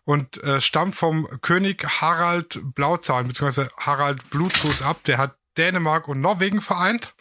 und 0.05 0.43
äh, 0.43 0.61
stammt 0.61 0.95
vom 0.95 1.29
König 1.41 1.85
Harald 2.01 2.61
Blauzahn 2.75 3.29
bzw. 3.29 3.67
Harald 3.79 4.31
Bluetooth 4.31 4.83
ab. 4.83 5.03
Der 5.05 5.19
hat 5.19 5.37
Dänemark 5.57 6.09
und 6.09 6.21
Norwegen 6.21 6.61
vereint. 6.61 7.15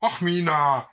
Och, 0.00 0.20
Mina. 0.20 0.88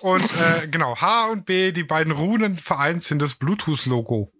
Und 0.00 0.24
äh, 0.24 0.68
genau, 0.68 1.00
H 1.00 1.26
und 1.26 1.46
B, 1.46 1.72
die 1.72 1.84
beiden 1.84 2.12
Runen 2.12 2.58
vereint 2.58 3.02
sind 3.02 3.22
das 3.22 3.34
Bluetooth-Logo. 3.34 4.32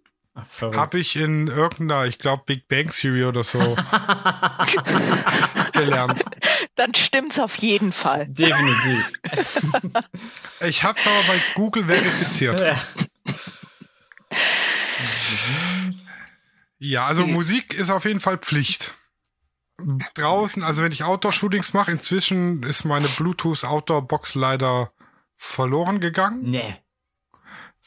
Habe 0.61 0.99
ich 0.99 1.17
in 1.17 1.47
irgendeiner, 1.47 2.05
ich 2.05 2.17
glaube, 2.17 2.43
Big 2.45 2.67
Bang 2.67 2.89
Theory 2.89 3.25
oder 3.25 3.43
so 3.43 3.59
gelernt. 5.73 6.23
Dann 6.75 6.93
stimmt's 6.93 7.37
auf 7.37 7.57
jeden 7.57 7.91
Fall. 7.91 8.27
Definitiv. 8.29 9.11
ich 10.61 10.83
habe 10.83 10.97
es 10.97 11.05
aber 11.05 11.23
bei 11.27 11.41
Google 11.55 11.85
verifiziert. 11.85 12.61
Ja. 12.61 12.81
Ja, 16.79 17.05
also 17.05 17.25
mhm. 17.25 17.33
Musik 17.33 17.73
ist 17.73 17.89
auf 17.89 18.05
jeden 18.05 18.19
Fall 18.19 18.37
Pflicht. 18.37 18.93
Draußen, 20.15 20.63
also 20.63 20.83
wenn 20.83 20.91
ich 20.91 21.03
Outdoor-Shootings 21.03 21.73
mache, 21.73 21.91
inzwischen 21.91 22.63
ist 22.63 22.85
meine 22.85 23.07
Bluetooth-Outdoor-Box 23.07 24.35
leider 24.35 24.91
verloren 25.35 25.99
gegangen. 25.99 26.49
Nee. 26.49 26.75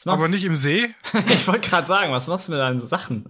Aber 0.05 0.27
nicht 0.27 0.43
im 0.43 0.55
See. 0.55 0.89
ich 1.27 1.47
wollte 1.47 1.69
gerade 1.69 1.87
sagen, 1.87 2.11
was 2.11 2.27
machst 2.27 2.47
du 2.47 2.51
mit 2.51 2.59
deinen 2.59 2.79
Sachen? 2.79 3.25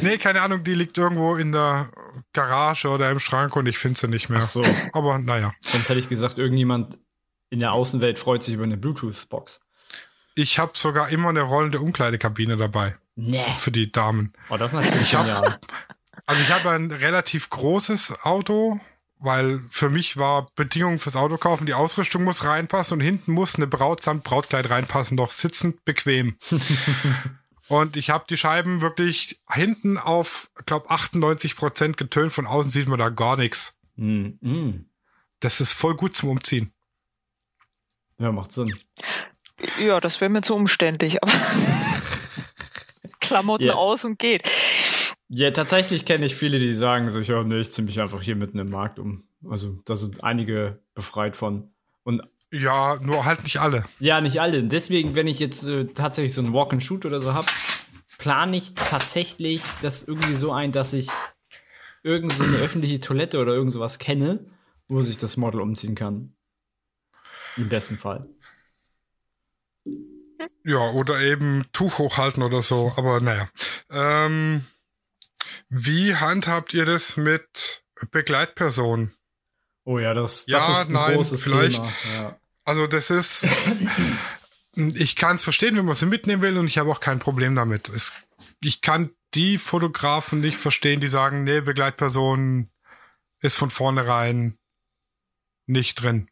nee, 0.00 0.18
keine 0.18 0.42
Ahnung, 0.42 0.64
die 0.64 0.74
liegt 0.74 0.98
irgendwo 0.98 1.36
in 1.36 1.52
der 1.52 1.90
Garage 2.32 2.88
oder 2.88 3.10
im 3.10 3.20
Schrank 3.20 3.54
und 3.56 3.66
ich 3.66 3.78
finde 3.78 3.98
sie 3.98 4.08
nicht 4.08 4.28
mehr. 4.28 4.42
Ach 4.42 4.48
so. 4.48 4.64
Aber 4.92 5.18
naja. 5.18 5.52
Sonst 5.62 5.88
hätte 5.88 6.00
ich 6.00 6.08
gesagt, 6.08 6.38
irgendjemand 6.38 6.98
in 7.50 7.60
der 7.60 7.72
Außenwelt 7.72 8.18
freut 8.18 8.42
sich 8.42 8.54
über 8.54 8.64
eine 8.64 8.76
Bluetooth-Box. 8.76 9.60
Ich 10.34 10.58
habe 10.58 10.72
sogar 10.74 11.10
immer 11.10 11.28
eine 11.28 11.42
rollende 11.42 11.80
Umkleidekabine 11.80 12.56
dabei. 12.56 12.96
Nee. 13.16 13.44
Für 13.56 13.70
die 13.70 13.92
Damen. 13.92 14.32
Oh, 14.50 14.56
das 14.56 14.72
ist 14.72 14.84
natürlich 14.84 15.12
ich 15.12 15.14
hab, 15.14 15.60
Also 16.26 16.42
ich 16.42 16.50
habe 16.50 16.70
ein 16.70 16.90
relativ 16.90 17.50
großes 17.50 18.24
Auto, 18.24 18.80
weil 19.18 19.60
für 19.70 19.90
mich 19.90 20.16
war 20.16 20.46
Bedingung 20.56 20.98
fürs 20.98 21.16
Auto 21.16 21.36
kaufen, 21.36 21.66
die 21.66 21.74
Ausrüstung 21.74 22.24
muss 22.24 22.44
reinpassen 22.44 22.98
und 22.98 23.04
hinten 23.04 23.32
muss 23.32 23.56
eine 23.56 23.66
Braut 23.66 24.02
samt 24.02 24.24
Brautkleid 24.24 24.70
reinpassen, 24.70 25.16
doch 25.16 25.30
sitzend 25.30 25.84
bequem. 25.84 26.36
und 27.68 27.96
ich 27.96 28.10
habe 28.10 28.24
die 28.28 28.36
Scheiben 28.36 28.80
wirklich 28.80 29.40
hinten 29.50 29.98
auf, 29.98 30.50
glaube 30.66 30.90
98 30.90 31.56
Prozent 31.56 31.96
getönt, 31.96 32.32
von 32.32 32.46
außen 32.46 32.70
sieht 32.70 32.88
man 32.88 32.98
da 32.98 33.10
gar 33.10 33.36
nichts. 33.36 33.78
Mm, 33.96 34.30
mm. 34.40 34.86
Das 35.40 35.60
ist 35.60 35.72
voll 35.72 35.94
gut 35.94 36.16
zum 36.16 36.30
Umziehen. 36.30 36.72
Ja, 38.18 38.32
macht 38.32 38.52
Sinn. 38.52 38.74
Ja, 39.80 40.00
das 40.00 40.20
wäre 40.20 40.30
mir 40.30 40.42
zu 40.42 40.54
umständlich, 40.54 41.22
aber 41.22 41.32
Klamotten 43.20 43.64
yeah. 43.64 43.74
aus 43.74 44.04
und 44.04 44.18
geht. 44.18 44.48
Ja, 45.28 45.50
tatsächlich 45.50 46.04
kenne 46.04 46.26
ich 46.26 46.34
viele, 46.34 46.58
die 46.58 46.74
sagen 46.74 47.10
sich, 47.10 47.28
ja, 47.28 47.42
nee, 47.42 47.60
ich 47.60 47.72
ziehe 47.72 47.84
mich 47.84 48.00
einfach 48.00 48.22
hier 48.22 48.36
mitten 48.36 48.58
im 48.58 48.70
Markt 48.70 48.98
um. 48.98 49.24
Also 49.48 49.80
da 49.84 49.96
sind 49.96 50.22
einige 50.22 50.80
befreit 50.94 51.36
von. 51.36 51.72
Und 52.02 52.22
ja, 52.52 52.98
nur 53.00 53.24
halt 53.24 53.42
nicht 53.42 53.58
alle. 53.58 53.84
Ja, 53.98 54.20
nicht 54.20 54.40
alle. 54.40 54.62
Deswegen, 54.62 55.16
wenn 55.16 55.26
ich 55.26 55.40
jetzt 55.40 55.66
äh, 55.66 55.86
tatsächlich 55.86 56.34
so 56.34 56.42
ein 56.42 56.52
Walk-and-Shoot 56.52 57.06
oder 57.06 57.18
so 57.18 57.34
habe, 57.34 57.48
plane 58.18 58.56
ich 58.56 58.74
tatsächlich 58.74 59.62
das 59.82 60.02
irgendwie 60.02 60.36
so 60.36 60.52
ein, 60.52 60.70
dass 60.70 60.92
ich 60.92 61.08
irgendeine 62.02 62.50
so 62.50 62.56
öffentliche 62.58 63.00
Toilette 63.00 63.40
oder 63.40 63.54
irgend 63.54 63.72
sowas 63.72 63.98
kenne, 63.98 64.46
wo 64.88 65.02
sich 65.02 65.18
das 65.18 65.36
Model 65.36 65.60
umziehen 65.60 65.94
kann. 65.94 66.34
Im 67.56 67.68
besten 67.68 67.98
Fall. 67.98 68.28
Ja, 70.64 70.90
oder 70.90 71.20
eben 71.20 71.64
Tuch 71.72 71.98
hochhalten 71.98 72.42
oder 72.42 72.62
so, 72.62 72.92
aber 72.96 73.20
naja. 73.20 73.48
Ähm, 73.90 74.66
wie 75.68 76.14
handhabt 76.14 76.74
ihr 76.74 76.86
das 76.86 77.16
mit 77.16 77.84
Begleitpersonen? 78.10 79.16
Oh 79.84 79.98
ja, 79.98 80.14
das, 80.14 80.46
das 80.46 80.68
ja, 80.68 80.80
ist 80.80 80.88
ein 80.88 80.94
nein, 80.94 81.14
großes 81.14 81.42
vielleicht. 81.42 81.76
Thema. 81.76 81.92
Ja. 82.14 82.38
Also 82.64 82.86
das 82.86 83.10
ist, 83.10 83.46
ich 84.74 85.16
kann 85.16 85.36
es 85.36 85.42
verstehen, 85.42 85.76
wenn 85.76 85.84
man 85.84 85.94
sie 85.94 86.06
mitnehmen 86.06 86.42
will 86.42 86.58
und 86.58 86.66
ich 86.66 86.78
habe 86.78 86.90
auch 86.90 87.00
kein 87.00 87.18
Problem 87.18 87.54
damit. 87.54 87.88
Es, 87.90 88.14
ich 88.60 88.80
kann 88.80 89.10
die 89.34 89.58
Fotografen 89.58 90.40
nicht 90.40 90.56
verstehen, 90.56 91.00
die 91.00 91.08
sagen, 91.08 91.44
nee, 91.44 91.60
Begleitperson 91.60 92.70
ist 93.40 93.56
von 93.56 93.70
vornherein 93.70 94.58
nicht 95.66 96.02
drin. 96.02 96.30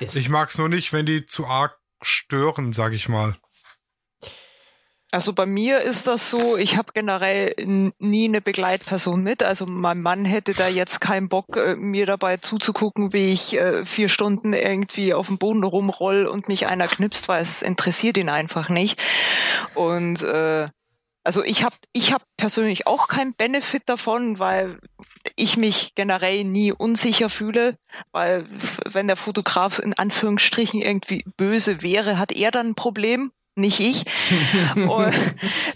Das 0.00 0.16
ich 0.16 0.28
mag 0.28 0.50
es 0.50 0.58
nur 0.58 0.68
nicht, 0.68 0.92
wenn 0.92 1.06
die 1.06 1.26
zu 1.26 1.46
arg 1.46 1.78
stören, 2.02 2.72
sag 2.72 2.92
ich 2.92 3.08
mal. 3.08 3.36
Also 5.10 5.32
bei 5.32 5.46
mir 5.46 5.80
ist 5.80 6.06
das 6.06 6.28
so, 6.28 6.58
ich 6.58 6.76
habe 6.76 6.92
generell 6.92 7.54
nie 7.98 8.26
eine 8.26 8.42
Begleitperson 8.42 9.22
mit. 9.22 9.42
Also 9.42 9.64
mein 9.64 10.02
Mann 10.02 10.26
hätte 10.26 10.52
da 10.52 10.68
jetzt 10.68 11.00
keinen 11.00 11.30
Bock, 11.30 11.56
äh, 11.56 11.76
mir 11.76 12.04
dabei 12.04 12.36
zuzugucken, 12.36 13.14
wie 13.14 13.32
ich 13.32 13.54
äh, 13.54 13.86
vier 13.86 14.10
Stunden 14.10 14.52
irgendwie 14.52 15.14
auf 15.14 15.28
dem 15.28 15.38
Boden 15.38 15.64
rumroll 15.64 16.26
und 16.26 16.48
mich 16.48 16.66
einer 16.66 16.88
knipst, 16.88 17.26
weil 17.28 17.40
es 17.40 17.62
interessiert 17.62 18.18
ihn 18.18 18.28
einfach 18.28 18.68
nicht. 18.68 19.02
Und 19.74 20.22
äh, 20.24 20.68
also 21.24 21.42
ich 21.42 21.62
habe 21.62 21.76
ich 21.94 22.12
hab 22.12 22.22
persönlich 22.36 22.86
auch 22.86 23.08
keinen 23.08 23.34
Benefit 23.34 23.84
davon, 23.86 24.38
weil 24.38 24.78
ich 25.36 25.56
mich 25.56 25.94
generell 25.94 26.44
nie 26.44 26.72
unsicher 26.72 27.30
fühle, 27.30 27.76
weil 28.12 28.46
wenn 28.84 29.06
der 29.06 29.16
Fotograf 29.16 29.78
in 29.78 29.94
Anführungsstrichen 29.94 30.82
irgendwie 30.82 31.24
böse 31.38 31.82
wäre, 31.82 32.18
hat 32.18 32.32
er 32.32 32.50
dann 32.50 32.68
ein 32.68 32.74
Problem 32.74 33.32
nicht 33.58 33.80
ich. 33.80 34.04
Und, 34.74 35.12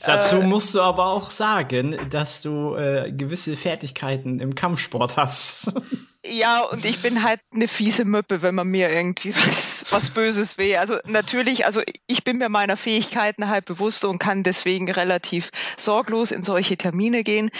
Dazu 0.07 0.37
äh, 0.37 0.47
musst 0.47 0.75
du 0.75 0.81
aber 0.81 1.07
auch 1.07 1.31
sagen, 1.31 1.97
dass 2.11 2.43
du 2.43 2.75
äh, 2.75 3.13
gewisse 3.13 3.57
Fertigkeiten 3.57 4.41
im 4.41 4.55
Kampfsport 4.55 5.17
hast. 5.17 5.73
ja, 6.25 6.63
und 6.63 6.85
ich 6.85 7.01
bin 7.01 7.23
halt 7.23 7.41
eine 7.53 7.69
fiese 7.69 8.05
Möppe, 8.05 8.43
wenn 8.43 8.55
man 8.55 8.69
mir 8.69 8.91
irgendwie 8.91 9.35
was, 9.35 9.85
was 9.91 10.11
Böses 10.11 10.59
will. 10.59 10.77
Also 10.77 10.97
natürlich, 11.07 11.67
also 11.67 11.83
ich 12.07 12.25
bin 12.25 12.39
mir 12.39 12.49
meiner 12.49 12.77
Fähigkeiten 12.77 13.49
halt 13.49 13.65
bewusst 13.65 14.05
und 14.05 14.19
kann 14.19 14.43
deswegen 14.43 14.91
relativ 14.91 15.51
sorglos 15.77 16.31
in 16.31 16.43
solche 16.43 16.77
Termine 16.77 17.25
gehen. 17.25 17.51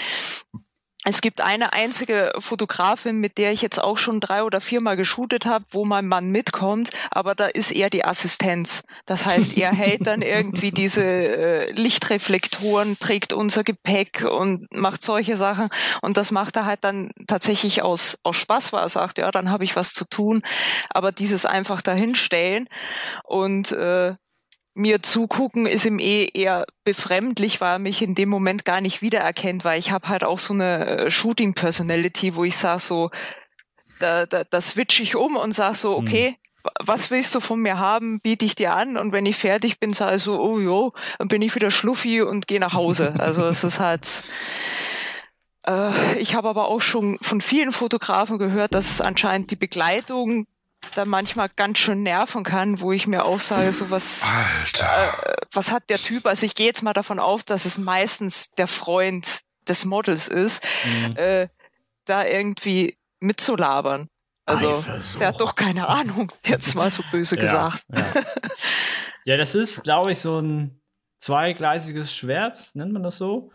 Es 1.05 1.19
gibt 1.19 1.41
eine 1.41 1.73
einzige 1.73 2.31
Fotografin, 2.39 3.17
mit 3.17 3.37
der 3.37 3.51
ich 3.51 3.61
jetzt 3.61 3.81
auch 3.81 3.97
schon 3.97 4.21
drei 4.21 4.43
oder 4.43 4.61
viermal 4.61 4.95
geshootet 4.95 5.45
habe, 5.45 5.65
wo 5.71 5.83
mein 5.83 6.07
Mann 6.07 6.29
mitkommt, 6.29 6.91
aber 7.11 7.35
da 7.35 7.47
ist 7.47 7.71
er 7.71 7.89
die 7.89 8.05
Assistenz. 8.05 8.83
Das 9.05 9.25
heißt, 9.25 9.57
er 9.57 9.71
hält 9.73 10.07
dann 10.07 10.21
irgendwie 10.21 10.71
diese 10.71 11.03
äh, 11.03 11.71
Lichtreflektoren, 11.73 12.97
trägt 12.99 13.33
unser 13.33 13.63
Gepäck 13.65 14.25
und 14.29 14.67
macht 14.73 15.03
solche 15.03 15.35
Sachen. 15.35 15.67
Und 16.01 16.15
das 16.15 16.31
macht 16.31 16.55
er 16.55 16.65
halt 16.65 16.83
dann 16.83 17.11
tatsächlich 17.27 17.81
aus, 17.81 18.17
aus 18.23 18.37
Spaß, 18.37 18.71
weil 18.71 18.83
er 18.83 18.89
sagt, 18.89 19.17
ja, 19.17 19.29
dann 19.31 19.49
habe 19.49 19.65
ich 19.65 19.75
was 19.75 19.93
zu 19.93 20.05
tun. 20.05 20.41
Aber 20.89 21.11
dieses 21.11 21.45
einfach 21.45 21.81
dahinstellen 21.81 22.69
und 23.23 23.73
äh, 23.73 24.15
mir 24.73 25.03
zugucken 25.03 25.65
ist 25.65 25.85
ihm 25.85 25.99
eh 25.99 26.27
eher 26.33 26.65
befremdlich, 26.83 27.61
weil 27.61 27.73
er 27.73 27.79
mich 27.79 28.01
in 28.01 28.15
dem 28.15 28.29
Moment 28.29 28.65
gar 28.65 28.81
nicht 28.81 29.01
wiedererkennt, 29.01 29.63
weil 29.63 29.79
ich 29.79 29.91
habe 29.91 30.07
halt 30.07 30.23
auch 30.23 30.39
so 30.39 30.53
eine 30.53 30.87
äh, 30.87 31.11
Shooting-Personality, 31.11 32.35
wo 32.35 32.43
ich 32.43 32.57
sage 32.57 32.79
so, 32.79 33.11
da, 33.99 34.25
da, 34.25 34.43
da 34.43 34.61
switch 34.61 34.99
ich 34.99 35.15
um 35.15 35.35
und 35.35 35.53
sag 35.53 35.75
so, 35.75 35.99
mhm. 35.99 36.07
okay, 36.07 36.29
mhm. 36.29 36.69
was 36.83 37.11
willst 37.11 37.35
du 37.35 37.39
von 37.39 37.59
mir 37.59 37.77
haben, 37.77 38.19
biete 38.19 38.45
ich 38.45 38.55
dir 38.55 38.73
an 38.73 38.97
und 38.97 39.11
wenn 39.11 39.27
ich 39.27 39.35
fertig 39.35 39.79
bin, 39.79 39.93
sage 39.93 40.15
ich 40.15 40.23
so, 40.23 40.41
oh 40.41 40.59
jo, 40.59 40.93
dann 41.19 41.27
bin 41.27 41.41
ich 41.43 41.53
wieder 41.53 41.69
schluffi 41.69 42.21
und 42.21 42.47
gehe 42.47 42.59
nach 42.59 42.73
Hause. 42.73 43.15
Also 43.19 43.43
es 43.43 43.63
ist 43.63 43.79
halt... 43.79 44.23
Äh, 45.65 46.19
ich 46.19 46.35
habe 46.35 46.49
aber 46.49 46.67
auch 46.67 46.81
schon 46.81 47.17
von 47.21 47.41
vielen 47.41 47.71
Fotografen 47.71 48.39
gehört, 48.39 48.73
dass 48.73 49.01
anscheinend 49.01 49.51
die 49.51 49.55
Begleitung 49.55 50.47
da 50.95 51.05
manchmal 51.05 51.49
ganz 51.55 51.79
schön 51.79 52.03
nerven 52.03 52.43
kann, 52.43 52.79
wo 52.79 52.91
ich 52.91 53.07
mir 53.07 53.25
auch 53.25 53.39
sage, 53.39 53.71
so 53.71 53.89
was, 53.89 54.23
äh, 54.23 55.43
was 55.51 55.71
hat 55.71 55.89
der 55.89 55.97
Typ? 55.97 56.25
Also 56.25 56.45
ich 56.45 56.55
gehe 56.55 56.67
jetzt 56.67 56.83
mal 56.83 56.93
davon 56.93 57.19
auf, 57.19 57.43
dass 57.43 57.65
es 57.65 57.77
meistens 57.77 58.51
der 58.51 58.67
Freund 58.67 59.41
des 59.67 59.85
Models 59.85 60.27
ist, 60.27 60.63
mhm. 60.85 61.17
äh, 61.17 61.47
da 62.05 62.25
irgendwie 62.25 62.97
mitzulabern. 63.19 64.09
Also 64.45 64.83
der 65.19 65.27
hat 65.27 65.39
doch 65.39 65.55
keine 65.55 65.87
Ahnung, 65.87 66.31
jetzt 66.45 66.75
mal 66.75 66.91
so 66.91 67.01
böse 67.11 67.35
ja, 67.37 67.41
gesagt. 67.41 67.83
Ja. 67.95 68.05
ja, 69.25 69.37
das 69.37 69.55
ist, 69.55 69.83
glaube 69.83 70.11
ich, 70.11 70.19
so 70.19 70.39
ein 70.39 70.81
zweigleisiges 71.19 72.13
Schwert, 72.13 72.69
nennt 72.73 72.91
man 72.91 73.03
das 73.03 73.17
so. 73.17 73.51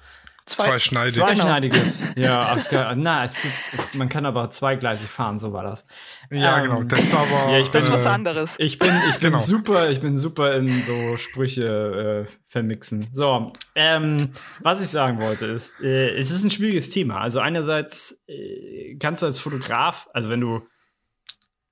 Zweischneidig. 0.49 1.14
Zweischneidiges. 1.14 2.05
ja, 2.16 2.55
es, 2.55 2.70
na, 2.96 3.24
es 3.24 3.40
gibt, 3.40 3.55
es, 3.72 3.94
man 3.94 4.09
kann 4.09 4.26
aber 4.26 4.51
zweigleisig 4.51 5.09
fahren, 5.09 5.38
so 5.38 5.53
war 5.53 5.62
das. 5.62 5.86
Ja, 6.30 6.59
ähm, 6.59 6.70
genau. 6.70 6.82
Das 6.84 7.01
ist 7.01 7.14
aber. 7.14 7.28
Ja, 7.51 7.59
ich 7.59 7.70
bin, 7.70 7.72
das 7.72 7.84
ist 7.84 7.92
was 7.92 8.07
anderes. 8.07 8.57
Ich 8.59 8.78
bin, 8.78 8.94
ich 9.11 9.18
bin 9.18 9.30
genau. 9.30 9.42
super, 9.42 9.90
ich 9.90 10.01
bin 10.01 10.16
super 10.16 10.55
in 10.57 10.82
so 10.82 11.16
Sprüche 11.16 12.26
äh, 12.26 12.32
vermixen. 12.46 13.09
So, 13.12 13.53
ähm, 13.74 14.32
was 14.61 14.80
ich 14.80 14.88
sagen 14.88 15.20
wollte 15.20 15.46
ist, 15.46 15.80
äh, 15.80 16.11
es 16.16 16.30
ist 16.30 16.44
ein 16.44 16.51
schwieriges 16.51 16.90
Thema. 16.90 17.20
Also 17.20 17.40
einerseits 17.40 18.22
äh, 18.26 18.96
kannst 18.99 19.22
du 19.22 19.26
als 19.26 19.38
Fotograf, 19.38 20.09
also 20.12 20.30
wenn 20.30 20.40
du 20.40 20.62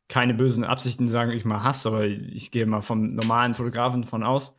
keine 0.08 0.34
bösen 0.34 0.64
Absichten, 0.64 1.08
sagen 1.08 1.32
ich 1.32 1.44
mal, 1.44 1.62
hast, 1.62 1.86
aber 1.86 2.04
ich 2.04 2.50
gehe 2.50 2.66
mal 2.66 2.80
vom 2.80 3.08
normalen 3.08 3.54
Fotografen 3.54 4.04
von 4.04 4.22
aus, 4.22 4.56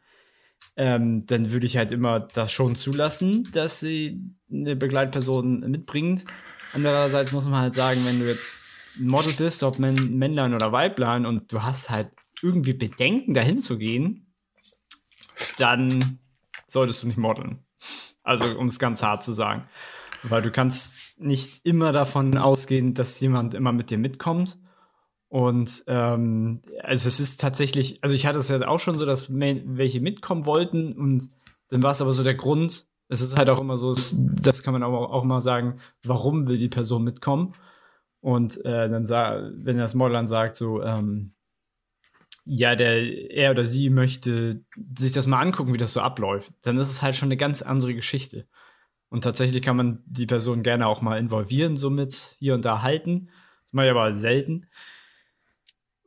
ähm, 0.76 1.26
dann 1.26 1.52
würde 1.52 1.66
ich 1.66 1.78
halt 1.78 1.92
immer 1.92 2.20
das 2.20 2.52
schon 2.52 2.76
zulassen, 2.76 3.50
dass 3.52 3.80
sie 3.80 4.22
eine 4.52 4.76
Begleitperson 4.76 5.62
mitbringt. 5.72 6.26
Andererseits 6.74 7.32
muss 7.32 7.48
man 7.48 7.62
halt 7.62 7.74
sagen, 7.74 8.02
wenn 8.06 8.20
du 8.20 8.28
jetzt 8.28 8.62
ein 9.00 9.08
Model 9.08 9.34
bist, 9.34 9.64
ob 9.64 9.80
Männlein 9.80 10.54
oder 10.54 10.72
Weiblein, 10.72 11.26
und 11.26 11.52
du 11.52 11.64
hast 11.64 11.90
halt 11.90 12.10
irgendwie 12.42 12.74
Bedenken, 12.74 13.34
dahin 13.34 13.62
zu 13.62 13.78
gehen, 13.78 14.34
dann 15.58 16.20
solltest 16.68 17.04
du 17.04 17.08
nicht 17.08 17.18
modeln. 17.18 17.64
Also, 18.24 18.58
um 18.58 18.68
es 18.68 18.80
ganz 18.80 19.02
hart 19.02 19.24
zu 19.24 19.34
sagen. 19.34 19.68
Weil 20.24 20.42
du 20.42 20.52
kannst 20.52 21.20
nicht 21.20 21.66
immer 21.66 21.92
davon 21.92 22.38
ausgehen, 22.38 22.94
dass 22.94 23.20
jemand 23.20 23.54
immer 23.54 23.72
mit 23.72 23.90
dir 23.90 23.98
mitkommt. 23.98 24.58
Und 25.38 25.84
ähm, 25.86 26.64
also 26.82 27.08
es 27.08 27.20
ist 27.20 27.40
tatsächlich, 27.40 28.00
also 28.02 28.16
ich 28.16 28.26
hatte 28.26 28.40
es 28.40 28.50
ja 28.50 28.68
auch 28.68 28.80
schon 28.80 28.98
so, 28.98 29.06
dass 29.06 29.32
welche 29.32 30.02
mitkommen 30.02 30.48
wollten 30.48 30.94
und 30.94 31.30
dann 31.70 31.84
war 31.84 31.92
es 31.92 32.02
aber 32.02 32.12
so 32.12 32.24
der 32.24 32.34
Grund, 32.34 32.88
es 33.08 33.22
ist 33.22 33.38
halt 33.38 33.52
auch 33.52 33.62
immer 33.62 33.78
so, 33.78 33.94
das 33.94 34.64
kann 34.64 34.74
man 34.74 34.82
auch, 34.82 35.12
auch 35.12 35.24
mal 35.24 35.42
sagen, 35.42 35.78
warum 36.04 36.48
will 36.48 36.58
die 36.58 36.70
Person 36.70 37.04
mitkommen? 37.04 37.54
Und 38.20 38.66
äh, 38.66 38.90
dann 38.90 39.06
sah, 39.06 39.52
wenn 39.54 39.78
das 39.78 39.94
Model 39.94 40.14
dann 40.14 40.26
sagt, 40.26 40.56
so, 40.56 40.82
ähm, 40.82 41.36
ja, 42.44 42.76
der, 42.76 43.30
er 43.30 43.52
oder 43.52 43.64
sie 43.64 43.92
möchte 43.92 44.66
sich 44.98 45.12
das 45.12 45.28
mal 45.28 45.40
angucken, 45.40 45.72
wie 45.72 45.78
das 45.78 45.94
so 45.94 46.02
abläuft, 46.02 46.52
dann 46.64 46.80
ist 46.80 46.90
es 46.90 47.04
halt 47.04 47.16
schon 47.16 47.28
eine 47.28 47.38
ganz 47.38 47.62
andere 47.62 47.94
Geschichte. 47.94 48.48
Und 49.10 49.24
tatsächlich 49.24 49.62
kann 49.62 49.78
man 49.78 50.02
die 50.08 50.26
Person 50.26 50.64
gerne 50.64 50.88
auch 50.88 51.04
mal 51.04 51.20
involvieren, 51.20 51.78
so 51.78 51.92
mit 51.92 52.16
hier 52.40 52.56
und 52.56 52.66
da 52.66 52.82
halten. 52.82 53.30
Das 53.66 53.74
mache 53.74 53.86
ich 53.86 53.92
aber 53.92 54.14
selten. 54.14 54.66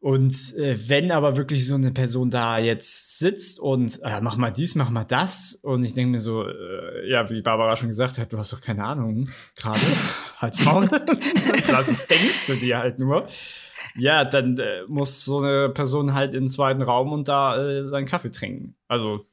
Und 0.00 0.56
äh, 0.56 0.88
wenn 0.88 1.10
aber 1.10 1.36
wirklich 1.36 1.66
so 1.66 1.74
eine 1.74 1.90
Person 1.90 2.30
da 2.30 2.58
jetzt 2.58 3.18
sitzt 3.18 3.60
und 3.60 4.00
äh, 4.02 4.22
mach 4.22 4.38
mal 4.38 4.50
dies, 4.50 4.74
mach 4.74 4.88
mal 4.88 5.04
das, 5.04 5.58
und 5.62 5.84
ich 5.84 5.92
denke 5.92 6.12
mir 6.12 6.20
so, 6.20 6.48
äh, 6.48 7.06
ja, 7.06 7.28
wie 7.28 7.42
Barbara 7.42 7.76
schon 7.76 7.90
gesagt 7.90 8.16
hat, 8.16 8.32
du 8.32 8.38
hast 8.38 8.50
doch 8.50 8.62
keine 8.62 8.84
Ahnung 8.84 9.28
gerade. 9.56 9.78
Halt's 10.38 10.64
Maul. 10.64 10.84
Was 10.84 12.06
denkst 12.06 12.46
du 12.46 12.56
dir 12.56 12.78
halt 12.78 12.98
nur? 12.98 13.26
Ja, 13.94 14.24
dann 14.24 14.56
äh, 14.56 14.84
muss 14.88 15.22
so 15.22 15.40
eine 15.40 15.68
Person 15.68 16.14
halt 16.14 16.32
in 16.32 16.44
den 16.44 16.48
zweiten 16.48 16.80
Raum 16.80 17.12
und 17.12 17.28
da 17.28 17.62
äh, 17.62 17.84
seinen 17.84 18.06
Kaffee 18.06 18.30
trinken. 18.30 18.76
Also, 18.88 19.26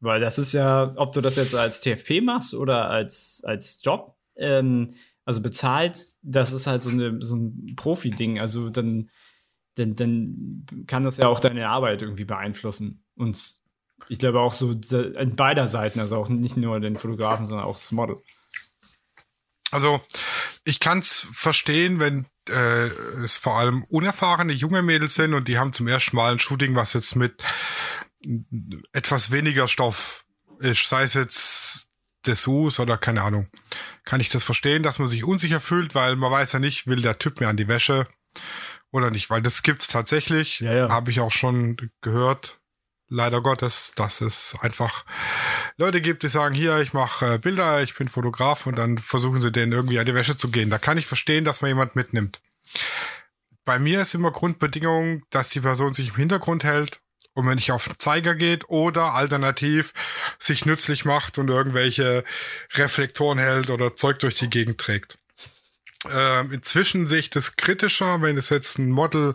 weil 0.00 0.20
das 0.20 0.38
ist 0.38 0.54
ja, 0.54 0.94
ob 0.96 1.12
du 1.12 1.20
das 1.20 1.36
jetzt 1.36 1.54
als 1.54 1.82
TFP 1.82 2.22
machst 2.22 2.54
oder 2.54 2.88
als, 2.88 3.42
als 3.44 3.80
Job, 3.82 4.16
ähm, 4.36 4.94
also 5.26 5.42
bezahlt, 5.42 6.12
das 6.22 6.52
ist 6.52 6.66
halt 6.66 6.82
so, 6.82 6.88
eine, 6.88 7.20
so 7.20 7.36
ein 7.36 7.74
Profi-Ding. 7.76 8.40
Also 8.40 8.70
dann 8.70 9.10
dann, 9.76 9.94
dann 9.94 10.66
kann 10.86 11.02
das 11.02 11.18
ja 11.18 11.28
auch 11.28 11.40
deine 11.40 11.68
Arbeit 11.68 12.02
irgendwie 12.02 12.24
beeinflussen. 12.24 13.04
Und 13.14 13.38
ich 14.08 14.18
glaube 14.18 14.40
auch 14.40 14.52
so 14.52 14.70
an 14.70 15.36
beider 15.36 15.68
Seiten, 15.68 16.00
also 16.00 16.16
auch 16.16 16.28
nicht 16.28 16.56
nur 16.56 16.80
den 16.80 16.96
Fotografen, 16.96 17.46
sondern 17.46 17.66
auch 17.66 17.76
das 17.76 17.92
Model. 17.92 18.16
Also 19.70 20.00
ich 20.64 20.80
kann 20.80 20.98
es 20.98 21.28
verstehen, 21.32 22.00
wenn 22.00 22.26
äh, 22.48 22.86
es 23.22 23.36
vor 23.36 23.58
allem 23.58 23.84
unerfahrene 23.84 24.52
junge 24.52 24.82
Mädels 24.82 25.14
sind 25.14 25.34
und 25.34 25.48
die 25.48 25.58
haben 25.58 25.72
zum 25.72 25.88
ersten 25.88 26.16
Mal 26.16 26.32
ein 26.32 26.38
Shooting, 26.38 26.74
was 26.74 26.94
jetzt 26.94 27.16
mit 27.16 27.42
etwas 28.92 29.30
weniger 29.30 29.68
Stoff 29.68 30.24
ist, 30.58 30.88
sei 30.88 31.02
es 31.02 31.14
jetzt 31.14 31.88
Dessous 32.26 32.80
oder 32.80 32.96
keine 32.96 33.22
Ahnung. 33.22 33.48
Kann 34.04 34.20
ich 34.20 34.28
das 34.28 34.42
verstehen, 34.42 34.82
dass 34.82 34.98
man 34.98 35.08
sich 35.08 35.24
unsicher 35.24 35.60
fühlt, 35.60 35.94
weil 35.94 36.16
man 36.16 36.32
weiß 36.32 36.52
ja 36.52 36.58
nicht, 36.58 36.86
will 36.86 37.02
der 37.02 37.18
Typ 37.18 37.40
mir 37.40 37.48
an 37.48 37.56
die 37.56 37.68
Wäsche 37.68 38.06
oder 38.96 39.10
nicht, 39.10 39.30
weil 39.30 39.42
das 39.42 39.62
gibt's 39.62 39.88
tatsächlich. 39.88 40.60
Ja, 40.60 40.74
ja. 40.74 40.88
Habe 40.88 41.10
ich 41.10 41.20
auch 41.20 41.32
schon 41.32 41.76
gehört. 42.00 42.58
Leider 43.08 43.40
Gottes, 43.40 43.92
dass 43.94 44.20
es 44.20 44.56
einfach 44.62 45.04
Leute 45.76 46.00
gibt, 46.00 46.24
die 46.24 46.28
sagen, 46.28 46.56
hier, 46.56 46.78
ich 46.78 46.92
mache 46.92 47.34
äh, 47.34 47.38
Bilder, 47.38 47.80
ich 47.82 47.94
bin 47.94 48.08
Fotograf 48.08 48.66
und 48.66 48.76
dann 48.76 48.98
versuchen 48.98 49.40
sie 49.40 49.52
denen 49.52 49.70
irgendwie 49.70 50.00
an 50.00 50.06
die 50.06 50.14
Wäsche 50.14 50.36
zu 50.36 50.50
gehen. 50.50 50.70
Da 50.70 50.78
kann 50.78 50.98
ich 50.98 51.06
verstehen, 51.06 51.44
dass 51.44 51.60
man 51.60 51.68
jemand 51.68 51.94
mitnimmt. 51.94 52.40
Bei 53.64 53.78
mir 53.78 54.00
ist 54.00 54.14
immer 54.14 54.32
Grundbedingung, 54.32 55.22
dass 55.30 55.50
die 55.50 55.60
Person 55.60 55.94
sich 55.94 56.08
im 56.08 56.16
Hintergrund 56.16 56.64
hält 56.64 57.00
und 57.34 57.46
wenn 57.46 57.58
ich 57.58 57.70
auf 57.70 57.86
den 57.86 57.98
Zeiger 57.98 58.34
geht 58.34 58.68
oder 58.70 59.12
alternativ 59.12 59.92
sich 60.38 60.64
nützlich 60.64 61.04
macht 61.04 61.38
und 61.38 61.48
irgendwelche 61.48 62.24
Reflektoren 62.72 63.38
hält 63.38 63.70
oder 63.70 63.94
Zeug 63.94 64.18
durch 64.20 64.34
die 64.34 64.50
Gegend 64.50 64.78
trägt. 64.78 65.18
Ähm, 66.12 66.52
inzwischen 66.52 67.06
sehe 67.06 67.20
ich 67.20 67.30
das 67.30 67.56
kritischer, 67.56 68.20
wenn 68.22 68.36
es 68.36 68.50
jetzt 68.50 68.78
ein 68.78 68.90
Model 68.90 69.34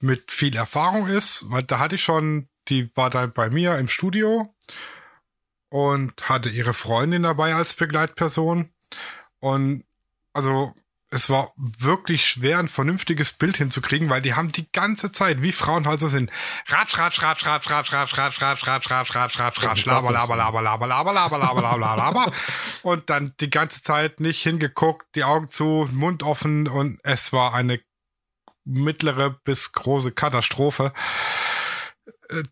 mit 0.00 0.30
viel 0.30 0.56
Erfahrung 0.56 1.06
ist, 1.08 1.50
weil 1.50 1.62
da 1.64 1.78
hatte 1.78 1.96
ich 1.96 2.04
schon, 2.04 2.48
die 2.68 2.90
war 2.94 3.10
da 3.10 3.26
bei 3.26 3.50
mir 3.50 3.76
im 3.78 3.88
Studio 3.88 4.54
und 5.70 6.28
hatte 6.28 6.48
ihre 6.48 6.74
Freundin 6.74 7.24
dabei 7.24 7.54
als 7.54 7.74
Begleitperson. 7.74 8.70
Und 9.40 9.84
also 10.32 10.74
es 11.10 11.30
war 11.30 11.52
wirklich 11.56 12.26
schwer, 12.26 12.58
ein 12.58 12.68
vernünftiges 12.68 13.32
Bild 13.32 13.56
hinzukriegen, 13.56 14.10
weil 14.10 14.20
die 14.20 14.34
haben 14.34 14.52
die 14.52 14.70
ganze 14.72 15.10
Zeit, 15.10 15.42
wie 15.42 15.52
Frauen 15.52 15.86
halt 15.86 16.00
so 16.00 16.08
sind, 16.08 16.30
ratsch, 16.66 16.98
ratsch, 16.98 17.22
ratsch, 17.22 17.46
ratsch, 17.46 17.70
ratsch, 17.70 17.92
ratsch, 17.92 18.18
ratsch, 18.18 18.42
ratsch, 18.42 18.66
ratsch, 18.66 18.90
ratsch, 18.90 19.14
ratsch, 19.14 19.38
ratsch, 19.38 19.62
ratsch, 19.64 19.84
laber, 19.86 20.12
laber, 20.12 20.36
laber, 20.36 20.62
laber, 20.62 20.86
laber, 20.86 21.12
laber, 21.12 21.38
laber, 21.38 21.78
laber, 21.78 21.96
laber, 21.96 22.32
und 22.82 23.08
dann 23.08 23.34
die 23.40 23.48
ganze 23.48 23.82
Zeit 23.82 24.20
nicht 24.20 24.42
hingeguckt, 24.42 25.06
die 25.14 25.24
Augen 25.24 25.48
zu, 25.48 25.88
Mund 25.92 26.22
offen 26.22 26.68
und 26.68 27.00
es 27.04 27.32
war 27.32 27.54
eine 27.54 27.80
mittlere 28.64 29.30
bis 29.30 29.72
große 29.72 30.12
Katastrophe. 30.12 30.92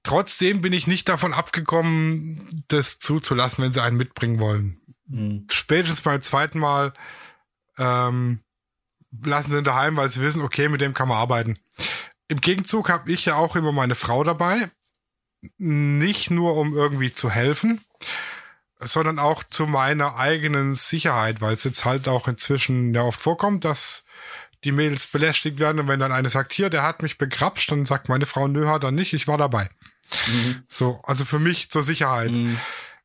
Trotzdem 0.03 0.63
bin 0.63 0.73
ich 0.73 0.87
nicht 0.87 1.11
davon 1.11 1.35
abgekommen, 1.35 2.65
das 2.69 2.99
zuzulassen, 2.99 3.63
wenn 3.63 3.73
sie 3.73 3.83
einen 3.83 3.99
mitbringen 3.99 4.41
wollen. 4.41 4.81
Mhm. 5.09 5.47
Spätestens 5.53 6.01
beim 6.01 6.23
zweiten 6.23 6.59
Mal 6.59 6.95
ähm, 7.79 8.41
lassen 9.25 9.51
sie 9.51 9.59
ihn 9.59 9.65
daheim, 9.65 9.97
weil 9.97 10.09
sie 10.09 10.23
wissen, 10.23 10.43
okay, 10.43 10.69
mit 10.69 10.81
dem 10.81 10.95
kann 10.95 11.09
man 11.09 11.19
arbeiten. 11.19 11.59
Im 12.29 12.41
Gegenzug 12.41 12.89
habe 12.89 13.11
ich 13.11 13.25
ja 13.25 13.37
auch 13.37 13.57
immer 13.57 13.73
meine 13.73 13.95
Frau 13.95 14.25
dabei. 14.25 14.71
Nicht 15.59 16.31
nur, 16.31 16.57
um 16.57 16.75
irgendwie 16.75 17.13
zu 17.13 17.31
helfen, 17.31 17.85
sondern 18.81 19.19
auch 19.19 19.45
zu 19.45 19.67
meiner 19.67 20.17
eigenen 20.17 20.75
Sicherheit, 20.75 21.41
weil 21.41 21.55
es 21.55 21.65
jetzt 21.65 21.85
halt 21.85 22.09
auch 22.09 22.27
inzwischen 22.27 22.95
ja 22.95 23.03
oft 23.03 23.21
vorkommt, 23.21 23.65
dass 23.65 24.05
die 24.65 24.73
Mädels 24.73 25.07
belästigt 25.07 25.61
werden 25.61 25.81
und 25.81 25.89
wenn 25.89 26.01
dann 26.01 26.13
eine 26.13 26.29
sagt, 26.29 26.53
hier, 26.53 26.71
der 26.71 26.83
hat 26.83 27.03
mich 27.03 27.19
begrapscht, 27.19 27.71
dann 27.71 27.87
sagt 27.87 28.09
meine 28.09 28.27
Frau, 28.27 28.49
nö, 28.49 28.67
hat 28.67 28.83
er 28.83 28.91
nicht, 28.91 29.13
ich 29.13 29.29
war 29.29 29.39
dabei. 29.39 29.71
Mhm. 30.27 30.65
So, 30.69 31.01
also 31.05 31.25
für 31.25 31.39
mich 31.39 31.71
zur 31.71 31.83
Sicherheit. 31.83 32.33
Mhm. 32.33 32.59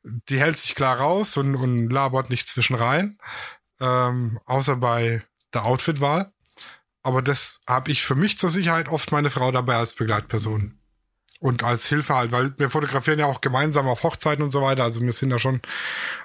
Die 0.04 0.40
hält 0.40 0.58
sich 0.58 0.74
klar 0.74 0.98
raus 0.98 1.38
und, 1.38 1.56
und 1.56 1.90
labert 1.90 2.32
nicht 2.32 2.48
zwischen 2.48 2.76
rein, 2.76 3.20
ähm, 3.80 4.40
außer 4.46 4.78
bei 4.78 5.24
der 5.54 5.66
Outfitwahl. 5.66 6.34
Aber 7.04 7.22
das 7.22 7.62
habe 7.68 7.92
ich 7.92 8.04
für 8.04 8.16
mich 8.16 8.38
zur 8.38 8.50
Sicherheit 8.50 8.88
oft 8.88 9.12
meine 9.12 9.30
Frau 9.30 9.52
dabei 9.52 9.76
als 9.76 9.96
Begleitperson. 9.96 10.78
Und 11.40 11.64
als 11.64 11.88
Hilfe 11.88 12.14
halt, 12.14 12.32
weil 12.32 12.54
wir 12.60 12.70
fotografieren 12.70 13.18
ja 13.18 13.26
auch 13.26 13.42
gemeinsam 13.42 13.88
auf 13.88 14.04
Hochzeiten 14.04 14.44
und 14.44 14.52
so 14.52 14.62
weiter. 14.62 14.84
Also 14.84 15.02
wir 15.02 15.12
sind 15.12 15.32
da 15.32 15.40
schon 15.40 15.62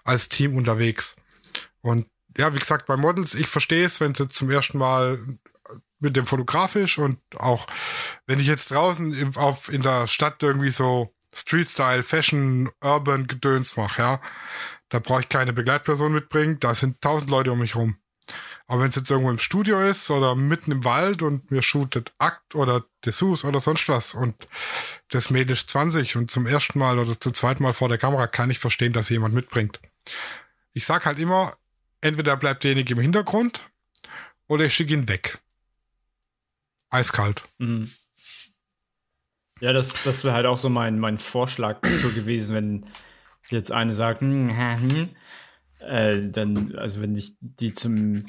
als 0.04 0.28
Team 0.28 0.56
unterwegs. 0.56 1.16
Und 1.80 2.06
ja, 2.36 2.54
wie 2.54 2.58
gesagt, 2.58 2.86
bei 2.86 2.98
Models, 2.98 3.34
ich 3.34 3.46
verstehe 3.46 3.86
es, 3.86 4.00
wenn 4.00 4.14
sie 4.14 4.28
zum 4.28 4.50
ersten 4.50 4.76
Mal 4.76 5.18
mit 5.98 6.16
dem 6.16 6.26
fotografisch 6.26 6.98
und 6.98 7.18
auch 7.36 7.66
wenn 8.26 8.40
ich 8.40 8.46
jetzt 8.46 8.70
draußen 8.70 9.14
in, 9.14 9.36
auf, 9.36 9.70
in 9.70 9.82
der 9.82 10.06
Stadt 10.06 10.42
irgendwie 10.42 10.70
so 10.70 11.14
Street-Style, 11.32 12.02
Fashion, 12.02 12.70
Urban 12.82 13.26
Gedöns 13.26 13.76
mache, 13.76 14.02
ja, 14.02 14.20
da 14.88 14.98
brauche 14.98 15.22
ich 15.22 15.28
keine 15.28 15.52
Begleitperson 15.52 16.12
mitbringen, 16.12 16.58
da 16.60 16.74
sind 16.74 17.00
tausend 17.00 17.30
Leute 17.30 17.52
um 17.52 17.58
mich 17.58 17.74
rum. 17.74 17.96
Aber 18.68 18.82
wenn 18.82 18.88
es 18.88 18.96
jetzt 18.96 19.10
irgendwo 19.10 19.30
im 19.30 19.38
Studio 19.38 19.80
ist 19.80 20.10
oder 20.10 20.34
mitten 20.34 20.72
im 20.72 20.84
Wald 20.84 21.22
und 21.22 21.50
mir 21.50 21.62
shootet 21.62 22.12
Akt 22.18 22.54
oder 22.54 22.84
Dessous 23.04 23.44
oder 23.44 23.60
sonst 23.60 23.88
was 23.88 24.14
und 24.14 24.34
das 25.10 25.30
Mädel 25.30 25.52
ist 25.52 25.70
20 25.70 26.16
und 26.16 26.30
zum 26.30 26.46
ersten 26.46 26.78
Mal 26.78 26.98
oder 26.98 27.18
zum 27.18 27.32
zweiten 27.32 27.62
Mal 27.62 27.74
vor 27.74 27.88
der 27.88 27.98
Kamera 27.98 28.26
kann 28.26 28.50
ich 28.50 28.58
verstehen, 28.58 28.92
dass 28.92 29.08
jemand 29.08 29.34
mitbringt. 29.34 29.80
Ich 30.72 30.84
sag 30.84 31.06
halt 31.06 31.20
immer, 31.20 31.56
entweder 32.00 32.36
bleibt 32.36 32.64
derjenige 32.64 32.94
im 32.94 33.00
Hintergrund 33.00 33.62
oder 34.48 34.64
ich 34.64 34.74
schicke 34.74 34.94
ihn 34.94 35.08
weg. 35.08 35.38
Eiskalt. 36.90 37.42
Mhm. 37.58 37.92
Ja, 39.60 39.72
das, 39.72 39.94
das 40.02 40.22
wäre 40.24 40.34
halt 40.34 40.46
auch 40.46 40.58
so 40.58 40.68
mein, 40.68 40.98
mein 40.98 41.18
Vorschlag 41.18 41.78
so 42.02 42.10
gewesen, 42.10 42.54
wenn 42.54 42.86
jetzt 43.48 43.70
eine 43.70 43.92
sagt, 43.92 44.22
hm, 44.22 44.50
hm, 44.56 45.10
äh, 45.80 46.28
dann, 46.28 46.74
also 46.76 47.00
wenn 47.00 47.14
ich 47.14 47.34
die 47.40 47.72
zum 47.72 48.26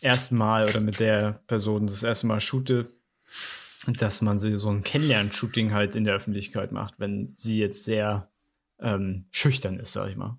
ersten 0.00 0.36
Mal 0.36 0.68
oder 0.68 0.80
mit 0.80 1.00
der 1.00 1.40
Person 1.46 1.86
das 1.86 2.02
erste 2.02 2.26
Mal 2.26 2.40
shoote, 2.40 2.90
dass 3.86 4.20
man 4.20 4.38
so 4.38 4.70
ein 4.70 4.82
Kennenlern-Shooting 4.82 5.72
halt 5.72 5.94
in 5.96 6.04
der 6.04 6.14
Öffentlichkeit 6.14 6.72
macht, 6.72 6.94
wenn 6.98 7.32
sie 7.36 7.58
jetzt 7.58 7.84
sehr 7.84 8.30
ähm, 8.80 9.26
schüchtern 9.30 9.78
ist, 9.78 9.92
sag 9.92 10.10
ich 10.10 10.16
mal. 10.16 10.38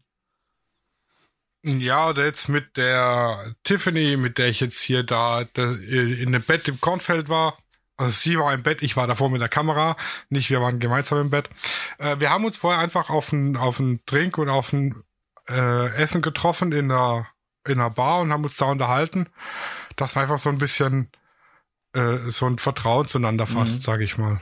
Ja, 1.64 2.10
oder 2.10 2.26
jetzt 2.26 2.50
mit 2.50 2.76
der 2.76 3.56
Tiffany, 3.64 4.18
mit 4.18 4.40
der 4.40 4.48
ich 4.48 4.60
jetzt 4.62 4.82
hier 4.82 5.04
da 5.04 5.42
in 5.42 6.32
dem 6.32 6.42
Bett 6.42 6.68
im 6.68 6.82
Kornfeld 6.82 7.30
war. 7.30 7.56
Also 7.98 8.12
sie 8.12 8.40
war 8.40 8.52
im 8.52 8.64
Bett, 8.64 8.82
ich 8.82 8.98
war 8.98 9.06
davor 9.06 9.30
mit 9.30 9.42
der 9.42 9.50
Kamera, 9.50 9.96
nicht 10.30 10.50
wir 10.50 10.60
waren 10.60 10.80
gemeinsam 10.80 11.22
im 11.22 11.30
Bett. 11.30 11.50
Äh, 12.00 12.20
wir 12.20 12.32
haben 12.32 12.46
uns 12.46 12.58
vorher 12.58 12.82
einfach 12.82 13.12
auf 13.12 13.32
einen 13.32 13.58
auf 13.58 13.80
Drink 14.08 14.40
und 14.40 14.50
auf 14.50 14.74
ein 14.74 15.04
äh, 15.48 16.02
Essen 16.02 16.24
getroffen 16.24 16.72
in 16.72 16.90
einer 16.90 17.28
in 17.68 17.80
einer 17.80 17.90
Bar 17.90 18.22
und 18.22 18.32
haben 18.32 18.44
uns 18.44 18.58
da 18.58 18.66
unterhalten. 18.66 19.28
Das 19.96 20.16
war 20.16 20.24
einfach 20.24 20.40
so 20.40 20.50
ein 20.50 20.58
bisschen 20.58 21.10
äh, 21.94 22.18
so 22.18 22.46
ein 22.46 22.58
Vertrauen 22.58 23.08
zueinander 23.08 23.48
fast, 23.48 23.78
mhm. 23.78 23.82
sage 23.82 24.04
ich 24.04 24.18
mal. 24.18 24.42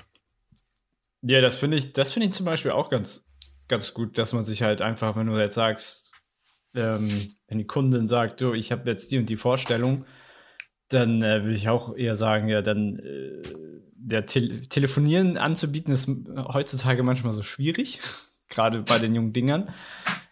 Ja, 1.22 1.42
das 1.42 1.58
finde 1.58 1.78
ich, 1.78 1.94
das 1.94 2.12
finde 2.12 2.28
ich 2.28 2.34
zum 2.34 2.46
Beispiel 2.46 2.72
auch 2.72 2.90
ganz 2.90 3.24
ganz 3.70 3.94
gut, 3.94 4.18
dass 4.18 4.34
man 4.34 4.44
sich 4.44 4.64
halt 4.64 4.82
einfach, 4.82 5.16
wenn 5.16 5.28
du 5.28 5.40
jetzt 5.40 5.56
sagst, 5.56 6.14
ähm, 6.76 7.34
wenn 7.48 7.60
die 7.60 7.68
Kundin 7.68 8.08
sagt, 8.10 8.42
du, 8.42 8.54
ich 8.54 8.74
habe 8.74 8.90
jetzt 8.90 9.12
die 9.12 9.18
und 9.18 9.30
die 9.30 9.38
Vorstellung, 9.38 10.06
dann 10.90 11.22
äh, 11.22 11.46
will 11.46 11.54
ich 11.54 11.70
auch 11.70 11.96
eher 11.96 12.16
sagen, 12.16 12.50
ja, 12.50 12.62
dann 12.62 13.00
äh, 13.00 13.42
der 13.96 14.26
Te 14.26 14.62
Telefonieren 14.68 15.38
anzubieten 15.38 15.94
ist 15.94 16.10
heutzutage 16.36 17.04
manchmal 17.04 17.32
so 17.32 17.44
schwierig, 17.44 18.02
gerade 18.50 18.82
bei 18.82 19.00
den 19.00 19.16
jungen 19.16 19.34
Dingern. 19.34 19.74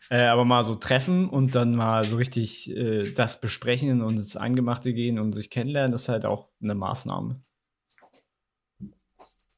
Äh, 0.09 0.23
aber 0.23 0.45
mal 0.45 0.63
so 0.63 0.75
treffen 0.75 1.29
und 1.29 1.55
dann 1.55 1.75
mal 1.75 2.03
so 2.07 2.15
richtig 2.15 2.69
äh, 2.75 3.11
das 3.11 3.41
besprechen 3.41 4.01
und 4.01 4.15
ins 4.15 4.37
Eingemachte 4.37 4.93
gehen 4.93 5.19
und 5.19 5.33
sich 5.33 5.49
kennenlernen, 5.49 5.93
ist 5.93 6.07
halt 6.07 6.25
auch 6.25 6.47
eine 6.61 6.75
Maßnahme. 6.75 7.41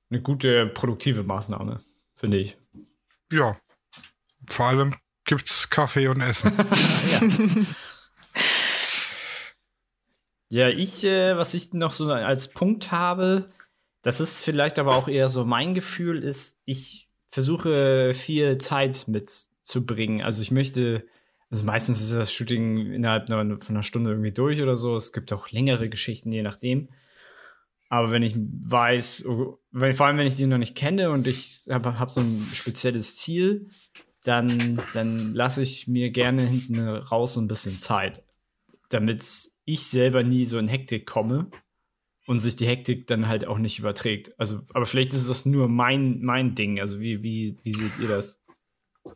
Eine 0.10 0.22
gute, 0.24 0.66
produktive 0.66 1.24
Maßnahme, 1.24 1.82
finde 2.16 2.38
ich. 2.38 2.58
Ja. 3.32 3.58
Vor 4.47 4.66
allem 4.66 4.95
gibt's 5.24 5.70
Kaffee 5.70 6.08
und 6.08 6.22
Essen. 6.22 6.52
ja. 10.50 10.68
ja, 10.68 10.70
ich, 10.70 11.04
äh, 11.04 11.38
was 11.38 11.54
ich 11.54 11.74
noch 11.74 11.93
so 11.93 12.12
als 12.12 12.47
Punkt 12.47 12.91
habe, 12.91 13.52
das 14.02 14.20
ist 14.20 14.43
vielleicht 14.43 14.80
aber 14.80 14.95
auch 14.95 15.08
eher 15.08 15.28
so 15.28 15.45
mein 15.45 15.76
Gefühl, 15.76 16.24
ist, 16.24 16.58
ich 16.66 17.08
versuche 17.30 18.14
viel 18.16 18.58
Zeit 18.58 19.06
mitzubringen. 19.70 20.22
Also 20.22 20.41
ich 20.41 20.51
möchte, 20.51 21.05
also 21.49 21.65
meistens 21.65 22.01
ist 22.01 22.13
das 22.13 22.34
Shooting 22.34 22.91
innerhalb 22.91 23.28
von 23.28 23.76
einer 23.76 23.84
Stunde 23.84 24.11
irgendwie 24.11 24.32
durch 24.32 24.61
oder 24.61 24.76
so. 24.76 24.95
Es 24.95 25.13
gibt 25.13 25.32
auch 25.34 25.51
längere 25.51 25.89
Geschichten, 25.89 26.32
je 26.32 26.41
nachdem. 26.43 26.89
Aber 27.89 28.11
wenn 28.11 28.22
ich 28.22 28.36
weiß, 28.38 29.26
wenn, 29.72 29.93
vor 29.93 30.05
allem 30.05 30.17
wenn 30.17 30.28
ich 30.28 30.36
die 30.36 30.45
noch 30.45 30.57
nicht 30.57 30.76
kenne 30.76 31.11
und 31.11 31.28
ich 31.28 31.65
habe 31.70 31.97
hab 31.97 32.11
so 32.11 32.22
ein 32.22 32.47
spezielles 32.53 33.15
Ziel, 33.15 33.70
dann, 34.24 34.82
dann 34.93 35.34
lasse 35.34 35.61
ich 35.61 35.88
mir 35.88 36.11
gerne 36.11 36.43
hinten 36.43 36.80
raus 36.80 37.34
so 37.34 37.41
ein 37.41 37.47
bisschen 37.47 37.80
Zeit, 37.80 38.24
damit 38.89 39.26
ich 39.65 39.88
selber 39.88 40.24
nie 40.24 40.45
so 40.45 40.59
in 40.59 40.67
Hektik 40.67 41.07
komme 41.07 41.49
und 42.28 42.39
sich 42.39 42.55
die 42.55 42.67
Hektik 42.67 43.07
dann 43.07 43.28
halt 43.28 43.47
auch 43.47 43.57
nicht 43.57 43.80
überträgt. 43.80 44.39
Also, 44.39 44.61
aber 44.74 44.86
vielleicht 44.86 45.13
ist 45.13 45.30
das 45.30 45.45
nur 45.47 45.67
mein, 45.67 46.22
mein 46.22 46.53
Ding. 46.53 46.80
Also, 46.80 46.99
wie, 46.99 47.24
wie, 47.24 47.57
wie 47.63 47.74
seht 47.74 47.97
ihr 47.97 48.09
das? 48.09 48.39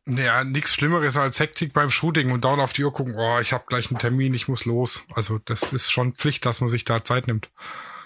Naja, 0.05 0.43
nichts 0.43 0.73
Schlimmeres 0.73 1.17
als 1.17 1.39
Hektik 1.39 1.73
beim 1.73 1.91
Shooting 1.91 2.31
und 2.31 2.45
dauernd 2.45 2.61
auf 2.61 2.73
die 2.73 2.83
Uhr 2.83 2.93
gucken, 2.93 3.15
oh, 3.17 3.39
ich 3.39 3.53
habe 3.53 3.65
gleich 3.67 3.89
einen 3.89 3.99
Termin, 3.99 4.33
ich 4.33 4.47
muss 4.47 4.65
los. 4.65 5.05
Also, 5.13 5.39
das 5.45 5.73
ist 5.73 5.91
schon 5.91 6.13
Pflicht, 6.13 6.45
dass 6.45 6.61
man 6.61 6.69
sich 6.69 6.85
da 6.85 7.03
Zeit 7.03 7.27
nimmt. 7.27 7.49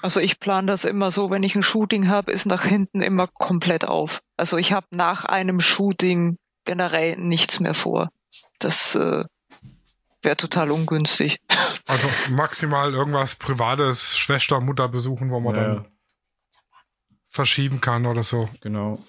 Also 0.02 0.20
ich 0.20 0.40
plane 0.40 0.68
das 0.68 0.86
immer 0.86 1.12
so, 1.12 1.32
wenn 1.32 1.44
ich 1.44 1.56
ein 1.56 1.64
Shooting 1.64 2.08
habe, 2.08 2.32
ist 2.32 2.46
nach 2.46 2.64
hinten 2.64 3.02
immer 3.02 3.28
komplett 3.28 3.86
auf. 3.86 4.22
Also 4.38 4.58
ich 4.58 4.72
habe 4.72 4.88
nach 4.92 5.26
einem 5.26 5.60
Shooting 5.60 6.38
generell 6.66 7.18
nichts 7.18 7.60
mehr 7.60 7.74
vor. 7.74 8.12
Das 8.60 8.96
äh, 8.96 9.24
wäre 10.22 10.38
total 10.38 10.72
ungünstig. 10.72 11.40
Also 11.90 12.10
maximal 12.30 12.94
irgendwas 12.94 13.36
Privates, 13.36 14.18
Schwester, 14.18 14.60
Mutter 14.60 14.90
besuchen, 14.90 15.32
wo 15.32 15.40
man 15.40 15.56
ja. 15.56 15.62
dann 15.62 15.88
verschieben 17.30 17.80
kann 17.80 18.06
oder 18.06 18.24
so. 18.24 18.50
Genau. 18.60 19.00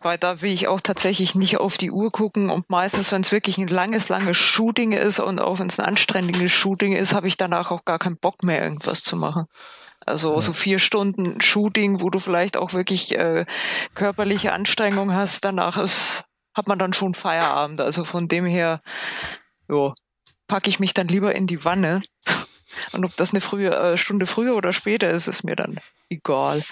Weil 0.00 0.18
da 0.18 0.40
will 0.40 0.52
ich 0.52 0.68
auch 0.68 0.80
tatsächlich 0.80 1.34
nicht 1.34 1.58
auf 1.58 1.76
die 1.76 1.90
Uhr 1.90 2.10
gucken 2.10 2.50
und 2.50 2.70
meistens, 2.70 3.12
wenn 3.12 3.22
es 3.22 3.32
wirklich 3.32 3.58
ein 3.58 3.68
langes, 3.68 4.08
langes 4.08 4.36
Shooting 4.36 4.92
ist 4.92 5.20
und 5.20 5.40
auch 5.40 5.58
wenn 5.58 5.68
es 5.68 5.78
ein 5.78 5.86
anstrengendes 5.86 6.52
Shooting 6.52 6.94
ist, 6.94 7.14
habe 7.14 7.28
ich 7.28 7.36
danach 7.36 7.70
auch 7.70 7.84
gar 7.84 7.98
keinen 7.98 8.16
Bock 8.16 8.42
mehr, 8.42 8.62
irgendwas 8.62 9.02
zu 9.02 9.16
machen. 9.16 9.46
Also 10.06 10.34
ja. 10.34 10.40
so 10.40 10.52
vier 10.54 10.78
Stunden 10.78 11.40
Shooting, 11.40 12.00
wo 12.00 12.08
du 12.08 12.18
vielleicht 12.18 12.56
auch 12.56 12.72
wirklich 12.72 13.16
äh, 13.16 13.44
körperliche 13.94 14.52
Anstrengung 14.52 15.12
hast, 15.14 15.44
danach 15.44 15.76
ist 15.76 16.24
hat 16.52 16.66
man 16.66 16.78
dann 16.80 16.92
schon 16.92 17.14
Feierabend. 17.14 17.80
Also 17.80 18.04
von 18.04 18.26
dem 18.26 18.44
her, 18.44 18.80
jo, 19.68 19.94
packe 20.48 20.68
ich 20.68 20.80
mich 20.80 20.94
dann 20.94 21.06
lieber 21.06 21.34
in 21.34 21.46
die 21.46 21.64
Wanne 21.64 22.02
Und 22.92 23.04
ob 23.04 23.16
das 23.16 23.30
eine 23.30 23.40
frühe, 23.40 23.74
äh, 23.74 23.96
Stunde 23.96 24.26
früher 24.26 24.56
oder 24.56 24.72
später 24.72 25.10
ist, 25.10 25.26
ist 25.26 25.44
mir 25.44 25.56
dann 25.56 25.80
egal. 26.08 26.62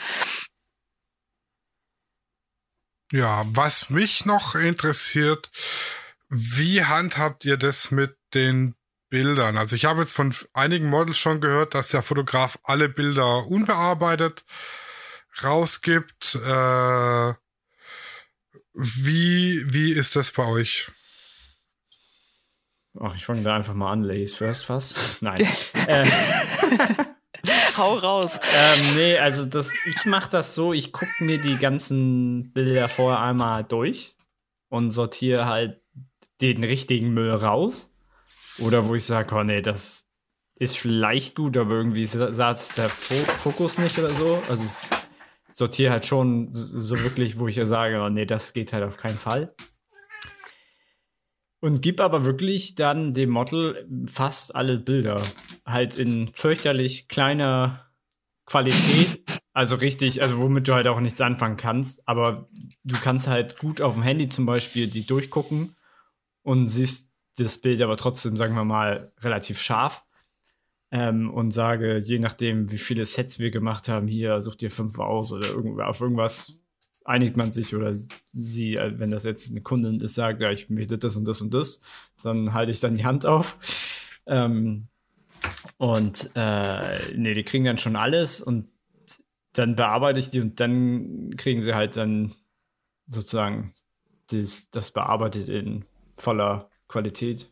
Ja, 3.13 3.45
was 3.49 3.89
mich 3.89 4.27
noch 4.27 4.55
interessiert, 4.55 5.51
wie 6.29 6.85
handhabt 6.85 7.45
ihr 7.45 7.57
das 7.57 7.91
mit 7.91 8.17
den 8.35 8.75
Bildern? 9.09 9.57
Also 9.57 9.77
ich 9.77 9.87
habe 9.87 10.01
jetzt 10.01 10.15
von 10.15 10.35
einigen 10.53 10.91
Models 10.91 11.19
schon 11.19 11.41
gehört, 11.41 11.75
dass 11.75 11.89
der 11.89 12.03
Fotograf 12.03 12.59
alle 12.65 12.89
Bilder 12.89 13.47
unbearbeitet 13.47 14.45
rausgibt. 15.43 16.35
Äh, 16.35 17.35
wie, 18.75 19.65
wie 19.73 19.93
ist 19.93 20.15
das 20.15 20.33
bei 20.33 20.45
euch? 20.45 20.91
Ach, 23.01 23.15
ich 23.15 23.25
fange 23.25 23.43
da 23.43 23.57
einfach 23.57 23.75
mal 23.75 23.93
an, 23.93 24.03
Ladies 24.03 24.35
First 24.35 24.67
fast. 24.67 24.97
Nein. 25.23 25.41
äh, 25.87 26.07
Hau 27.79 27.95
raus. 27.95 28.41
Ähm, 28.43 28.97
nee, 28.97 29.19
also 29.19 29.47
das, 29.47 29.73
ich 29.87 30.05
mache 30.05 30.29
das 30.31 30.57
so, 30.57 30.73
ich 30.73 30.93
gucke 30.93 31.13
mir 31.21 31.39
die 31.41 31.59
ganzen 31.59 32.53
Bilder 32.53 32.89
vorher 32.89 33.21
einmal 33.21 33.63
durch 33.63 34.17
und 34.69 34.91
sortiere 34.91 35.47
halt 35.47 35.81
den 36.41 36.65
richtigen 36.65 37.15
Müll 37.15 37.31
raus. 37.33 37.93
Oder 38.59 38.89
wo 38.89 38.97
ich 38.97 39.05
sage, 39.05 39.33
oh 39.37 39.45
nee, 39.45 39.63
das 39.63 40.09
ist 40.59 40.77
vielleicht 40.77 41.37
gut, 41.37 41.57
aber 41.57 41.75
irgendwie 41.77 42.07
saß 42.07 42.75
der 42.75 42.89
Fokus 42.89 43.79
nicht 43.79 43.97
oder 43.99 44.11
so. 44.11 44.43
Also 44.49 44.65
sortiere 45.53 45.93
halt 45.93 46.07
schon 46.07 46.49
so 46.53 46.99
wirklich, 47.05 47.39
wo 47.39 47.47
ich 47.47 47.57
ja 47.57 47.67
sage, 47.67 48.01
oh 48.03 48.09
nee, 48.09 48.27
das 48.27 48.53
geht 48.53 48.73
halt 48.73 48.83
auf 48.83 48.97
keinen 48.97 49.19
Fall. 49.19 49.55
Und 51.61 51.83
gib 51.83 52.01
aber 52.01 52.25
wirklich 52.25 52.77
dann 52.77 53.15
dem 53.15 53.31
Model 53.31 53.89
fast 54.07 54.55
alle 54.55 54.79
Bilder. 54.79 55.23
Halt 55.67 55.97
in 55.97 56.31
fürchterlich 56.33 57.09
kleiner 57.09 57.91
Qualität. 58.47 59.23
Also 59.53 59.75
richtig, 59.75 60.23
also 60.23 60.39
womit 60.39 60.69
du 60.69 60.75
halt 60.75 60.87
auch 60.87 61.01
nichts 61.01 61.21
anfangen 61.21 61.57
kannst. 61.57 62.07
Aber 62.07 62.49
du 62.85 62.97
kannst 62.97 63.27
halt 63.27 63.59
gut 63.59 63.81
auf 63.81 63.95
dem 63.95 64.05
Handy 64.05 64.29
zum 64.29 64.47
Beispiel 64.47 64.87
die 64.87 65.05
durchgucken 65.05 65.75
und 66.43 66.67
siehst 66.67 67.13
das 67.37 67.61
Bild 67.61 67.83
aber 67.83 67.97
trotzdem, 67.97 68.37
sagen 68.37 68.55
wir 68.55 68.65
mal, 68.65 69.13
relativ 69.21 69.61
scharf. 69.61 70.05
Ähm, 70.91 71.31
und 71.31 71.51
sage, 71.51 71.99
je 71.99 72.19
nachdem, 72.19 72.71
wie 72.71 72.79
viele 72.79 73.05
Sets 73.05 73.39
wir 73.39 73.51
gemacht 73.51 73.89
haben, 73.89 74.07
hier 74.07 74.41
such 74.41 74.55
dir 74.55 74.71
fünf 74.71 74.99
aus 74.99 75.33
oder 75.33 75.87
auf 75.87 76.01
irgendwas 76.01 76.59
einigt 77.09 77.37
man 77.37 77.53
sich 77.53 77.75
oder 77.75 77.93
sie, 78.33 78.77
äh, 78.77 78.99
wenn 78.99 79.11
das 79.11 79.25
jetzt 79.25 79.51
eine 79.51 79.63
Kundin 79.63 80.01
ist, 80.01 80.15
sagt, 80.15 80.43
ja, 80.43 80.51
ich 80.51 80.69
möchte 80.69 80.99
das 80.99 81.17
und 81.17 81.27
das 81.27 81.41
und 81.41 81.55
das, 81.55 81.81
dann 82.23 82.53
halte 82.53 82.71
ich 82.71 82.81
dann 82.81 82.97
die 82.97 83.05
Hand 83.05 83.27
auf. 83.27 83.57
Ähm, 84.27 84.89
und 85.79 86.31
äh, 86.35 87.13
nee, 87.15 87.35
die 87.35 87.45
kriegen 87.45 87.65
dann 87.65 87.79
schon 87.79 87.97
alles 87.97 88.41
und 88.43 88.69
dann 89.55 89.75
bearbeite 89.75 90.19
ich 90.19 90.31
die 90.31 90.41
und 90.41 90.61
dann 90.61 91.31
kriegen 91.37 91.63
sie 91.63 91.75
halt 91.75 91.97
dann 91.97 92.35
sozusagen 93.07 93.73
das, 94.31 94.71
das 94.71 94.91
bearbeitet 94.91 95.49
in 95.49 95.85
voller 96.15 96.69
Qualität. 96.89 97.51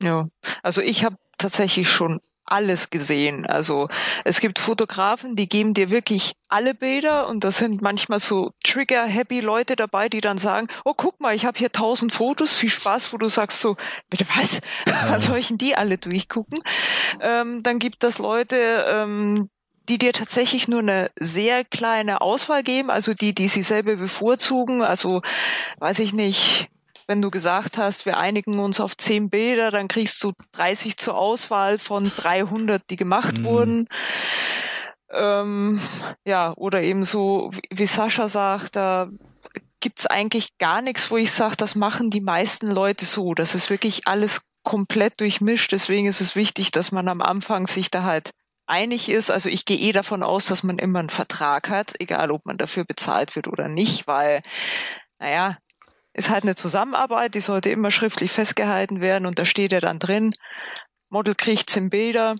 Ja, 0.00 0.28
also 0.62 0.80
ich 0.80 1.04
habe 1.04 1.16
tatsächlich 1.38 1.88
schon 1.88 2.20
alles 2.46 2.90
gesehen. 2.90 3.46
Also 3.46 3.88
es 4.24 4.40
gibt 4.40 4.58
Fotografen, 4.58 5.36
die 5.36 5.48
geben 5.48 5.74
dir 5.74 5.90
wirklich 5.90 6.34
alle 6.48 6.74
Bilder 6.74 7.28
und 7.28 7.42
da 7.42 7.50
sind 7.50 7.82
manchmal 7.82 8.20
so 8.20 8.52
trigger-happy 8.62 9.40
Leute 9.40 9.76
dabei, 9.76 10.08
die 10.08 10.20
dann 10.20 10.38
sagen, 10.38 10.68
oh 10.84 10.94
guck 10.96 11.20
mal, 11.20 11.34
ich 11.34 11.46
habe 11.46 11.58
hier 11.58 11.72
tausend 11.72 12.12
Fotos, 12.12 12.54
viel 12.54 12.68
Spaß, 12.68 13.12
wo 13.12 13.18
du 13.18 13.28
sagst 13.28 13.60
so, 13.60 13.76
bitte 14.10 14.26
was? 14.36 14.60
Ja. 14.86 15.18
Soll 15.18 15.38
ich 15.38 15.48
denn 15.48 15.58
die 15.58 15.76
alle 15.76 15.98
durchgucken? 15.98 16.60
Ähm, 17.20 17.62
dann 17.62 17.78
gibt 17.78 18.02
das 18.02 18.18
Leute, 18.18 18.56
ähm, 18.88 19.48
die 19.88 19.98
dir 19.98 20.12
tatsächlich 20.12 20.68
nur 20.68 20.80
eine 20.80 21.10
sehr 21.18 21.64
kleine 21.64 22.20
Auswahl 22.20 22.62
geben, 22.62 22.90
also 22.90 23.14
die, 23.14 23.34
die 23.34 23.48
sie 23.48 23.62
selber 23.62 23.96
bevorzugen, 23.96 24.82
also 24.82 25.20
weiß 25.78 25.98
ich 25.98 26.12
nicht, 26.12 26.68
wenn 27.06 27.22
du 27.22 27.30
gesagt 27.30 27.78
hast, 27.78 28.06
wir 28.06 28.16
einigen 28.18 28.58
uns 28.58 28.80
auf 28.80 28.96
zehn 28.96 29.30
Bilder, 29.30 29.70
dann 29.70 29.88
kriegst 29.88 30.22
du 30.22 30.32
30 30.52 30.96
zur 30.96 31.16
Auswahl 31.16 31.78
von 31.78 32.04
300, 32.04 32.82
die 32.90 32.96
gemacht 32.96 33.38
mhm. 33.38 33.44
wurden. 33.44 33.88
Ähm, 35.10 35.80
ja, 36.24 36.52
oder 36.56 36.82
eben 36.82 37.04
so, 37.04 37.50
wie 37.70 37.86
Sascha 37.86 38.28
sagt, 38.28 38.76
da 38.76 39.08
gibt's 39.80 40.06
eigentlich 40.06 40.56
gar 40.58 40.82
nichts, 40.82 41.10
wo 41.10 41.16
ich 41.16 41.30
sage, 41.30 41.56
das 41.56 41.74
machen 41.74 42.10
die 42.10 42.22
meisten 42.22 42.70
Leute 42.70 43.04
so. 43.04 43.34
Das 43.34 43.54
ist 43.54 43.70
wirklich 43.70 44.06
alles 44.08 44.40
komplett 44.64 45.20
durchmischt. 45.20 45.72
Deswegen 45.72 46.06
ist 46.06 46.20
es 46.20 46.34
wichtig, 46.34 46.70
dass 46.70 46.90
man 46.90 47.08
am 47.08 47.20
Anfang 47.20 47.66
sich 47.66 47.90
da 47.90 48.02
halt 48.02 48.30
einig 48.66 49.08
ist. 49.08 49.30
Also 49.30 49.48
ich 49.48 49.64
gehe 49.64 49.78
eh 49.78 49.92
davon 49.92 50.22
aus, 50.22 50.46
dass 50.46 50.62
man 50.62 50.78
immer 50.78 51.00
einen 51.00 51.10
Vertrag 51.10 51.68
hat, 51.68 51.92
egal 52.00 52.30
ob 52.30 52.46
man 52.46 52.56
dafür 52.56 52.84
bezahlt 52.84 53.36
wird 53.36 53.46
oder 53.46 53.68
nicht, 53.68 54.06
weil, 54.06 54.42
naja, 55.18 55.58
ist 56.14 56.30
halt 56.30 56.44
eine 56.44 56.54
Zusammenarbeit, 56.54 57.34
die 57.34 57.40
sollte 57.40 57.70
immer 57.70 57.90
schriftlich 57.90 58.30
festgehalten 58.30 59.00
werden 59.00 59.26
und 59.26 59.38
da 59.38 59.44
steht 59.44 59.72
ja 59.72 59.80
dann 59.80 59.98
drin, 59.98 60.32
Model 61.10 61.34
kriegt 61.34 61.68
zehn 61.70 61.90
Bilder. 61.90 62.36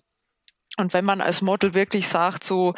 Und 0.76 0.92
wenn 0.92 1.04
man 1.04 1.20
als 1.20 1.42
Model 1.42 1.74
wirklich 1.74 2.08
sagt, 2.08 2.42
so, 2.42 2.74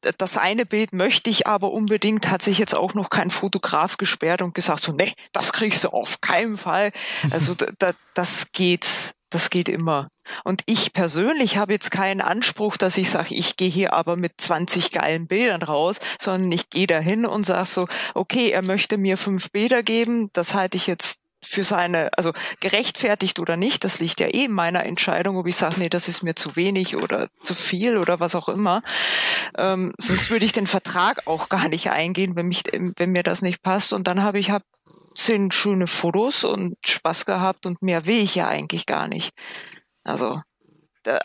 das 0.00 0.36
eine 0.36 0.66
Bild 0.66 0.92
möchte 0.92 1.30
ich 1.30 1.46
aber 1.46 1.72
unbedingt, 1.72 2.30
hat 2.30 2.42
sich 2.42 2.58
jetzt 2.58 2.74
auch 2.74 2.94
noch 2.94 3.10
kein 3.10 3.30
Fotograf 3.30 3.96
gesperrt 3.96 4.42
und 4.42 4.54
gesagt, 4.54 4.82
so, 4.82 4.92
nee, 4.92 5.12
das 5.32 5.52
kriegst 5.52 5.84
du 5.84 5.88
auf 5.88 6.20
keinen 6.20 6.56
Fall. 6.56 6.92
Also 7.30 7.54
da, 7.78 7.92
das 8.14 8.52
geht, 8.52 9.14
das 9.30 9.50
geht 9.50 9.68
immer. 9.68 10.08
Und 10.44 10.62
ich 10.66 10.92
persönlich 10.92 11.56
habe 11.56 11.72
jetzt 11.72 11.90
keinen 11.90 12.20
Anspruch, 12.20 12.76
dass 12.76 12.96
ich 12.96 13.10
sage, 13.10 13.34
ich 13.34 13.56
gehe 13.56 13.70
hier 13.70 13.92
aber 13.92 14.16
mit 14.16 14.32
20 14.38 14.92
geilen 14.92 15.26
Bildern 15.26 15.62
raus, 15.62 15.96
sondern 16.20 16.52
ich 16.52 16.70
gehe 16.70 16.86
dahin 16.86 17.26
und 17.26 17.46
sage 17.46 17.66
so, 17.66 17.88
okay, 18.14 18.50
er 18.50 18.62
möchte 18.62 18.98
mir 18.98 19.16
fünf 19.16 19.50
Bilder 19.50 19.82
geben, 19.82 20.30
das 20.32 20.54
halte 20.54 20.76
ich 20.76 20.86
jetzt 20.86 21.20
für 21.42 21.64
seine, 21.64 22.10
also 22.16 22.32
gerechtfertigt 22.60 23.38
oder 23.38 23.56
nicht, 23.56 23.84
das 23.84 23.98
liegt 23.98 24.20
ja 24.20 24.26
eh 24.26 24.44
in 24.44 24.52
meiner 24.52 24.84
Entscheidung, 24.84 25.38
ob 25.38 25.46
ich 25.46 25.56
sage, 25.56 25.76
nee, 25.78 25.88
das 25.88 26.08
ist 26.08 26.22
mir 26.22 26.34
zu 26.34 26.54
wenig 26.54 26.96
oder 26.96 27.28
zu 27.42 27.54
viel 27.54 27.96
oder 27.96 28.20
was 28.20 28.34
auch 28.34 28.48
immer. 28.48 28.82
Ähm, 29.56 29.94
sonst 29.98 30.30
würde 30.30 30.44
ich 30.44 30.52
den 30.52 30.66
Vertrag 30.66 31.26
auch 31.26 31.48
gar 31.48 31.68
nicht 31.68 31.90
eingehen, 31.90 32.36
wenn 32.36 32.48
mich, 32.48 32.64
wenn 32.72 33.12
mir 33.12 33.22
das 33.22 33.40
nicht 33.40 33.62
passt. 33.62 33.92
Und 33.92 34.06
dann 34.06 34.22
habe 34.22 34.38
ich 34.38 34.50
hab 34.50 34.62
zehn 35.14 35.50
schöne 35.50 35.86
Fotos 35.86 36.44
und 36.44 36.76
Spaß 36.84 37.26
gehabt 37.26 37.66
und 37.66 37.82
mehr 37.82 38.06
will 38.06 38.22
ich 38.22 38.34
ja 38.34 38.48
eigentlich 38.48 38.86
gar 38.86 39.08
nicht. 39.08 39.32
Also, 40.04 40.40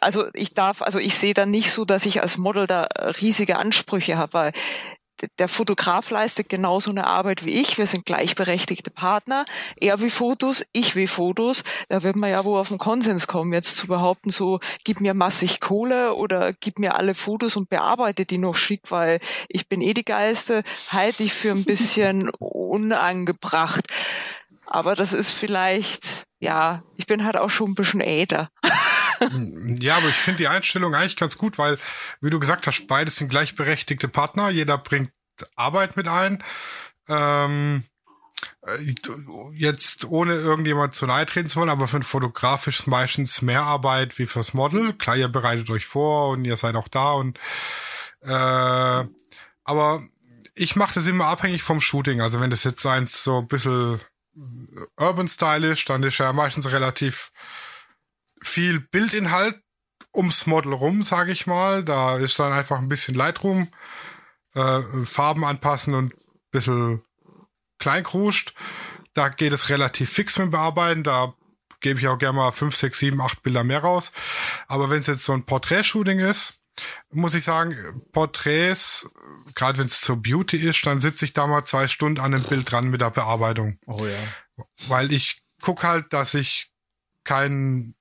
also 0.01 0.27
ich 0.33 0.53
darf, 0.53 0.81
also 0.81 0.99
ich 0.99 1.15
sehe 1.15 1.33
dann 1.33 1.51
nicht 1.51 1.71
so, 1.71 1.85
dass 1.85 2.05
ich 2.05 2.21
als 2.21 2.37
Model 2.37 2.67
da 2.67 2.83
riesige 3.21 3.57
Ansprüche 3.57 4.17
habe, 4.17 4.33
weil 4.33 4.51
der 5.39 5.47
Fotograf 5.47 6.09
leistet 6.09 6.49
genauso 6.49 6.91
eine 6.91 7.07
Arbeit 7.07 7.45
wie 7.45 7.61
ich. 7.61 7.77
Wir 7.77 7.87
sind 7.87 8.05
gleichberechtigte 8.05 8.91
Partner. 8.91 9.45
Er 9.79 9.99
will 9.99 10.09
Fotos, 10.09 10.65
ich 10.73 10.95
will 10.95 11.07
Fotos. 11.07 11.63
Da 11.89 12.03
wird 12.03 12.15
man 12.15 12.29
ja 12.29 12.43
wohl 12.43 12.59
auf 12.59 12.69
den 12.69 12.77
Konsens 12.77 13.27
kommen, 13.27 13.53
jetzt 13.53 13.77
zu 13.77 13.87
behaupten, 13.87 14.29
so, 14.29 14.59
gib 14.83 14.99
mir 15.01 15.13
massig 15.13 15.59
Kohle 15.61 16.13
oder 16.15 16.53
gib 16.53 16.79
mir 16.79 16.95
alle 16.95 17.15
Fotos 17.15 17.55
und 17.55 17.69
bearbeite 17.69 18.25
die 18.25 18.37
noch 18.37 18.55
schick, 18.55 18.91
weil 18.91 19.19
ich 19.47 19.67
bin 19.67 19.81
eh 19.81 19.93
die 19.93 20.05
Geiste, 20.05 20.63
halte 20.89 21.23
ich 21.23 21.33
für 21.33 21.51
ein 21.51 21.65
bisschen 21.65 22.29
unangebracht. 22.39 23.87
Aber 24.65 24.95
das 24.95 25.13
ist 25.13 25.29
vielleicht, 25.29 26.24
ja, 26.39 26.83
ich 26.97 27.07
bin 27.07 27.23
halt 27.23 27.37
auch 27.37 27.49
schon 27.49 27.71
ein 27.71 27.75
bisschen 27.75 28.01
älter. 28.01 28.49
ja, 29.79 29.97
aber 29.97 30.09
ich 30.09 30.15
finde 30.15 30.39
die 30.39 30.47
Einstellung 30.47 30.93
eigentlich 30.93 31.15
ganz 31.15 31.37
gut, 31.37 31.57
weil, 31.57 31.77
wie 32.21 32.29
du 32.29 32.39
gesagt 32.39 32.67
hast, 32.67 32.87
beides 32.87 33.15
sind 33.15 33.29
gleichberechtigte 33.29 34.07
Partner. 34.07 34.49
Jeder 34.49 34.77
bringt 34.77 35.11
Arbeit 35.55 35.97
mit 35.97 36.07
ein. 36.07 36.43
Ähm, 37.07 37.83
äh, 38.67 38.93
jetzt 39.53 40.05
ohne 40.05 40.35
irgendjemand 40.35 40.93
zu 40.93 41.05
nahe 41.05 41.25
treten 41.25 41.47
zu 41.47 41.59
wollen, 41.59 41.69
aber 41.69 41.87
für 41.87 41.97
einen 41.97 42.03
Fotograf 42.03 42.67
ist 42.67 42.79
es 42.79 42.87
meistens 42.87 43.41
mehr 43.41 43.63
Arbeit 43.63 44.17
wie 44.19 44.25
fürs 44.25 44.53
Model. 44.53 44.93
Klar, 44.93 45.15
ihr 45.15 45.27
bereitet 45.27 45.69
euch 45.69 45.85
vor 45.85 46.29
und 46.29 46.45
ihr 46.45 46.57
seid 46.57 46.75
auch 46.75 46.87
da 46.87 47.13
und 47.13 47.39
äh, 48.21 49.05
aber 49.63 50.03
ich 50.55 50.75
mache 50.75 50.93
das 50.95 51.07
immer 51.07 51.27
abhängig 51.27 51.63
vom 51.63 51.81
Shooting. 51.81 52.21
Also 52.21 52.39
wenn 52.39 52.49
das 52.49 52.63
jetzt 52.63 52.85
eins 52.85 53.23
so 53.23 53.39
ein 53.39 53.47
bisschen 53.47 53.99
urban 54.97 55.27
stylisch, 55.27 55.85
dann 55.85 56.03
ist 56.03 56.17
ja 56.17 56.33
meistens 56.33 56.71
relativ 56.71 57.31
viel 58.41 58.79
Bildinhalt 58.79 59.61
ums 60.13 60.45
Model 60.45 60.73
rum, 60.73 61.03
sage 61.03 61.31
ich 61.31 61.47
mal. 61.47 61.83
Da 61.83 62.17
ist 62.17 62.39
dann 62.39 62.51
einfach 62.51 62.79
ein 62.79 62.89
bisschen 62.89 63.15
Lightroom, 63.15 63.69
äh, 64.53 64.81
Farben 65.03 65.43
anpassen 65.43 65.93
und 65.93 66.13
ein 66.13 66.19
bisschen 66.51 67.03
kleinkruscht. 67.79 68.53
Da 69.13 69.29
geht 69.29 69.53
es 69.53 69.69
relativ 69.69 70.09
fix 70.09 70.37
mit 70.37 70.51
Bearbeiten. 70.51 71.03
Da 71.03 71.33
gebe 71.79 71.99
ich 71.99 72.07
auch 72.07 72.17
gerne 72.17 72.37
mal 72.37 72.51
5, 72.51 72.75
6, 72.75 72.99
7, 72.99 73.21
8 73.21 73.43
Bilder 73.43 73.63
mehr 73.63 73.79
raus. 73.79 74.11
Aber 74.67 74.89
wenn 74.89 74.99
es 74.99 75.07
jetzt 75.07 75.25
so 75.25 75.33
ein 75.33 75.45
Portrait-Shooting 75.45 76.19
ist, 76.19 76.59
muss 77.11 77.35
ich 77.35 77.43
sagen, 77.43 78.03
Porträts, 78.11 79.09
gerade 79.55 79.79
wenn 79.79 79.87
es 79.87 80.01
zur 80.01 80.21
Beauty 80.21 80.57
ist, 80.57 80.85
dann 80.85 80.99
sitze 80.99 81.25
ich 81.25 81.33
da 81.33 81.47
mal 81.47 81.63
zwei 81.63 81.87
Stunden 81.87 82.19
an 82.19 82.31
dem 82.31 82.43
Bild 82.43 82.69
dran 82.69 82.89
mit 82.89 83.01
der 83.01 83.11
Bearbeitung. 83.11 83.79
Oh 83.85 84.05
ja. 84.05 84.17
Weil 84.87 85.11
ich 85.13 85.43
guck 85.61 85.83
halt, 85.83 86.11
dass 86.13 86.33
ich 86.33 86.71
keinen 87.23 87.95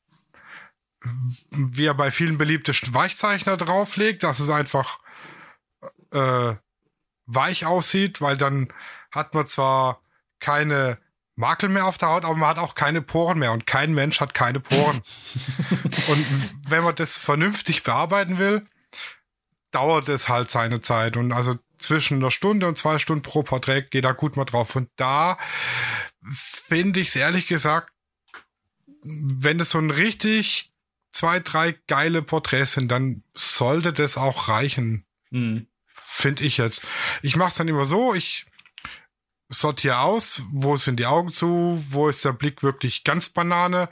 wie 1.51 1.87
er 1.87 1.95
bei 1.95 2.11
vielen 2.11 2.39
beliebte 2.39 2.72
Weichzeichner 2.95 3.57
drauflegt, 3.57 4.22
dass 4.22 4.41
es 4.41 4.51
einfach 4.51 5.01
äh, 6.12 6.55
weich 7.27 7.66
aussieht, 7.66 8.20
weil 8.20 8.37
dann 8.37 8.72
hat 9.11 9.35
man 9.35 9.47
zwar 9.47 10.01
keine 10.41 10.99
Makel 11.37 11.68
mehr 11.68 11.87
auf 11.87 11.99
der 11.99 12.09
Haut, 12.09 12.24
aber 12.24 12.37
man 12.37 12.49
hat 12.49 12.59
auch 12.59 12.74
keine 12.74 13.03
Poren 13.03 13.39
mehr 13.39 13.53
und 13.53 13.66
kein 13.66 13.93
Mensch 13.93 14.20
hat 14.20 14.35
keine 14.35 14.61
Poren. 14.61 15.03
und 16.09 16.26
wenn 16.68 16.85
man 16.85 16.95
das 16.95 17.16
vernünftig 17.16 17.82
bearbeiten 17.82 18.39
will, 18.39 18.64
dauert 19.72 20.09
es 20.09 20.28
halt 20.28 20.51
seine 20.51 20.80
Zeit 20.80 21.16
und 21.16 21.32
also 21.32 21.59
zwischen 21.78 22.18
einer 22.18 22.30
Stunde 22.30 22.68
und 22.68 22.78
zwei 22.78 22.99
Stunden 22.99 23.22
pro 23.22 23.43
Porträt 23.43 23.82
geht 23.91 24.05
da 24.05 24.12
gut 24.12 24.37
mal 24.37 24.45
drauf 24.45 24.76
und 24.76 24.89
da 24.97 25.37
finde 26.32 27.01
ich 27.01 27.09
es 27.09 27.16
ehrlich 27.16 27.49
gesagt, 27.49 27.91
wenn 29.03 29.61
es 29.61 29.70
so 29.70 29.78
ein 29.78 29.91
richtig 29.91 30.72
zwei, 31.12 31.41
drei 31.41 31.72
geile 31.87 32.22
Porträts 32.22 32.72
sind, 32.72 32.91
dann 32.91 33.22
sollte 33.35 33.93
das 33.93 34.16
auch 34.16 34.49
reichen. 34.49 35.05
Mhm. 35.30 35.66
Finde 35.87 36.45
ich 36.45 36.57
jetzt. 36.57 36.82
Ich 37.22 37.37
mache 37.37 37.49
es 37.49 37.55
dann 37.55 37.68
immer 37.68 37.85
so, 37.85 38.14
ich 38.14 38.47
sortiere 39.55 39.98
aus, 39.98 40.42
wo 40.52 40.76
sind 40.76 41.00
die 41.00 41.07
Augen 41.07 41.30
zu, 41.30 41.82
wo 41.90 42.09
ist 42.09 42.24
der 42.24 42.32
Blick 42.32 42.62
wirklich 42.62 43.05
ganz 43.05 43.28
Banane, 43.28 43.88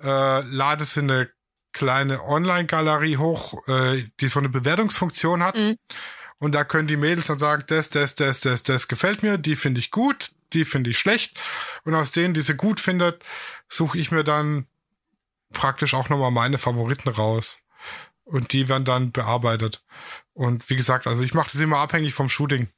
äh, 0.00 0.40
lade 0.40 0.84
es 0.84 0.96
in 0.96 1.10
eine 1.10 1.30
kleine 1.72 2.22
Online-Galerie 2.22 3.16
hoch, 3.16 3.66
äh, 3.68 4.04
die 4.20 4.28
so 4.28 4.38
eine 4.38 4.48
Bewertungsfunktion 4.48 5.42
hat. 5.42 5.56
Mhm. 5.56 5.78
Und 6.38 6.54
da 6.54 6.64
können 6.64 6.88
die 6.88 6.96
Mädels 6.96 7.28
dann 7.28 7.38
sagen, 7.38 7.64
das, 7.68 7.90
das, 7.90 8.14
das, 8.14 8.40
das, 8.40 8.62
das 8.62 8.88
gefällt 8.88 9.22
mir, 9.22 9.38
die 9.38 9.56
finde 9.56 9.78
ich 9.78 9.90
gut, 9.90 10.32
die 10.52 10.64
finde 10.64 10.90
ich 10.90 10.98
schlecht. 10.98 11.38
Und 11.84 11.94
aus 11.94 12.12
denen, 12.12 12.34
die 12.34 12.42
sie 12.42 12.56
gut 12.56 12.80
findet, 12.80 13.24
suche 13.68 13.98
ich 13.98 14.10
mir 14.10 14.24
dann 14.24 14.66
praktisch 15.52 15.94
auch 15.94 16.08
nochmal 16.08 16.30
meine 16.30 16.58
Favoriten 16.58 17.08
raus. 17.08 17.60
Und 18.24 18.52
die 18.52 18.68
werden 18.68 18.84
dann 18.84 19.12
bearbeitet. 19.12 19.84
Und 20.32 20.68
wie 20.70 20.76
gesagt, 20.76 21.06
also 21.06 21.24
ich 21.24 21.34
mache 21.34 21.50
das 21.52 21.60
immer 21.60 21.78
abhängig 21.78 22.14
vom 22.14 22.28
Shooting. 22.28 22.68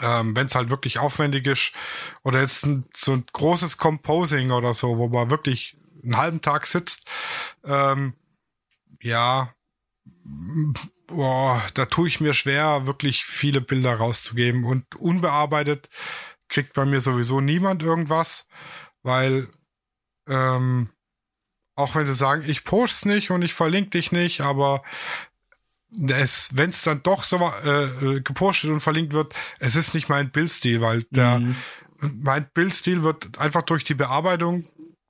Ähm, 0.00 0.34
Wenn 0.34 0.46
es 0.46 0.54
halt 0.54 0.70
wirklich 0.70 0.98
aufwendig 0.98 1.46
ist 1.46 1.72
oder 2.22 2.40
jetzt 2.40 2.64
ein, 2.64 2.84
so 2.94 3.12
ein 3.12 3.24
großes 3.32 3.76
Composing 3.76 4.50
oder 4.50 4.74
so, 4.74 4.98
wo 4.98 5.08
man 5.08 5.30
wirklich 5.30 5.76
einen 6.02 6.16
halben 6.16 6.40
Tag 6.40 6.66
sitzt, 6.66 7.06
ähm, 7.64 8.14
ja, 9.02 9.54
boah, 11.06 11.62
da 11.74 11.86
tue 11.86 12.08
ich 12.08 12.20
mir 12.20 12.34
schwer, 12.34 12.86
wirklich 12.86 13.24
viele 13.24 13.60
Bilder 13.60 13.94
rauszugeben. 13.94 14.64
Und 14.64 14.96
unbearbeitet 14.96 15.88
kriegt 16.48 16.74
bei 16.74 16.84
mir 16.84 17.00
sowieso 17.00 17.40
niemand 17.40 17.82
irgendwas, 17.82 18.48
weil 19.02 19.48
ähm, 20.28 20.90
auch 21.76 21.94
wenn 21.94 22.06
sie 22.06 22.14
sagen, 22.14 22.44
ich 22.46 22.64
poste 22.64 23.08
nicht 23.08 23.30
und 23.30 23.42
ich 23.42 23.54
verlinke 23.54 23.90
dich 23.90 24.12
nicht, 24.12 24.42
aber 24.42 24.82
wenn 25.92 26.70
es 26.70 26.82
dann 26.82 27.02
doch 27.02 27.24
so 27.24 27.36
äh, 27.64 28.20
gepostet 28.20 28.70
und 28.70 28.80
verlinkt 28.80 29.12
wird, 29.12 29.34
es 29.58 29.76
ist 29.76 29.94
nicht 29.94 30.08
mein 30.08 30.30
Bildstil, 30.30 30.80
weil 30.80 31.04
der 31.10 31.40
mhm. 31.40 31.56
mein 32.20 32.48
Bildstil 32.54 33.02
wird 33.02 33.38
einfach 33.38 33.62
durch 33.62 33.84
die 33.84 33.94
Bearbeitung 33.94 34.64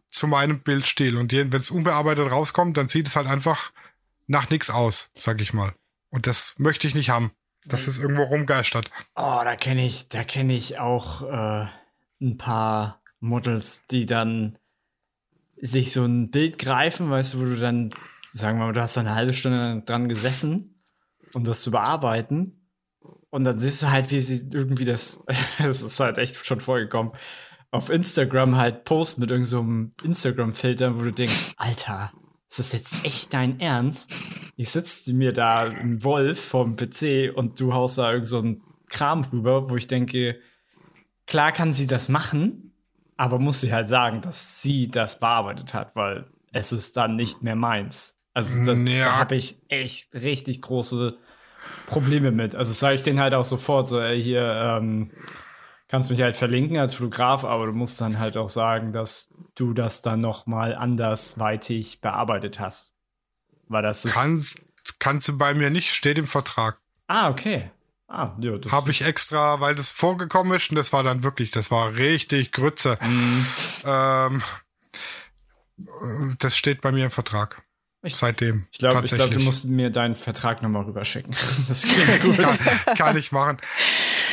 zu 0.09 0.27
meinem 0.27 0.61
Bildstil 0.61 1.17
und 1.17 1.33
wenn 1.33 1.53
es 1.53 1.71
unbearbeitet 1.71 2.31
rauskommt, 2.31 2.77
dann 2.77 2.89
sieht 2.89 3.07
es 3.07 3.17
halt 3.17 3.27
einfach 3.27 3.73
nach 4.27 4.51
nichts 4.51 4.71
aus, 4.71 5.11
sag 5.15 5.41
ich 5.41 5.53
mal. 5.53 5.75
Und 6.09 6.27
das 6.27 6.55
möchte 6.59 6.89
ich 6.89 6.95
nicht 6.95 7.11
haben, 7.11 7.33
dass 7.67 7.87
es 7.87 7.99
irgendwo 7.99 8.23
rumgeistert. 8.23 8.91
Oh, 9.15 9.41
da 9.45 9.55
kenne 9.57 9.87
ich, 9.87 10.09
da 10.09 10.25
kenne 10.25 10.55
ich 10.55 10.79
auch 10.79 11.23
äh, 11.23 11.67
ein 12.21 12.37
paar 12.37 13.01
Models, 13.21 13.85
die 13.91 14.07
dann 14.07 14.57
sich 15.61 15.93
so 15.93 16.05
ein 16.05 16.31
Bild 16.31 16.59
greifen, 16.59 17.11
weißt 17.11 17.35
du, 17.35 17.41
wo 17.41 17.45
du 17.45 17.57
dann, 17.57 17.91
sagen 18.29 18.59
wir 18.59 18.67
mal, 18.67 18.73
du 18.73 18.81
hast 18.81 18.97
eine 18.99 19.15
halbe 19.15 19.35
Stunde 19.35 19.83
dran 19.85 20.09
gesessen, 20.09 20.70
um 21.35 21.45
das 21.45 21.63
zu 21.63 21.71
bearbeiten. 21.71 22.69
Und 23.31 23.45
dann 23.45 23.59
siehst 23.59 23.83
du 23.83 23.91
halt, 23.91 24.11
wie 24.11 24.21
sie 24.21 24.49
irgendwie 24.53 24.85
das, 24.85 25.23
das 25.59 25.83
ist 25.83 26.01
halt 26.01 26.19
echt 26.19 26.45
schon 26.45 26.61
vorgekommen, 26.61 27.13
auf 27.71 27.89
Instagram 27.89 28.57
halt 28.57 28.85
post 28.85 29.19
mit 29.19 29.31
irgendeinem 29.31 29.93
so 29.99 30.05
Instagram-Filter, 30.05 30.99
wo 30.99 31.05
du 31.05 31.13
denkst, 31.13 31.53
Alter, 31.57 32.13
ist 32.49 32.59
das 32.59 32.73
jetzt 32.73 33.05
echt 33.05 33.33
dein 33.33 33.61
Ernst? 33.61 34.13
Ich 34.57 34.71
sitze 34.71 35.13
mir 35.13 35.33
da 35.33 35.61
ein 35.61 36.03
Wolf 36.03 36.41
vorm 36.41 36.77
PC 36.77 37.33
und 37.33 37.61
du 37.61 37.73
haust 37.73 37.99
da 37.99 38.13
irgend 38.13 38.27
so 38.27 38.41
einen 38.41 38.63
Kram 38.89 39.23
rüber, 39.23 39.71
wo 39.71 39.77
ich 39.77 39.87
denke, 39.87 40.41
klar 41.27 41.53
kann 41.53 41.73
sie 41.73 41.87
das 41.87 42.09
machen, 42.09 42.75
aber 43.17 43.39
muss 43.39 43.61
sie 43.61 43.73
halt 43.73 43.89
sagen, 43.89 44.21
dass 44.21 44.63
sie 44.63 44.91
das 44.91 45.21
bearbeitet 45.21 45.75
hat, 45.75 45.95
weil 45.95 46.27
es 46.53 46.73
ist 46.73 46.97
dann 46.97 47.15
nicht 47.15 47.43
mehr 47.43 47.55
meins. 47.55 48.20
Also 48.49 48.65
das, 48.65 48.79
ja. 48.79 49.05
da 49.05 49.19
habe 49.19 49.37
ich 49.37 49.59
echt 49.69 50.13
richtig 50.15 50.63
große 50.63 51.17
Probleme 51.87 52.31
mit. 52.31 52.55
Also 52.55 52.73
sage 52.73 52.97
ich 52.97 53.03
denen 53.03 53.21
halt 53.21 53.35
auch 53.35 53.45
sofort 53.45 53.89
so, 53.89 54.01
ey, 54.01 54.23
hier 54.23 54.43
ähm, 54.43 55.11
kannst 55.89 56.11
mich 56.11 56.23
halt 56.23 56.37
verlinken 56.37 56.79
als 56.79 56.95
Fotograf, 56.95 57.45
aber 57.45 57.67
du 57.67 57.73
musst 57.73 58.01
dann 58.01 58.19
halt 58.19 58.37
auch 58.37 58.49
sagen, 58.49 58.93
dass 58.93 59.29
du 59.57 59.75
das 59.75 60.03
dann 60.03 60.21
noch 60.21 60.47
mal 60.47 60.75
andersweitig 60.75 62.01
bearbeitet 62.01 62.61
hast. 62.61 62.95
Weil 63.69 63.83
das 63.83 64.05
ist 64.05 64.15
kannst, 64.15 64.67
kannst 64.99 65.29
du 65.29 65.37
bei 65.37 65.53
mir 65.55 65.71
nicht, 65.71 65.91
steht 65.91 66.19
im 66.19 66.27
Vertrag. 66.27 66.81
Ah, 67.09 67.29
okay. 67.29 67.71
Ah, 68.09 68.37
ja, 68.41 68.53
Habe 68.73 68.91
ich 68.91 69.05
extra, 69.05 69.61
weil 69.61 69.77
das 69.77 69.93
vorgekommen 69.93 70.53
ist 70.55 70.71
und 70.71 70.77
das 70.77 70.93
war 70.93 71.05
dann 71.05 71.23
wirklich, 71.23 71.53
das 71.53 71.71
war 71.71 71.95
richtig 71.95 72.51
Grütze. 72.51 72.99
Mhm. 73.01 73.47
Ähm, 73.85 74.43
das 76.39 76.57
steht 76.57 76.81
bei 76.81 76.91
mir 76.91 77.05
im 77.05 77.11
Vertrag. 77.13 77.63
Ich, 78.03 78.17
Seitdem. 78.17 78.67
Ich 78.73 78.79
glaube, 78.79 79.03
glaub, 79.03 79.31
du 79.31 79.41
musst 79.41 79.67
mir 79.67 79.91
deinen 79.91 80.17
Vertrag 80.17 80.63
nochmal 80.63 80.85
rüberschicken. 80.85 81.35
Das 81.69 81.83
klingt 81.83 82.23
gut. 82.23 82.39
kann, 82.39 82.97
kann 82.97 83.17
ich 83.17 83.31
machen. 83.31 83.59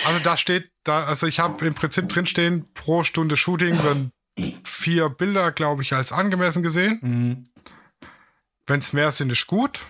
Also 0.05 0.19
da 0.19 0.37
steht, 0.37 0.71
da, 0.83 1.03
also 1.03 1.27
ich 1.27 1.39
habe 1.39 1.65
im 1.65 1.73
Prinzip 1.73 2.07
drinstehen, 2.07 2.71
pro 2.73 3.03
Stunde 3.03 3.35
Shooting 3.35 3.83
werden 3.83 4.11
vier 4.63 5.09
Bilder, 5.09 5.51
glaube 5.51 5.81
ich, 5.81 5.93
als 5.93 6.11
angemessen 6.11 6.63
gesehen. 6.63 6.99
Mhm. 7.01 7.43
Wenn 8.65 8.79
es 8.79 8.93
mehr 8.93 9.11
sind, 9.11 9.31
ist 9.31 9.47
gut. 9.47 9.81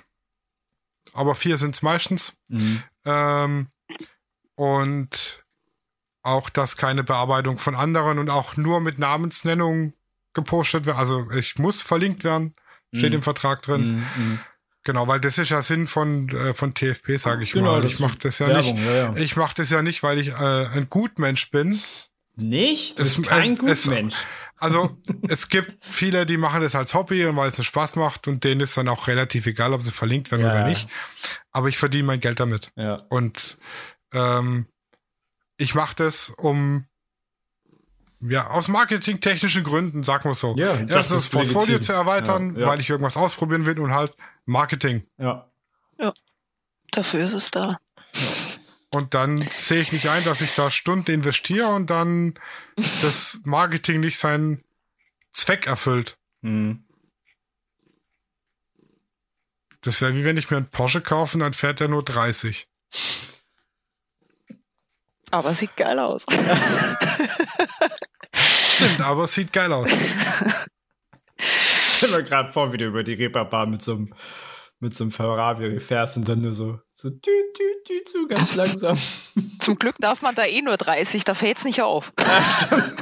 Aber 1.13 1.35
vier 1.35 1.57
sind 1.57 1.75
es 1.75 1.81
meistens. 1.81 2.37
Mhm. 2.47 2.83
Ähm, 3.05 3.67
und 4.55 5.45
auch, 6.23 6.49
dass 6.49 6.77
keine 6.77 7.03
Bearbeitung 7.03 7.57
von 7.57 7.75
anderen 7.75 8.17
und 8.17 8.29
auch 8.29 8.57
nur 8.57 8.81
mit 8.81 8.97
Namensnennung 8.97 9.93
gepostet 10.33 10.85
wird. 10.85 10.97
Also 10.97 11.29
ich 11.31 11.57
muss 11.57 11.81
verlinkt 11.81 12.23
werden, 12.23 12.55
steht 12.93 13.11
mm. 13.11 13.15
im 13.15 13.23
Vertrag 13.23 13.61
drin. 13.61 13.97
Mm, 13.97 14.21
mm. 14.21 14.39
Genau, 14.83 15.07
weil 15.07 15.19
das 15.19 15.37
ist 15.37 15.49
ja 15.49 15.61
Sinn 15.61 15.85
von 15.85 16.29
äh, 16.29 16.53
von 16.53 16.73
TFP, 16.73 17.17
sage 17.17 17.43
ich 17.43 17.51
genau, 17.51 17.73
mal. 17.73 17.85
Ich 17.85 17.99
mache 17.99 18.17
das 18.19 18.39
ja 18.39 18.47
Werbung, 18.47 18.75
nicht. 18.75 18.85
Ja, 18.85 18.95
ja. 18.95 19.15
Ich 19.15 19.35
mache 19.35 19.55
das 19.55 19.69
ja 19.69 19.81
nicht, 19.81 20.01
weil 20.01 20.17
ich 20.17 20.29
äh, 20.29 20.65
ein 20.73 20.87
Gutmensch 20.89 21.51
bin. 21.51 21.81
Nicht? 22.37 22.97
Das 22.97 23.07
es, 23.07 23.19
ist 23.19 23.27
kein 23.27 23.53
es, 23.65 23.83
Gutmensch. 23.83 24.15
Also 24.55 24.97
es 25.27 25.49
gibt 25.49 25.85
viele, 25.85 26.25
die 26.25 26.37
machen 26.37 26.61
das 26.61 26.73
als 26.73 26.93
Hobby 26.93 27.25
und 27.25 27.35
weil 27.35 27.49
es 27.49 27.63
Spaß 27.63 27.95
macht 27.95 28.27
und 28.27 28.43
denen 28.43 28.61
ist 28.61 28.77
dann 28.77 28.87
auch 28.87 29.07
relativ 29.07 29.45
egal, 29.45 29.73
ob 29.73 29.81
sie 29.81 29.91
verlinkt 29.91 30.31
werden 30.31 30.45
ja. 30.45 30.51
oder 30.51 30.67
nicht. 30.67 30.87
Aber 31.51 31.67
ich 31.67 31.77
verdiene 31.77 32.05
mein 32.05 32.19
Geld 32.19 32.39
damit. 32.39 32.71
Ja. 32.75 33.01
Und 33.09 33.57
ähm, 34.13 34.67
ich 35.57 35.75
mache 35.75 35.95
das, 35.95 36.29
um 36.37 36.85
ja, 38.19 38.47
aus 38.47 38.67
marketingtechnischen 38.67 39.63
Gründen, 39.63 40.03
sagen 40.03 40.25
wir 40.25 40.31
es 40.31 40.39
so. 40.39 40.55
Ja, 40.57 40.75
Erstens 40.87 41.17
das 41.17 41.29
Portfolio 41.29 41.75
legitim. 41.75 41.81
zu 41.81 41.93
erweitern, 41.93 42.55
ja, 42.55 42.61
ja. 42.61 42.67
weil 42.67 42.81
ich 42.81 42.89
irgendwas 42.89 43.17
ausprobieren 43.17 43.65
will 43.65 43.79
und 43.79 43.93
halt 43.93 44.15
Marketing. 44.45 45.03
Ja. 45.17 45.49
Ja. 45.99 46.13
Dafür 46.91 47.25
ist 47.25 47.33
es 47.33 47.51
da. 47.51 47.79
Und 48.93 49.13
dann 49.13 49.47
sehe 49.51 49.81
ich 49.81 49.91
nicht 49.91 50.09
ein, 50.09 50.23
dass 50.23 50.41
ich 50.41 50.55
da 50.55 50.71
Stunden 50.71 51.11
investiere 51.11 51.67
und 51.67 51.89
dann 51.89 52.39
das 53.01 53.39
Marketing 53.43 53.99
nicht 53.99 54.17
seinen 54.17 54.63
Zweck 55.31 55.67
erfüllt. 55.67 56.17
Mhm. 56.41 56.83
Das 59.81 60.01
wäre 60.01 60.15
wie 60.15 60.23
wenn 60.23 60.37
ich 60.37 60.49
mir 60.49 60.57
einen 60.57 60.69
Porsche 60.69 61.01
kaufe, 61.01 61.37
dann 61.37 61.53
fährt 61.53 61.81
er 61.81 61.87
nur 61.87 62.03
30. 62.03 62.67
Aber 65.29 65.53
sieht 65.53 65.75
geil 65.75 65.99
aus. 65.99 66.25
Stimmt, 68.87 69.01
aber 69.01 69.23
es 69.23 69.33
sieht 69.33 69.51
geil 69.51 69.73
aus. 69.73 69.89
Ich 69.91 69.97
stell 71.97 72.11
mir 72.11 72.23
gerade 72.23 72.51
vor, 72.51 72.71
wie 72.73 72.77
du 72.77 72.85
über 72.85 73.03
die 73.03 73.13
Reeperbahn 73.13 73.69
mit 73.69 73.81
so 73.81 73.93
einem 73.93 74.13
mit 74.79 74.95
so 74.95 75.05
einem 75.05 75.11
Ferrari 75.11 75.79
fährst 75.79 76.17
und 76.17 76.29
dann 76.29 76.41
nur 76.41 76.53
so 76.53 76.79
so 76.91 77.09
dü, 77.09 77.17
dü, 77.19 77.73
dü, 77.87 78.03
so 78.05 78.27
ganz 78.27 78.53
langsam. 78.53 78.97
Zum 79.59 79.79
Glück 79.79 79.95
darf 79.99 80.21
man 80.21 80.35
da 80.35 80.45
eh 80.45 80.61
nur 80.61 80.77
30, 80.77 81.23
da 81.23 81.33
fällt's 81.33 81.65
nicht 81.65 81.81
auf. 81.81 82.13
Ja, 82.21 82.43
stimmt. 82.43 82.93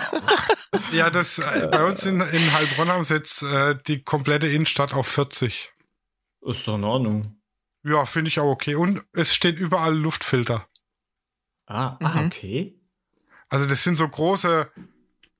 ja 0.93 1.09
das 1.09 1.39
äh, 1.39 1.67
bei 1.69 1.85
uns 1.85 2.05
in, 2.05 2.21
in 2.21 2.53
Heilbronn 2.53 2.89
haben 2.89 3.03
sie 3.03 3.15
jetzt 3.15 3.43
äh, 3.43 3.77
die 3.87 4.03
komplette 4.03 4.47
Innenstadt 4.47 4.93
auf 4.93 5.07
40. 5.07 5.73
Ist 6.41 6.67
doch 6.67 6.75
in 6.75 6.83
Ordnung. 6.85 7.41
Ja, 7.83 8.05
finde 8.05 8.29
ich 8.29 8.39
auch 8.39 8.49
okay. 8.49 8.75
Und 8.75 9.03
es 9.11 9.35
steht 9.35 9.59
überall 9.59 9.95
Luftfilter. 9.95 10.67
Ah, 11.67 11.97
ah 11.99 12.21
mhm. 12.21 12.27
okay. 12.27 12.79
Also 13.49 13.65
das 13.65 13.83
sind 13.83 13.95
so 13.95 14.07
große 14.07 14.71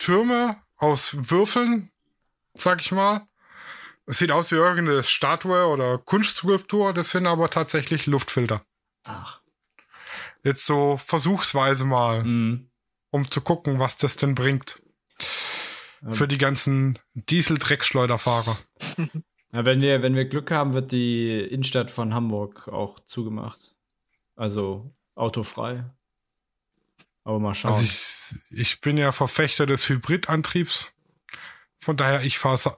Türme 0.06 0.62
aus 0.78 1.32
Würfeln, 1.32 1.90
sag 2.54 2.80
ich 2.80 2.92
mal. 2.92 3.28
Es 4.06 4.20
sieht 4.20 4.32
aus 4.32 4.52
wie 4.52 4.56
irgendeine 4.56 5.02
Statue 5.02 5.66
oder 5.66 5.98
Kunstskulptur, 5.98 6.94
das 6.94 7.10
sind 7.10 7.26
aber 7.26 7.50
tatsächlich 7.50 8.06
Luftfilter. 8.06 8.64
Ach. 9.04 9.42
Jetzt 10.44 10.68
so 10.68 10.98
versuchsweise 10.98 11.86
mal, 11.86 12.24
mhm. 12.24 12.70
um 13.10 13.32
zu 13.32 13.42
gucken, 13.42 13.80
was 13.80 13.98
das 13.98 14.16
denn 14.16 14.36
bringt. 14.36 14.80
Ähm. 16.04 16.14
Für 16.14 16.28
die 16.28 16.38
ganzen 16.38 17.00
Diesel-Dreckschleuderfahrer. 17.14 18.58
Ja, 19.52 19.64
wenn 19.64 19.82
wir, 19.82 20.02
wenn 20.02 20.16
wir 20.16 20.26
Glück 20.26 20.52
haben, 20.52 20.74
wird 20.74 20.92
die 20.92 21.40
Innenstadt 21.40 21.90
von 21.90 22.14
Hamburg 22.14 22.68
auch 22.68 23.00
zugemacht. 23.06 23.74
Also 24.36 24.94
autofrei. 25.16 25.86
Aber 27.26 27.40
mal 27.40 27.54
schauen. 27.54 27.74
Also 27.74 27.84
ich, 27.84 28.36
ich 28.52 28.82
bin 28.82 28.98
ja 28.98 29.12
Verfechter 29.12 29.66
des 29.66 29.90
Hybridantriebs. 29.90 30.94
Von 31.82 31.98
daher, 31.98 32.24
ich 32.24 32.40
fahre 32.40 32.78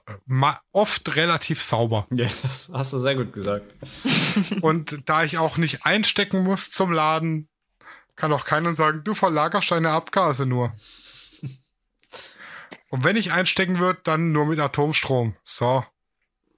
oft 0.72 1.16
relativ 1.16 1.62
sauber. 1.62 2.06
Ja, 2.10 2.28
das 2.42 2.70
hast 2.72 2.92
du 2.92 2.98
sehr 2.98 3.14
gut 3.14 3.32
gesagt. 3.32 3.72
Und 4.62 5.08
da 5.08 5.22
ich 5.22 5.38
auch 5.38 5.58
nicht 5.58 5.84
einstecken 5.86 6.42
muss 6.42 6.70
zum 6.70 6.92
Laden, 6.92 7.48
kann 8.16 8.32
auch 8.32 8.44
keiner 8.44 8.74
sagen, 8.74 9.04
du 9.04 9.14
verlagerst 9.14 9.70
deine 9.70 9.90
Abgase 9.90 10.44
nur. 10.44 10.74
Und 12.90 13.04
wenn 13.04 13.16
ich 13.16 13.32
einstecken 13.32 13.78
würde, 13.78 14.00
dann 14.02 14.32
nur 14.32 14.46
mit 14.46 14.58
Atomstrom. 14.58 15.36
So. 15.44 15.84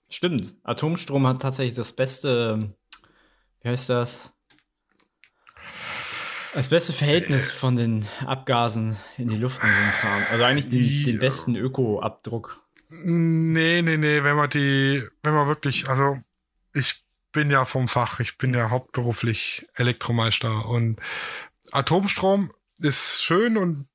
Stimmt. 0.09 0.55
Atomstrom 0.63 1.27
hat 1.27 1.43
tatsächlich 1.43 1.75
das 1.75 1.93
beste, 1.93 2.73
wie 3.63 3.69
heißt 3.69 3.89
das? 3.89 4.33
Das 6.55 6.69
beste 6.69 6.93
Verhältnis 6.93 7.51
von 7.51 7.77
den 7.77 8.05
Abgasen 8.27 8.97
in 9.17 9.29
die 9.29 9.37
Luft 9.37 9.63
und 9.63 9.69
so 9.69 10.01
Kram. 10.01 10.23
Also 10.31 10.45
eigentlich 10.45 10.69
den, 10.69 11.05
den 11.05 11.19
besten 11.21 11.55
Öko-Abdruck. 11.55 12.61
Nee, 13.05 13.83
nee, 13.83 13.97
nee, 13.97 14.25
wenn 14.25 14.35
man 14.35 14.51
die, 14.51 15.03
wenn 15.23 15.35
man 15.35 15.47
wirklich, 15.47 15.89
also 15.89 16.19
ich 16.75 17.05
bin 17.33 17.51
ja 17.51 17.65
vom 17.65 17.87
Fach, 17.87 18.19
ich 18.19 18.37
bin 18.37 18.53
ja 18.53 18.71
hauptberuflich 18.71 19.69
Elektromeister 19.75 20.67
und 20.69 20.99
Atomstrom 21.71 22.53
ist 22.79 23.23
schön 23.23 23.57
und 23.57 23.87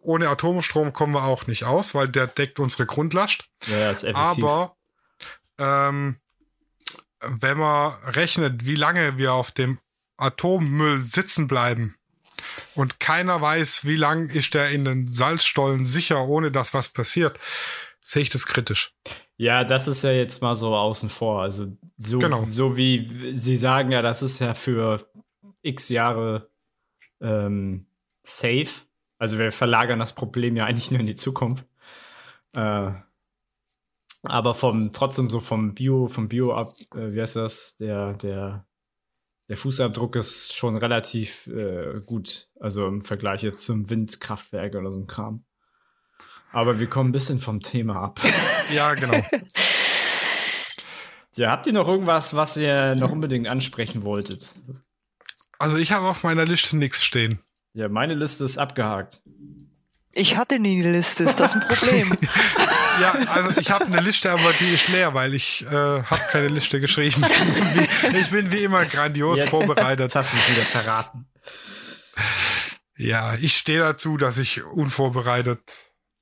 ohne 0.00 0.28
Atomstrom 0.28 0.92
kommen 0.92 1.14
wir 1.14 1.24
auch 1.24 1.46
nicht 1.46 1.64
aus, 1.64 1.94
weil 1.94 2.08
der 2.08 2.28
deckt 2.28 2.60
unsere 2.60 2.86
Grundlast. 2.86 3.48
Ja, 3.66 3.90
ist 3.90 4.04
effektiv. 4.04 4.44
Aber 4.44 4.76
ähm, 5.58 6.16
wenn 7.20 7.58
man 7.58 7.94
rechnet, 8.04 8.66
wie 8.66 8.74
lange 8.76 9.18
wir 9.18 9.32
auf 9.32 9.50
dem 9.50 9.78
Atommüll 10.16 11.02
sitzen 11.02 11.48
bleiben, 11.48 11.96
und 12.74 13.00
keiner 13.00 13.40
weiß, 13.40 13.84
wie 13.84 13.96
lang 13.96 14.30
ist 14.30 14.54
der 14.54 14.70
in 14.70 14.84
den 14.84 15.12
Salzstollen 15.12 15.84
sicher, 15.84 16.26
ohne 16.26 16.50
dass 16.50 16.74
was 16.74 16.88
passiert, 16.88 17.38
sehe 18.00 18.22
ich 18.22 18.30
das 18.30 18.46
kritisch. 18.46 18.94
Ja, 19.36 19.64
das 19.64 19.88
ist 19.88 20.04
ja 20.04 20.12
jetzt 20.12 20.42
mal 20.42 20.54
so 20.54 20.74
außen 20.74 21.10
vor. 21.10 21.42
Also 21.42 21.76
so, 21.96 22.18
genau. 22.18 22.44
so 22.46 22.76
wie 22.76 23.34
Sie 23.34 23.56
sagen 23.56 23.90
ja, 23.90 24.02
das 24.02 24.22
ist 24.22 24.38
ja 24.38 24.54
für 24.54 25.04
x 25.62 25.88
Jahre 25.88 26.50
ähm, 27.20 27.86
safe. 28.22 28.86
Also 29.18 29.38
wir 29.38 29.52
verlagern 29.52 29.98
das 29.98 30.12
Problem 30.12 30.56
ja 30.56 30.66
eigentlich 30.66 30.90
nur 30.90 31.00
in 31.00 31.06
die 31.06 31.14
Zukunft. 31.14 31.64
Äh, 32.54 32.92
aber 34.22 34.54
vom 34.54 34.90
trotzdem 34.92 35.28
so 35.28 35.40
vom 35.40 35.74
Bio, 35.74 36.06
vom 36.08 36.28
Bio 36.28 36.52
ab, 36.54 36.74
äh, 36.94 37.12
wie 37.12 37.20
heißt 37.20 37.36
das, 37.36 37.76
der, 37.76 38.14
der 38.14 38.66
der 39.48 39.56
Fußabdruck 39.56 40.16
ist 40.16 40.54
schon 40.54 40.76
relativ 40.76 41.46
äh, 41.48 42.00
gut, 42.06 42.48
also 42.58 42.86
im 42.86 43.02
Vergleich 43.02 43.42
jetzt 43.42 43.64
zum 43.64 43.90
Windkraftwerk 43.90 44.74
oder 44.74 44.90
so 44.90 45.00
ein 45.00 45.06
Kram. 45.06 45.44
Aber 46.52 46.78
wir 46.78 46.86
kommen 46.86 47.10
ein 47.10 47.12
bisschen 47.12 47.38
vom 47.38 47.60
Thema 47.60 47.96
ab. 47.96 48.20
ja, 48.72 48.94
genau. 48.94 49.22
Ja, 51.36 51.50
habt 51.50 51.66
ihr 51.66 51.72
noch 51.72 51.88
irgendwas, 51.88 52.34
was 52.34 52.56
ihr 52.56 52.94
noch 52.94 53.10
unbedingt 53.10 53.48
ansprechen 53.48 54.04
wolltet? 54.04 54.54
Also 55.58 55.78
ich 55.78 55.90
habe 55.90 56.06
auf 56.06 56.22
meiner 56.22 56.44
Liste 56.44 56.76
nichts 56.76 57.04
stehen. 57.04 57.40
Ja, 57.72 57.88
meine 57.88 58.14
Liste 58.14 58.44
ist 58.44 58.56
abgehakt. 58.56 59.20
Ich 60.16 60.36
hatte 60.36 60.60
nie 60.60 60.80
eine 60.80 60.92
Liste, 60.92 61.24
ist 61.24 61.40
das 61.40 61.54
ein 61.54 61.60
Problem? 61.60 62.16
ja, 63.00 63.12
also 63.32 63.50
ich 63.58 63.70
habe 63.72 63.86
eine 63.86 64.00
Liste, 64.00 64.30
aber 64.30 64.52
die 64.60 64.72
ist 64.72 64.88
leer, 64.88 65.12
weil 65.12 65.34
ich 65.34 65.66
äh, 65.66 65.70
habe 65.70 66.20
keine 66.30 66.48
Liste 66.48 66.80
geschrieben. 66.80 67.24
ich 68.12 68.30
bin 68.30 68.52
wie 68.52 68.62
immer 68.62 68.84
grandios 68.84 69.40
jetzt, 69.40 69.50
vorbereitet. 69.50 70.04
Jetzt 70.04 70.14
hast 70.14 70.32
du 70.32 70.36
es 70.36 70.50
wieder 70.50 70.62
verraten. 70.62 71.26
Ja, 72.96 73.34
ich 73.34 73.56
stehe 73.56 73.80
dazu, 73.80 74.16
dass 74.16 74.38
ich 74.38 74.64
unvorbereitet. 74.64 75.60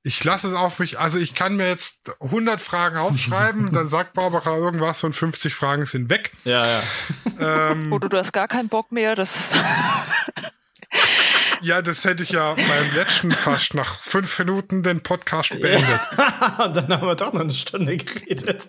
Ich 0.04 0.24
lasse 0.24 0.48
es 0.48 0.54
auf 0.54 0.78
mich, 0.78 0.98
also 0.98 1.18
ich 1.18 1.34
kann 1.34 1.54
mir 1.56 1.68
jetzt 1.68 2.16
100 2.20 2.60
Fragen 2.62 2.96
aufschreiben, 2.96 3.72
dann 3.72 3.86
sagt 3.86 4.14
Barbara 4.14 4.56
irgendwas 4.56 5.04
und 5.04 5.12
50 5.12 5.54
Fragen 5.54 5.84
sind 5.84 6.10
weg. 6.10 6.32
Ja, 6.44 6.66
ja. 6.66 6.82
Ähm, 7.70 7.92
Oder 7.92 8.08
du 8.08 8.16
hast 8.16 8.32
gar 8.32 8.48
keinen 8.48 8.68
Bock 8.68 8.90
mehr, 8.90 9.14
das 9.14 9.50
ja, 11.62 11.82
das 11.82 12.04
hätte 12.04 12.22
ich 12.22 12.30
ja 12.30 12.54
beim 12.54 12.92
letzten 12.94 13.32
fast 13.32 13.74
nach 13.74 13.98
fünf 14.00 14.38
Minuten 14.38 14.82
den 14.82 15.02
Podcast 15.02 15.50
beendet. 15.60 16.00
Ja, 16.18 16.68
dann 16.68 16.88
haben 16.88 17.06
wir 17.06 17.14
doch 17.14 17.32
noch 17.32 17.40
eine 17.40 17.54
Stunde 17.54 17.96
geredet. 17.96 18.68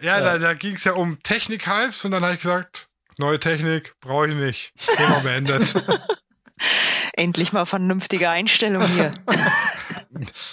ja, 0.00 0.18
ja, 0.18 0.20
da, 0.20 0.38
da 0.38 0.54
ging 0.54 0.74
es 0.74 0.84
ja 0.84 0.92
um 0.92 1.22
Technik-Hypes 1.22 2.04
und 2.04 2.10
dann 2.10 2.22
habe 2.22 2.34
ich 2.34 2.40
gesagt, 2.40 2.88
neue 3.18 3.40
Technik 3.40 3.94
brauche 4.00 4.28
ich 4.28 4.34
nicht. 4.34 4.72
Thema 4.96 5.18
beendet. 5.22 5.74
Endlich 7.14 7.52
mal 7.52 7.64
vernünftige 7.64 8.28
Einstellung 8.28 8.86
hier. 8.88 9.14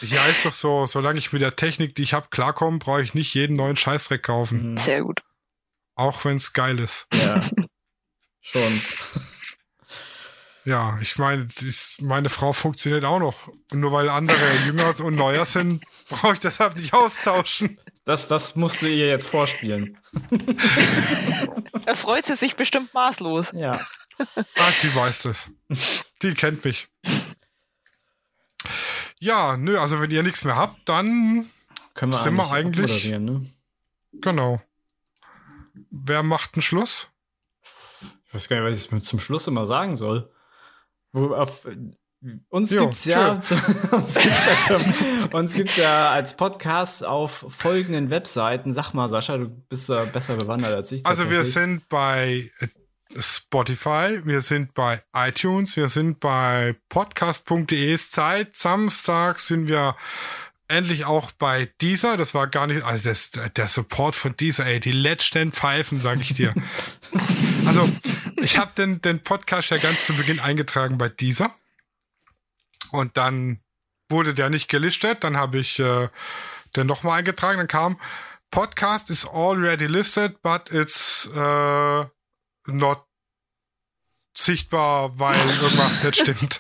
Ja, 0.02 0.26
ist 0.26 0.46
doch 0.46 0.54
so, 0.54 0.86
solange 0.86 1.20
ich 1.20 1.34
mit 1.34 1.42
der 1.42 1.56
Technik, 1.56 1.96
die 1.96 2.04
ich 2.04 2.14
habe, 2.14 2.28
klarkomme, 2.30 2.80
brauche 2.80 3.02
ich 3.02 3.14
nicht 3.14 3.34
jeden 3.34 3.56
neuen 3.56 3.78
Scheißdreck 3.78 4.24
kaufen. 4.24 4.78
Sehr 4.78 5.02
gut. 5.02 5.22
Auch 5.96 6.24
wenn 6.26 6.38
es 6.38 6.54
geil 6.54 6.80
ist. 6.80 7.08
Ja. 7.14 7.42
Schon. 8.42 8.82
Ja, 10.64 11.00
ich 11.02 11.18
meine, 11.18 11.48
meine 12.00 12.30
Frau 12.30 12.54
funktioniert 12.54 13.04
auch 13.04 13.20
noch. 13.20 13.48
Und 13.72 13.80
nur 13.80 13.92
weil 13.92 14.10
andere 14.10 14.38
jünger 14.66 14.94
und 15.04 15.16
neuer 15.16 15.46
sind, 15.46 15.84
brauche 16.10 16.34
ich 16.34 16.40
deshalb 16.40 16.78
nicht 16.78 16.94
austauschen. 16.94 17.80
Das, 18.06 18.28
das 18.28 18.56
musst 18.56 18.82
du 18.82 18.88
ihr 18.88 19.08
jetzt 19.08 19.28
vorspielen. 19.28 19.98
da 21.86 21.96
freut 21.96 22.26
sie 22.26 22.36
sich 22.36 22.56
bestimmt 22.56 22.94
maßlos. 22.94 23.54
Ja. 23.54 23.80
Ach, 24.36 24.74
die 24.82 24.96
weiß 24.96 25.24
das. 25.24 25.52
Die 26.22 26.34
kennt 26.34 26.64
mich. 26.64 26.90
Ja, 29.20 29.58
nö, 29.58 29.78
also 29.80 30.00
wenn 30.02 30.12
ihr 30.12 30.24
nichts 30.24 30.44
mehr 30.44 30.56
habt, 30.56 30.78
dann 30.90 31.50
Können 31.94 32.14
wir 32.14 32.20
sind 32.20 32.36
wir 32.36 32.52
eigentlich. 32.52 33.12
Ne? 33.12 33.52
Genau. 34.14 34.62
Wer 35.90 36.24
macht 36.24 36.56
einen 36.56 36.62
Schluss? 36.62 37.12
Ich 38.28 38.34
weiß 38.34 38.50
gar 38.50 38.62
nicht, 38.62 38.92
was 38.92 38.92
ich 38.94 39.04
zum 39.04 39.20
Schluss 39.20 39.48
immer 39.48 39.66
sagen 39.66 39.96
soll. 39.96 40.31
Wo 41.14 41.34
auf, 41.34 41.68
uns 42.50 42.72
jo, 42.72 42.86
gibt's 42.86 43.06
ja, 43.06 43.42
zu, 43.42 43.56
uns, 43.92 44.14
gibt's 44.14 44.68
ja 44.70 44.78
zum, 44.78 45.34
uns 45.34 45.54
gibt's 45.54 45.76
ja 45.78 46.12
als 46.12 46.38
Podcast 46.38 47.04
auf 47.04 47.46
folgenden 47.50 48.10
Webseiten. 48.10 48.74
Sag 48.74 48.94
mal, 48.94 49.10
Sascha, 49.10 49.38
du 49.38 49.50
bist 49.50 49.90
ja 49.90 50.06
besser 50.06 50.38
bewandert 50.38 50.74
als 50.74 50.92
ich. 50.92 51.06
Also 51.06 51.30
wir 51.30 51.44
sind 51.44 51.90
bei 51.90 52.52
äh, 52.60 52.68
Spotify, 53.20 54.22
wir 54.24 54.42
sind 54.42 54.74
bei 54.74 55.02
iTunes, 55.14 55.76
wir 55.76 55.90
sind 55.90 56.20
bei 56.20 56.76
podcast.de. 56.90 57.98
Zeit 57.98 58.56
Samstag 58.56 59.40
sind 59.40 59.68
wir 59.68 59.96
endlich 60.72 61.06
auch 61.06 61.32
bei 61.32 61.70
dieser. 61.82 62.18
Das 62.18 62.34
war 62.34 62.48
gar 62.48 62.68
nicht, 62.68 62.84
also 62.84 63.04
das, 63.04 63.32
der 63.32 63.68
Support 63.68 64.16
von 64.16 64.36
dieser, 64.38 64.66
ey, 64.66 64.80
die 64.80 64.92
letzten 64.92 65.52
Pfeifen, 65.52 66.00
sag 66.00 66.22
ich 66.22 66.34
dir. 66.34 66.54
also, 67.66 67.90
ich 68.42 68.58
habe 68.58 68.72
den, 68.78 69.02
den 69.02 69.22
Podcast 69.22 69.70
ja 69.70 69.78
ganz 69.78 70.06
zu 70.06 70.14
Beginn 70.16 70.40
eingetragen 70.40 70.98
bei 70.98 71.10
dieser. 71.10 71.52
Und 72.92 73.18
dann 73.18 73.62
wurde 74.10 74.34
der 74.34 74.50
nicht 74.50 74.68
gelistet. 74.68 75.24
Dann 75.24 75.38
habe 75.38 75.60
ich 75.60 75.80
äh, 75.80 76.10
den 76.76 76.88
nochmal 76.88 77.20
eingetragen. 77.20 77.58
Dann 77.58 77.68
kam 77.68 78.00
Podcast 78.52 79.10
is 79.10 79.26
already 79.26 79.88
listed, 79.88 80.42
but 80.42 80.72
it's 80.72 81.30
uh, 81.36 82.06
not 82.68 83.06
sichtbar, 84.36 85.18
weil 85.18 85.38
irgendwas 85.38 86.04
nicht 86.04 86.16
stimmt. 86.18 86.60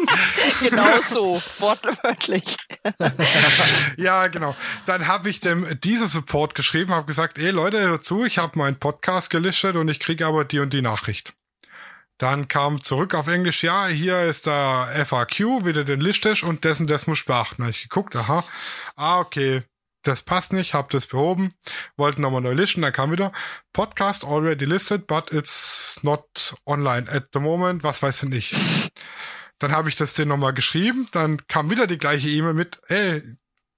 genau 0.60 1.00
so, 1.00 1.42
wortwörtlich. 1.58 2.56
ja, 3.96 4.26
genau. 4.26 4.56
Dann 4.86 5.06
habe 5.06 5.30
ich 5.30 5.40
dem 5.40 5.66
diese 5.80 6.08
Support 6.08 6.54
geschrieben, 6.54 6.92
habe 6.92 7.06
gesagt, 7.06 7.38
ey 7.38 7.50
Leute, 7.50 7.80
hört 7.80 8.04
zu, 8.04 8.24
ich 8.24 8.38
habe 8.38 8.58
meinen 8.58 8.76
Podcast 8.76 9.30
gelistet 9.30 9.76
und 9.76 9.88
ich 9.88 10.00
kriege 10.00 10.26
aber 10.26 10.44
die 10.44 10.58
und 10.58 10.72
die 10.72 10.82
Nachricht. 10.82 11.34
Dann 12.18 12.46
kam 12.46 12.82
zurück 12.82 13.14
auf 13.14 13.26
Englisch, 13.26 13.64
ja, 13.64 13.86
hier 13.86 14.22
ist 14.22 14.46
der 14.46 14.88
FAQ, 15.06 15.64
wieder 15.64 15.84
den 15.84 16.00
listest 16.00 16.44
und 16.44 16.64
dessen, 16.64 16.86
das 16.86 17.06
muss 17.06 17.24
beachten. 17.24 17.56
Da 17.58 17.64
habe 17.64 17.70
ich 17.70 17.82
geguckt, 17.82 18.14
aha, 18.14 18.44
ah, 18.96 19.18
okay, 19.18 19.62
das 20.02 20.22
passt 20.22 20.52
nicht, 20.52 20.74
hab 20.74 20.90
das 20.90 21.06
behoben, 21.06 21.54
wollten 21.96 22.22
nochmal 22.22 22.40
neu 22.40 22.52
listen, 22.52 22.82
dann 22.82 22.92
kam 22.92 23.12
wieder 23.12 23.32
Podcast 23.72 24.24
already 24.24 24.64
listed, 24.64 25.06
but 25.06 25.32
it's 25.32 25.98
not 26.02 26.54
online 26.66 27.08
at 27.10 27.28
the 27.32 27.40
moment, 27.40 27.84
was 27.84 28.02
weiß 28.02 28.24
ich 28.24 28.28
nicht. 28.28 28.54
Dann 29.62 29.72
habe 29.72 29.88
ich 29.88 29.94
das 29.94 30.14
denen 30.14 30.30
nochmal 30.30 30.52
geschrieben, 30.52 31.08
dann 31.12 31.46
kam 31.46 31.70
wieder 31.70 31.86
die 31.86 31.98
gleiche 31.98 32.28
E-Mail 32.28 32.54
mit, 32.54 32.80
ey, 32.88 33.22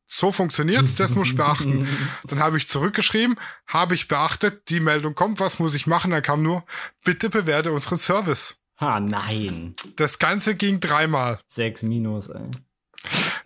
so 0.06 0.32
funktioniert's, 0.32 0.94
das 0.94 1.14
muss 1.14 1.28
ich 1.28 1.36
beachten. 1.36 1.88
Dann 2.24 2.38
habe 2.38 2.58
ich 2.58 2.68
zurückgeschrieben, 2.68 3.36
habe 3.66 3.94
ich 3.94 4.06
beachtet, 4.06 4.68
die 4.68 4.80
Meldung 4.80 5.14
kommt, 5.14 5.40
was 5.40 5.58
muss 5.58 5.74
ich 5.74 5.86
machen? 5.86 6.10
Dann 6.10 6.22
kam 6.22 6.42
nur, 6.42 6.64
bitte 7.04 7.30
bewerte 7.30 7.72
unseren 7.72 7.98
Service. 7.98 8.56
Ha, 8.80 9.00
nein. 9.00 9.74
Das 9.96 10.18
Ganze 10.18 10.54
ging 10.54 10.78
dreimal. 10.78 11.40
Sechs 11.48 11.82
Minus, 11.82 12.28
ey. 12.28 12.50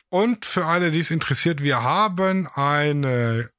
Und 0.09 0.45
für 0.45 0.65
alle, 0.65 0.91
die 0.91 0.99
es 0.99 1.11
interessiert, 1.11 1.61
wir 1.61 1.84
haben 1.84 2.47
eine 2.47 3.49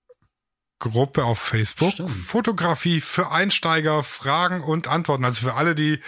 Gruppe 0.79 1.25
auf 1.25 1.39
Facebook. 1.39 1.93
Stimmt. 1.93 2.11
Fotografie 2.11 3.01
für 3.01 3.31
Einsteiger, 3.31 4.03
Fragen 4.03 4.63
und 4.63 4.89
Antworten. 4.89 5.25
Also 5.25 5.49
für 5.49 5.55
alle, 5.55 5.75
die 5.75 6.01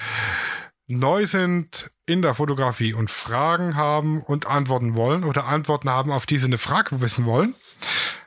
neu 0.87 1.27
sind 1.27 1.91
in 2.07 2.23
der 2.23 2.35
Fotografie 2.35 2.95
und 2.95 3.11
Fragen 3.11 3.77
haben 3.77 4.23
und 4.23 4.47
antworten 4.47 4.97
wollen 4.97 5.25
oder 5.25 5.47
Antworten 5.47 5.91
haben, 5.91 6.13
auf 6.13 6.25
die 6.25 6.39
sie 6.39 6.47
eine 6.47 6.59
Frage 6.59 7.01
wissen 7.01 7.27
wollen. 7.27 7.55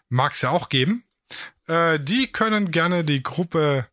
Mag 0.10 0.34
es 0.34 0.42
ja 0.42 0.50
auch 0.50 0.70
geben. 0.70 1.04
Äh, 1.68 2.00
die 2.00 2.28
können 2.28 2.72
gerne 2.72 3.04
die 3.06 3.24
Gruppe 3.24 3.88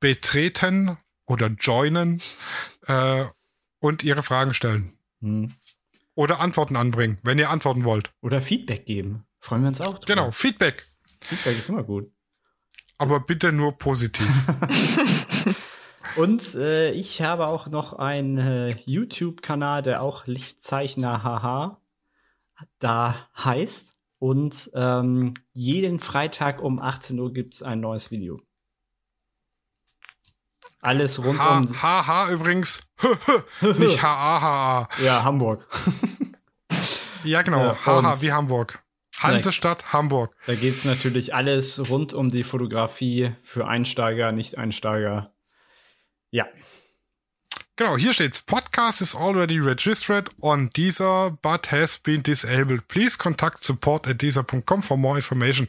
betreten 0.00 0.98
oder 1.26 1.46
joinen 1.46 2.20
äh, 2.86 3.24
und 3.78 4.02
ihre 4.02 4.22
Fragen 4.22 4.54
stellen. 4.54 4.94
Hm. 5.20 5.54
Oder 6.14 6.40
Antworten 6.40 6.76
anbringen, 6.76 7.18
wenn 7.22 7.38
ihr 7.38 7.50
antworten 7.50 7.84
wollt. 7.84 8.12
Oder 8.20 8.40
Feedback 8.40 8.84
geben. 8.86 9.24
Freuen 9.40 9.62
wir 9.62 9.68
uns 9.68 9.80
auch. 9.80 9.94
Drauf. 9.94 10.04
Genau, 10.06 10.30
Feedback. 10.30 10.84
Feedback 11.20 11.58
ist 11.58 11.68
immer 11.68 11.84
gut. 11.84 12.10
Aber 12.98 13.20
bitte 13.20 13.52
nur 13.52 13.78
positiv. 13.78 14.28
Und 16.16 16.54
äh, 16.54 16.90
ich 16.92 17.22
habe 17.22 17.46
auch 17.46 17.68
noch 17.68 17.94
einen 17.94 18.38
äh, 18.38 18.76
YouTube-Kanal, 18.84 19.82
der 19.82 20.02
auch 20.02 20.26
Lichtzeichner 20.26 21.22
haha 21.22 21.80
da 22.78 23.28
heißt. 23.36 23.94
Und 24.18 24.70
ähm, 24.74 25.34
jeden 25.52 25.98
Freitag 25.98 26.62
um 26.62 26.78
18 26.78 27.18
Uhr 27.18 27.32
gibt 27.32 27.54
es 27.54 27.62
ein 27.62 27.80
neues 27.80 28.10
Video. 28.10 28.40
Alles 30.80 31.24
rund 31.24 31.40
ha, 31.40 31.58
um. 31.58 31.82
Haha 31.82 32.30
übrigens. 32.30 32.80
Nicht 33.78 34.02
H-A-H-A. 34.02 34.88
Ja, 35.02 35.24
Hamburg. 35.24 35.66
ja, 37.24 37.42
genau. 37.42 37.76
Haha 37.84 38.20
wie 38.20 38.32
Hamburg. 38.32 38.82
Hansestadt, 39.20 39.92
Hamburg. 39.92 40.34
Da 40.46 40.54
geht 40.54 40.76
es 40.76 40.84
natürlich 40.84 41.34
alles 41.34 41.88
rund 41.88 42.12
um 42.12 42.30
die 42.30 42.42
Fotografie 42.42 43.34
für 43.42 43.68
Einsteiger, 43.68 44.32
Nicht-Einsteiger. 44.32 45.32
Ja. 46.32 46.46
Genau, 47.76 47.96
hier 47.96 48.12
steht's. 48.12 48.40
Podcast 48.42 49.00
is 49.00 49.14
already 49.14 49.58
registered 49.58 50.28
on 50.40 50.70
Deezer, 50.70 51.38
but 51.42 51.70
has 51.70 51.98
been 51.98 52.22
disabled. 52.22 52.86
Please 52.88 53.16
contact 53.16 53.64
support 53.64 54.06
at 54.08 54.20
deezer.com 54.20 54.82
for 54.82 54.96
more 54.96 55.16
information. 55.16 55.68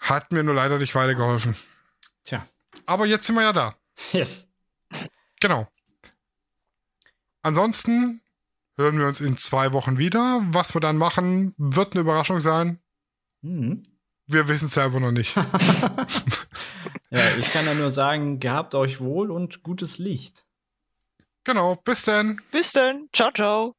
Hat 0.00 0.32
mir 0.32 0.42
nur 0.42 0.54
leider 0.54 0.78
nicht 0.78 0.94
weitergeholfen. 0.94 1.56
Tja. 2.24 2.46
Aber 2.86 3.06
jetzt 3.06 3.24
sind 3.26 3.36
wir 3.36 3.42
ja 3.42 3.52
da. 3.52 3.74
Yes. 4.12 4.48
Genau. 5.40 5.68
Ansonsten 7.42 8.22
hören 8.76 8.98
wir 8.98 9.06
uns 9.06 9.20
in 9.20 9.36
zwei 9.36 9.72
Wochen 9.72 9.98
wieder. 9.98 10.42
Was 10.48 10.74
wir 10.74 10.80
dann 10.80 10.96
machen, 10.96 11.54
wird 11.56 11.94
eine 11.94 12.00
Überraschung 12.00 12.40
sein. 12.40 12.80
Mhm. 13.42 13.86
Wir 14.26 14.48
wissen 14.48 14.66
es 14.66 14.74
selber 14.74 15.00
noch 15.00 15.12
nicht. 15.12 15.36
ja, 17.14 17.36
ich 17.38 17.50
kann 17.52 17.66
ja 17.66 17.74
nur 17.74 17.90
sagen, 17.90 18.40
gehabt 18.40 18.74
euch 18.74 19.00
wohl 19.00 19.30
und 19.30 19.62
gutes 19.62 19.98
Licht. 19.98 20.44
Genau, 21.44 21.76
bis 21.84 22.04
dann. 22.04 22.40
Bis 22.50 22.72
dann. 22.72 23.08
Ciao, 23.12 23.30
ciao. 23.30 23.74